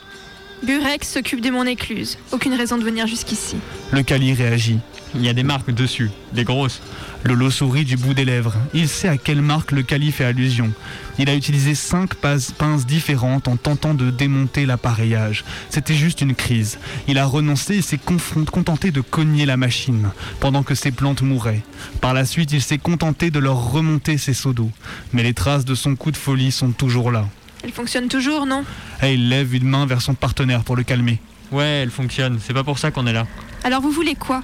Burek 0.62 1.04
s'occupe 1.04 1.40
de 1.40 1.50
mon 1.50 1.64
écluse. 1.64 2.18
Aucune 2.32 2.54
raison 2.54 2.76
de 2.76 2.84
venir 2.84 3.06
jusqu'ici. 3.06 3.56
Le 3.92 4.02
Cali 4.02 4.34
réagit. 4.34 4.78
Il 5.14 5.24
y 5.24 5.28
a 5.28 5.32
des 5.32 5.42
marques 5.42 5.72
dessus, 5.72 6.10
des 6.32 6.44
grosses. 6.44 6.80
Lolo 7.24 7.50
sourit 7.50 7.84
du 7.84 7.96
bout 7.96 8.14
des 8.14 8.24
lèvres. 8.24 8.54
Il 8.74 8.88
sait 8.88 9.08
à 9.08 9.16
quelle 9.16 9.42
marque 9.42 9.72
le 9.72 9.82
Cali 9.82 10.12
fait 10.12 10.24
allusion. 10.24 10.70
Il 11.18 11.28
a 11.28 11.34
utilisé 11.34 11.74
cinq 11.74 12.14
pinces 12.14 12.86
différentes 12.86 13.48
en 13.48 13.56
tentant 13.56 13.94
de 13.94 14.10
démonter 14.10 14.66
l'appareillage. 14.66 15.44
C'était 15.68 15.94
juste 15.94 16.20
une 16.20 16.34
crise. 16.34 16.78
Il 17.08 17.18
a 17.18 17.24
renoncé 17.24 17.76
et 17.76 17.82
s'est 17.82 17.98
contenté 17.98 18.92
de 18.92 19.00
cogner 19.00 19.46
la 19.46 19.56
machine, 19.56 20.10
pendant 20.38 20.62
que 20.62 20.74
ses 20.74 20.92
plantes 20.92 21.22
mouraient. 21.22 21.62
Par 22.00 22.14
la 22.14 22.24
suite, 22.24 22.52
il 22.52 22.62
s'est 22.62 22.78
contenté 22.78 23.30
de 23.30 23.40
leur 23.40 23.72
remonter 23.72 24.16
ses 24.16 24.34
seaux 24.34 24.52
d'eau. 24.52 24.70
Mais 25.12 25.22
les 25.22 25.34
traces 25.34 25.64
de 25.64 25.74
son 25.74 25.96
coup 25.96 26.12
de 26.12 26.16
folie 26.16 26.52
sont 26.52 26.70
toujours 26.70 27.10
là. 27.10 27.26
Elle 27.62 27.72
fonctionne 27.72 28.08
toujours, 28.08 28.46
non? 28.46 28.64
Et 29.02 29.14
il 29.14 29.28
lève 29.28 29.54
une 29.54 29.68
main 29.68 29.86
vers 29.86 30.00
son 30.02 30.14
partenaire 30.14 30.62
pour 30.64 30.76
le 30.76 30.82
calmer. 30.82 31.18
Ouais, 31.52 31.80
elle 31.82 31.90
fonctionne. 31.90 32.38
C'est 32.44 32.54
pas 32.54 32.64
pour 32.64 32.78
ça 32.78 32.90
qu'on 32.90 33.06
est 33.06 33.12
là. 33.12 33.26
Alors 33.64 33.82
vous 33.82 33.90
voulez 33.90 34.14
quoi? 34.14 34.42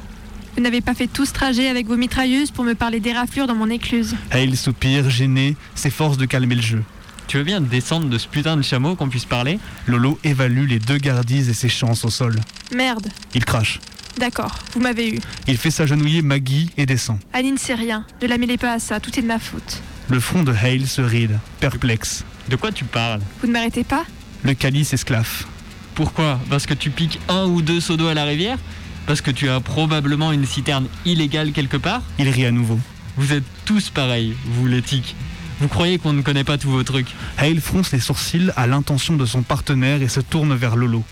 Vous 0.57 0.62
n'avez 0.62 0.81
pas 0.81 0.95
fait 0.95 1.07
tout 1.07 1.25
ce 1.27 1.33
trajet 1.33 1.69
avec 1.69 1.87
vos 1.87 1.97
mitrailleuses 1.97 2.51
pour 2.51 2.64
me 2.64 2.75
parler 2.75 3.01
des 3.01 3.12
raflures 3.12 3.47
dans 3.47 3.55
mon 3.55 3.69
écluse 3.69 4.17
Hale 4.31 4.57
soupire, 4.57 5.11
gêné, 5.11 5.57
s'efforce 5.75 6.17
de 6.17 6.25
calmer 6.25 6.55
le 6.55 6.62
jeu. 6.62 6.83
Tu 7.27 7.37
veux 7.39 7.45
bien 7.45 7.61
descendre 7.61 8.09
de 8.09 8.19
ce 8.19 8.29
putain 8.29 8.57
de 8.57 8.62
chameau 8.62 8.95
qu'on 8.95 9.09
puisse 9.09 9.25
parler? 9.25 9.59
Lolo 9.87 10.19
évalue 10.25 10.67
les 10.67 10.79
deux 10.79 10.99
gardises 10.99 11.49
et 11.49 11.55
ses 11.55 11.69
chances 11.69 12.05
au 12.05 12.11
sol. 12.11 12.37
Merde. 12.75 13.09
Il 13.35 13.45
crache. 13.45 13.81
D'accord, 14.19 14.59
vous 14.73 14.81
m'avez 14.81 15.11
eu. 15.14 15.19
Il 15.47 15.59
fait 15.59 15.71
s'agenouiller 15.71 16.23
Maggie 16.23 16.71
et 16.79 16.87
descend. 16.87 17.19
Aline, 17.35 17.59
c'est 17.59 17.75
rien. 17.75 18.07
Ne 18.23 18.29
la 18.29 18.39
mêlez 18.39 18.57
pas 18.57 18.73
à 18.73 18.79
ça, 18.79 18.99
tout 18.99 19.17
est 19.19 19.23
de 19.23 19.27
ma 19.27 19.39
faute. 19.39 19.83
Le 20.09 20.21
front 20.21 20.43
de 20.43 20.53
Hale 20.55 20.87
se 20.87 21.03
ride, 21.03 21.39
perplexe. 21.61 22.25
De 22.49 22.57
quoi 22.57 22.72
tu 22.72 22.84
parles? 22.84 23.20
Vous 23.40 23.49
ne 23.49 23.53
m'arrêtez 23.53 23.84
pas? 23.84 24.05
Le 24.42 24.55
calice 24.55 24.92
esclaffe. 24.92 25.47
Pourquoi? 25.94 26.38
Parce 26.51 26.66
que 26.66 26.74
tu 26.74 26.90
piques 26.90 27.18
un 27.28 27.47
ou 27.47 27.62
deux 27.62 27.80
seaux 27.80 27.97
d'eau 27.97 28.07
à 28.07 28.14
la 28.14 28.24
rivière? 28.24 28.59
Parce 29.07 29.20
que 29.20 29.30
tu 29.30 29.49
as 29.49 29.61
probablement 29.61 30.32
une 30.32 30.47
citerne 30.47 30.86
illégale 31.05 31.53
quelque 31.53 31.76
part? 31.76 32.03
Il 32.18 32.28
rit 32.28 32.47
à 32.47 32.51
nouveau. 32.51 32.78
Vous 33.16 33.32
êtes 33.32 33.44
tous 33.64 33.90
pareils, 33.90 34.36
vous 34.44 34.66
les 34.66 34.82
tiques. 34.82 35.16
Vous 35.61 35.68
croyez 35.68 35.99
qu'on 35.99 36.12
ne 36.12 36.22
connaît 36.22 36.44
pas 36.44 36.59
tous 36.59 36.70
vos 36.70 36.82
trucs? 36.82 37.09
Hale 37.38 37.61
fronce 37.61 37.92
les 37.92 38.01
sourcils 38.01 38.51
à 38.57 38.66
l'intention 38.66 39.16
de 39.16 39.24
son 39.24 39.42
partenaire 39.42 40.03
et 40.03 40.09
se 40.09 40.20
tourne 40.20 40.55
vers 40.55 40.76
Lolo. 40.76 41.03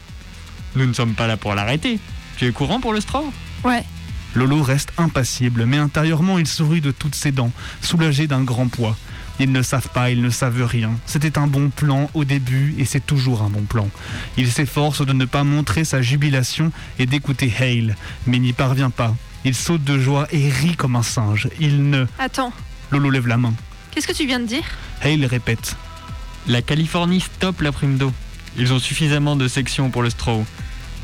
Nous 0.76 0.87
ne 0.87 0.93
sommes 0.93 1.14
pas 1.14 1.26
là 1.26 1.37
pour 1.37 1.55
l'arrêter. 1.55 1.99
Tu 2.37 2.47
es 2.47 2.53
courant 2.53 2.80
pour 2.80 2.93
le 2.93 3.01
straw? 3.01 3.24
Ouais. 3.64 3.85
Lolo 4.35 4.62
reste 4.62 4.93
impassible, 4.99 5.64
mais 5.64 5.78
intérieurement 5.78 6.39
il 6.39 6.47
sourit 6.47 6.80
de 6.80 6.91
toutes 6.91 7.14
ses 7.14 7.32
dents, 7.32 7.53
soulagé 7.80 8.26
d'un 8.26 8.43
grand 8.43 8.68
poids. 8.68 8.97
Ils 9.41 9.51
ne 9.51 9.62
savent 9.62 9.89
pas, 9.89 10.11
ils 10.11 10.22
ne 10.22 10.30
savent 10.30 10.64
rien. 10.64 10.93
C'était 11.07 11.39
un 11.39 11.47
bon 11.47 11.70
plan 11.70 12.09
au 12.14 12.24
début 12.24 12.74
et 12.78 12.85
c'est 12.85 13.05
toujours 13.05 13.43
un 13.43 13.51
bon 13.51 13.62
plan. 13.62 13.89
Il 14.37 14.51
s'efforce 14.51 15.05
de 15.05 15.12
ne 15.12 15.24
pas 15.24 15.43
montrer 15.43 15.85
sa 15.85 16.03
jubilation 16.03 16.70
et 16.99 17.07
d'écouter 17.07 17.53
Hale, 17.59 17.97
mais 18.26 18.39
n'y 18.39 18.53
parvient 18.53 18.91
pas. 18.91 19.14
Il 19.45 19.55
saute 19.55 19.82
de 19.85 19.99
joie 19.99 20.26
et 20.30 20.49
rit 20.49 20.76
comme 20.76 20.97
un 20.97 21.03
singe. 21.03 21.49
Il 21.61 21.91
ne... 21.91 22.07
Attends, 22.18 22.53
Lolo 22.91 23.11
lève 23.11 23.26
la 23.26 23.37
main. 23.37 23.53
qu'est-ce 23.91 24.07
que 24.07 24.12
tu 24.12 24.26
viens 24.26 24.41
de 24.41 24.47
dire? 24.47 24.64
Hale 25.03 25.26
répète. 25.26 25.76
La 26.47 26.62
Californie 26.62 27.20
stoppe 27.20 27.61
la 27.61 27.72
prime 27.72 27.99
d'eau. 27.99 28.12
Ils 28.57 28.72
ont 28.72 28.78
suffisamment 28.78 29.35
de 29.35 29.49
sections 29.49 29.91
pour 29.91 30.03
le 30.03 30.11
straw. 30.11 30.45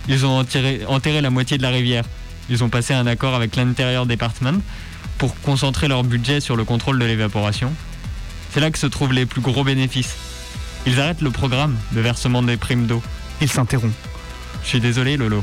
Ils 0.09 0.25
ont 0.25 0.39
enterré, 0.39 0.83
enterré 0.87 1.21
la 1.21 1.31
moitié 1.31 1.59
de 1.59 1.63
la 1.63 1.71
rivière. 1.71 2.05
Ils 2.49 2.63
ont 2.63 2.69
passé 2.69 2.95
un 2.95 3.07
accord 3.07 3.35
avec 3.35 3.57
l'intérieur 3.57 4.07
département 4.07 4.59
pour 5.19 5.39
concentrer 5.41 5.89
leur 5.89 6.05
budget 6.05 6.41
sur 6.41 6.57
le 6.57 6.65
contrôle 6.65 6.99
de 6.99 7.05
l'évaporation. 7.05 7.73
C'est 8.53 8.61
là 8.61 8.71
que 8.71 8.79
se 8.79 8.87
trouvent 8.87 9.13
les 9.13 9.27
plus 9.27 9.41
gros 9.41 9.65
bénéfices. 9.65 10.17
Ils 10.87 11.01
arrêtent 11.01 11.23
le 11.23 11.31
programme 11.31 11.77
de 11.93 12.01
versement 12.01 12.43
des 12.43 12.57
primes 12.57 12.87
d'eau. 12.87 13.03
Il 13.41 13.51
s'interrompt. 13.51 13.95
Je 14.63 14.69
suis 14.69 14.81
désolé, 14.81 15.17
Lolo. 15.17 15.43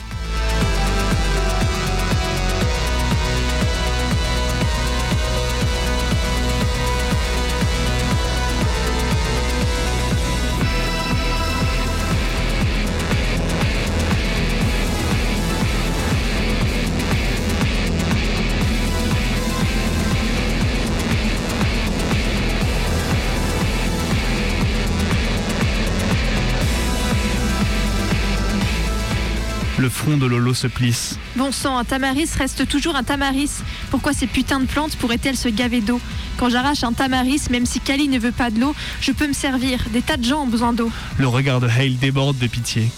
Lolo 30.27 30.53
se 30.53 30.67
plisse. 30.67 31.17
Bon 31.35 31.51
sang, 31.51 31.77
un 31.77 31.83
tamaris 31.83 32.29
reste 32.37 32.67
toujours 32.67 32.95
un 32.95 33.03
tamaris. 33.03 33.49
Pourquoi 33.89 34.13
ces 34.13 34.27
putains 34.27 34.59
de 34.59 34.65
plantes 34.65 34.95
pourraient-elles 34.97 35.37
se 35.37 35.49
gaver 35.49 35.81
d'eau 35.81 35.99
Quand 36.37 36.49
j'arrache 36.49 36.83
un 36.83 36.93
tamaris, 36.93 37.41
même 37.49 37.65
si 37.65 37.79
Kali 37.79 38.07
ne 38.07 38.19
veut 38.19 38.31
pas 38.31 38.49
de 38.51 38.59
l'eau, 38.59 38.75
je 39.01 39.11
peux 39.11 39.27
me 39.27 39.33
servir. 39.33 39.79
Des 39.91 40.01
tas 40.01 40.17
de 40.17 40.23
gens 40.25 40.43
ont 40.43 40.47
besoin 40.47 40.73
d'eau. 40.73 40.91
Le 41.17 41.27
regard 41.27 41.59
de 41.59 41.67
Hale 41.67 41.97
déborde 41.97 42.37
de 42.37 42.47
pitié. 42.47 42.89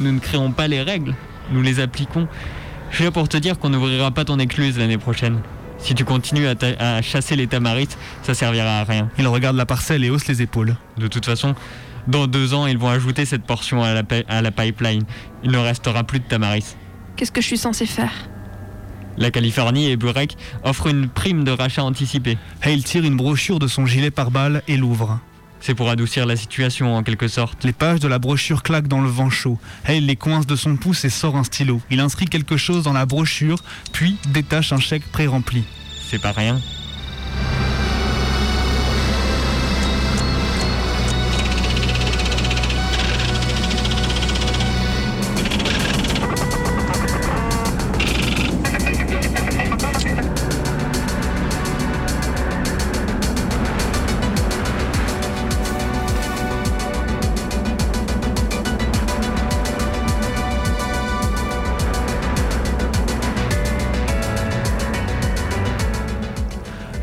Nous 0.00 0.12
ne 0.12 0.18
créons 0.20 0.52
pas 0.52 0.68
les 0.68 0.82
règles, 0.82 1.14
nous 1.50 1.60
les 1.62 1.80
appliquons. 1.80 2.28
Je 2.90 2.96
suis 2.96 3.04
là 3.04 3.10
pour 3.10 3.28
te 3.28 3.36
dire 3.36 3.58
qu'on 3.58 3.68
n'ouvrira 3.70 4.10
pas 4.10 4.24
ton 4.24 4.38
écluse 4.38 4.78
l'année 4.78 4.98
prochaine. 4.98 5.40
Si 5.80 5.94
tu 5.94 6.04
continues 6.04 6.46
à, 6.48 6.54
ta- 6.54 6.96
à 6.96 7.02
chasser 7.02 7.36
les 7.36 7.46
tamarites, 7.46 7.96
ça 8.22 8.34
servira 8.34 8.80
à 8.80 8.84
rien. 8.84 9.08
Il 9.18 9.28
regarde 9.28 9.56
la 9.56 9.66
parcelle 9.66 10.04
et 10.04 10.10
hausse 10.10 10.26
les 10.26 10.42
épaules. 10.42 10.76
De 10.96 11.06
toute 11.06 11.24
façon, 11.24 11.54
dans 12.06 12.26
deux 12.26 12.54
ans, 12.54 12.66
ils 12.66 12.78
vont 12.78 12.88
ajouter 12.88 13.24
cette 13.24 13.44
portion 13.44 13.82
à 13.82 13.94
la, 13.94 14.02
à 14.28 14.42
la 14.42 14.50
pipeline. 14.50 15.04
Il 15.42 15.50
ne 15.50 15.58
restera 15.58 16.04
plus 16.04 16.20
de 16.20 16.24
tamaris. 16.24 16.76
Qu'est-ce 17.16 17.32
que 17.32 17.40
je 17.40 17.46
suis 17.46 17.58
censé 17.58 17.86
faire? 17.86 18.12
La 19.16 19.32
Californie 19.32 19.90
et 19.90 19.96
Burek 19.96 20.36
offrent 20.62 20.86
une 20.86 21.08
prime 21.08 21.42
de 21.42 21.50
rachat 21.50 21.82
anticipé. 21.82 22.38
Hale 22.62 22.84
tire 22.84 23.04
une 23.04 23.16
brochure 23.16 23.58
de 23.58 23.66
son 23.66 23.84
gilet 23.84 24.12
pare-balles 24.12 24.62
et 24.68 24.76
l'ouvre. 24.76 25.18
C'est 25.60 25.74
pour 25.74 25.90
adoucir 25.90 26.24
la 26.24 26.36
situation 26.36 26.94
en 26.94 27.02
quelque 27.02 27.26
sorte. 27.26 27.64
Les 27.64 27.72
pages 27.72 27.98
de 27.98 28.06
la 28.06 28.20
brochure 28.20 28.62
claquent 28.62 28.86
dans 28.86 29.00
le 29.00 29.08
vent 29.08 29.28
chaud. 29.28 29.58
Hale 29.84 30.06
les 30.06 30.14
coince 30.14 30.46
de 30.46 30.54
son 30.54 30.76
pouce 30.76 31.04
et 31.04 31.10
sort 31.10 31.36
un 31.36 31.42
stylo. 31.42 31.80
Il 31.90 31.98
inscrit 31.98 32.26
quelque 32.26 32.56
chose 32.56 32.84
dans 32.84 32.92
la 32.92 33.06
brochure, 33.06 33.58
puis 33.92 34.16
détache 34.28 34.72
un 34.72 34.78
chèque 34.78 35.10
pré-rempli. 35.10 35.64
C'est 36.08 36.22
pas 36.22 36.30
rien. 36.32 36.60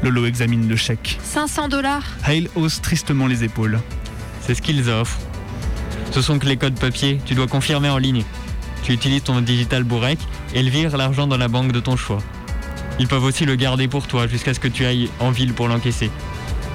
Lolo 0.05 0.27
examine 0.27 0.69
le 0.69 0.75
chèque. 0.75 1.17
500 1.23 1.67
dollars 1.67 2.03
Hale 2.23 2.47
hausse 2.55 2.79
tristement 2.79 3.25
les 3.25 3.43
épaules. 3.43 3.79
C'est 4.41 4.53
ce 4.53 4.61
qu'ils 4.61 4.87
offrent. 4.87 5.17
Ce 6.11 6.21
sont 6.21 6.37
que 6.37 6.45
les 6.45 6.57
codes 6.57 6.79
papier, 6.79 7.19
tu 7.25 7.33
dois 7.33 7.47
confirmer 7.47 7.89
en 7.89 7.97
ligne. 7.97 8.23
Tu 8.83 8.93
utilises 8.93 9.23
ton 9.23 9.41
digital 9.41 9.83
Burek 9.83 10.19
et 10.53 10.59
ils 10.59 10.69
virent 10.69 10.95
l'argent 10.95 11.25
dans 11.25 11.37
la 11.37 11.47
banque 11.47 11.71
de 11.71 11.79
ton 11.79 11.97
choix. 11.97 12.19
Ils 12.99 13.07
peuvent 13.07 13.23
aussi 13.23 13.45
le 13.45 13.55
garder 13.55 13.87
pour 13.87 14.05
toi 14.05 14.27
jusqu'à 14.27 14.53
ce 14.53 14.59
que 14.59 14.67
tu 14.67 14.85
ailles 14.85 15.09
en 15.19 15.31
ville 15.31 15.53
pour 15.53 15.67
l'encaisser. 15.67 16.11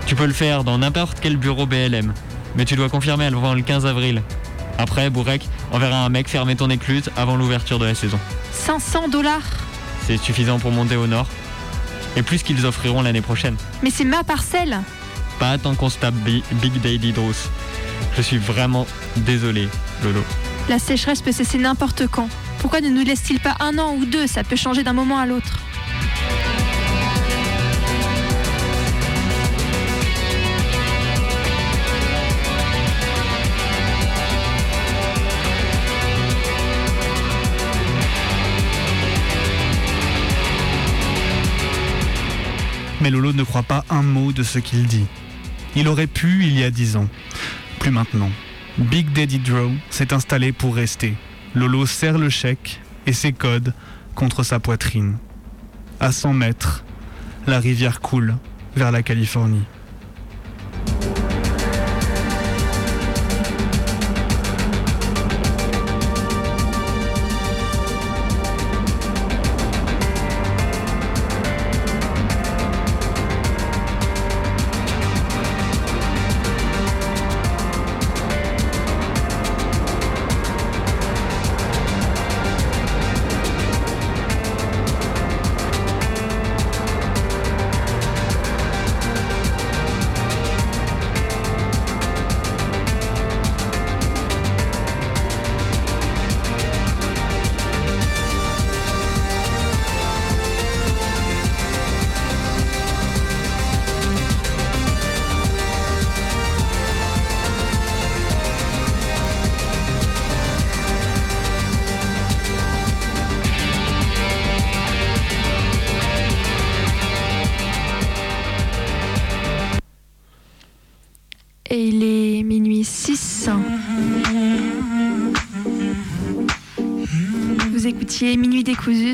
Tu 0.06 0.16
peux 0.16 0.26
le 0.26 0.32
faire 0.32 0.64
dans 0.64 0.78
n'importe 0.78 1.18
quel 1.20 1.36
bureau 1.36 1.66
BLM, 1.66 2.12
mais 2.56 2.64
tu 2.64 2.74
dois 2.74 2.88
confirmer 2.88 3.26
avant 3.26 3.54
le 3.54 3.62
15 3.62 3.86
avril. 3.86 4.24
Après, 4.76 5.08
Burek 5.08 5.46
enverra 5.70 6.04
un 6.04 6.08
mec 6.08 6.28
fermer 6.28 6.56
ton 6.56 6.68
écluse 6.68 7.08
avant 7.16 7.36
l'ouverture 7.36 7.78
de 7.78 7.84
la 7.84 7.94
saison. 7.94 8.18
500 8.50 9.06
dollars 9.06 9.46
C'est 10.08 10.16
suffisant 10.16 10.58
pour 10.58 10.72
monter 10.72 10.96
au 10.96 11.06
nord. 11.06 11.28
Et 12.16 12.22
plus 12.22 12.42
qu'ils 12.42 12.66
offriront 12.66 13.02
l'année 13.02 13.20
prochaine. 13.22 13.56
Mais 13.82 13.90
c'est 13.90 14.04
ma 14.04 14.24
parcelle 14.24 14.80
Pas 15.38 15.58
tant 15.58 15.74
qu'on 15.74 15.88
se 15.88 15.98
tape 15.98 16.14
Bi- 16.14 16.42
Big 16.62 16.80
Daddy 16.80 17.12
Dross. 17.12 17.48
Je 18.16 18.22
suis 18.22 18.38
vraiment 18.38 18.86
désolé, 19.16 19.68
Lolo. 20.02 20.22
La 20.68 20.78
sécheresse 20.78 21.22
peut 21.22 21.32
cesser 21.32 21.58
n'importe 21.58 22.06
quand. 22.08 22.28
Pourquoi 22.58 22.80
ne 22.80 22.88
nous 22.90 23.02
laisse-t-il 23.04 23.40
pas 23.40 23.56
un 23.60 23.78
an 23.78 23.94
ou 23.96 24.04
deux? 24.04 24.26
Ça 24.26 24.44
peut 24.44 24.56
changer 24.56 24.82
d'un 24.82 24.92
moment 24.92 25.18
à 25.18 25.26
l'autre. 25.26 25.58
Mais 43.00 43.10
Lolo 43.10 43.32
ne 43.32 43.42
croit 43.42 43.62
pas 43.62 43.84
un 43.90 44.02
mot 44.02 44.32
de 44.32 44.42
ce 44.42 44.58
qu'il 44.58 44.86
dit. 44.86 45.06
Il 45.76 45.88
aurait 45.88 46.06
pu 46.06 46.44
il 46.44 46.58
y 46.58 46.64
a 46.64 46.70
dix 46.70 46.96
ans. 46.96 47.08
Plus 47.78 47.90
maintenant. 47.90 48.30
Big 48.78 49.12
Daddy 49.12 49.38
Draw 49.38 49.70
s'est 49.90 50.12
installé 50.12 50.52
pour 50.52 50.74
rester. 50.74 51.14
Lolo 51.54 51.86
serre 51.86 52.18
le 52.18 52.28
chèque 52.28 52.80
et 53.06 53.12
ses 53.12 53.32
codes 53.32 53.74
contre 54.14 54.42
sa 54.42 54.60
poitrine. 54.60 55.18
À 55.98 56.12
100 56.12 56.34
mètres, 56.34 56.84
la 57.46 57.58
rivière 57.58 58.00
coule 58.00 58.36
vers 58.76 58.92
la 58.92 59.02
Californie. 59.02 59.64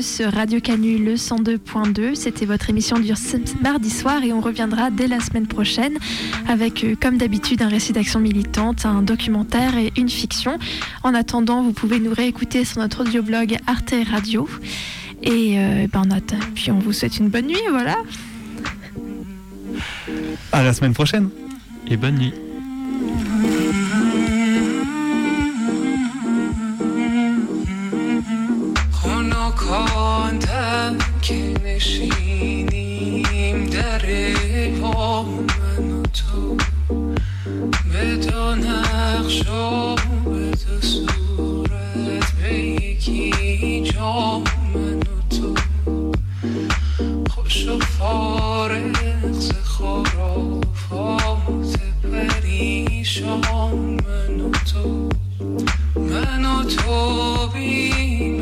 Sur 0.01 0.33
Radio 0.33 0.59
Canu 0.59 0.97
le 0.97 1.15
102.2. 1.15 2.15
C'était 2.15 2.45
votre 2.45 2.69
émission 2.69 2.99
du 2.99 3.13
mardi 3.61 3.89
soir 3.89 4.21
et 4.23 4.33
on 4.33 4.41
reviendra 4.41 4.91
dès 4.91 5.07
la 5.07 5.21
semaine 5.21 5.47
prochaine 5.47 5.97
avec, 6.49 6.83
euh, 6.83 6.95
comme 6.99 7.17
d'habitude, 7.17 7.61
un 7.61 7.69
récit 7.69 7.93
d'action 7.93 8.19
militante, 8.19 8.85
un 8.85 9.01
documentaire 9.01 9.77
et 9.77 9.93
une 9.95 10.09
fiction. 10.09 10.59
En 11.03 11.13
attendant, 11.13 11.63
vous 11.63 11.71
pouvez 11.71 11.99
nous 11.99 12.13
réécouter 12.13 12.65
sur 12.65 12.79
notre 12.79 13.03
audioblog 13.03 13.57
Arte 13.67 13.95
Radio. 14.11 14.49
Et 15.23 15.55
euh, 15.57 15.87
ben, 15.91 16.03
on 16.05 16.11
attend. 16.11 16.39
Puis 16.53 16.71
on 16.71 16.79
vous 16.79 16.91
souhaite 16.91 17.17
une 17.17 17.29
bonne 17.29 17.47
nuit, 17.47 17.55
voilà. 17.69 17.95
À 20.51 20.61
la 20.61 20.73
semaine 20.73 20.93
prochaine. 20.93 21.29
Et 21.89 21.95
bonne 21.95 22.15
nuit. 22.15 22.33
خنکاندم 30.87 31.19
که 31.21 31.53
نشینیم 31.65 32.77
در 33.65 34.01
پا 34.81 35.23
من 35.23 35.91
و 35.91 36.03
تو. 36.03 36.57
به 37.93 38.15
دو 38.15 38.55
به 40.25 40.55
صورت 40.81 42.31
به 42.31 42.53
یکی 42.59 43.83
من 44.73 44.99
و 44.99 45.21
تو. 45.37 45.55
خوش 47.29 47.67
و 47.67 47.79
فارغ 47.79 48.81
من 48.81 49.31
تو. 54.49 55.09
من 55.95 56.45
تو 56.63 57.47
بی 57.53 58.29
من 58.29 58.36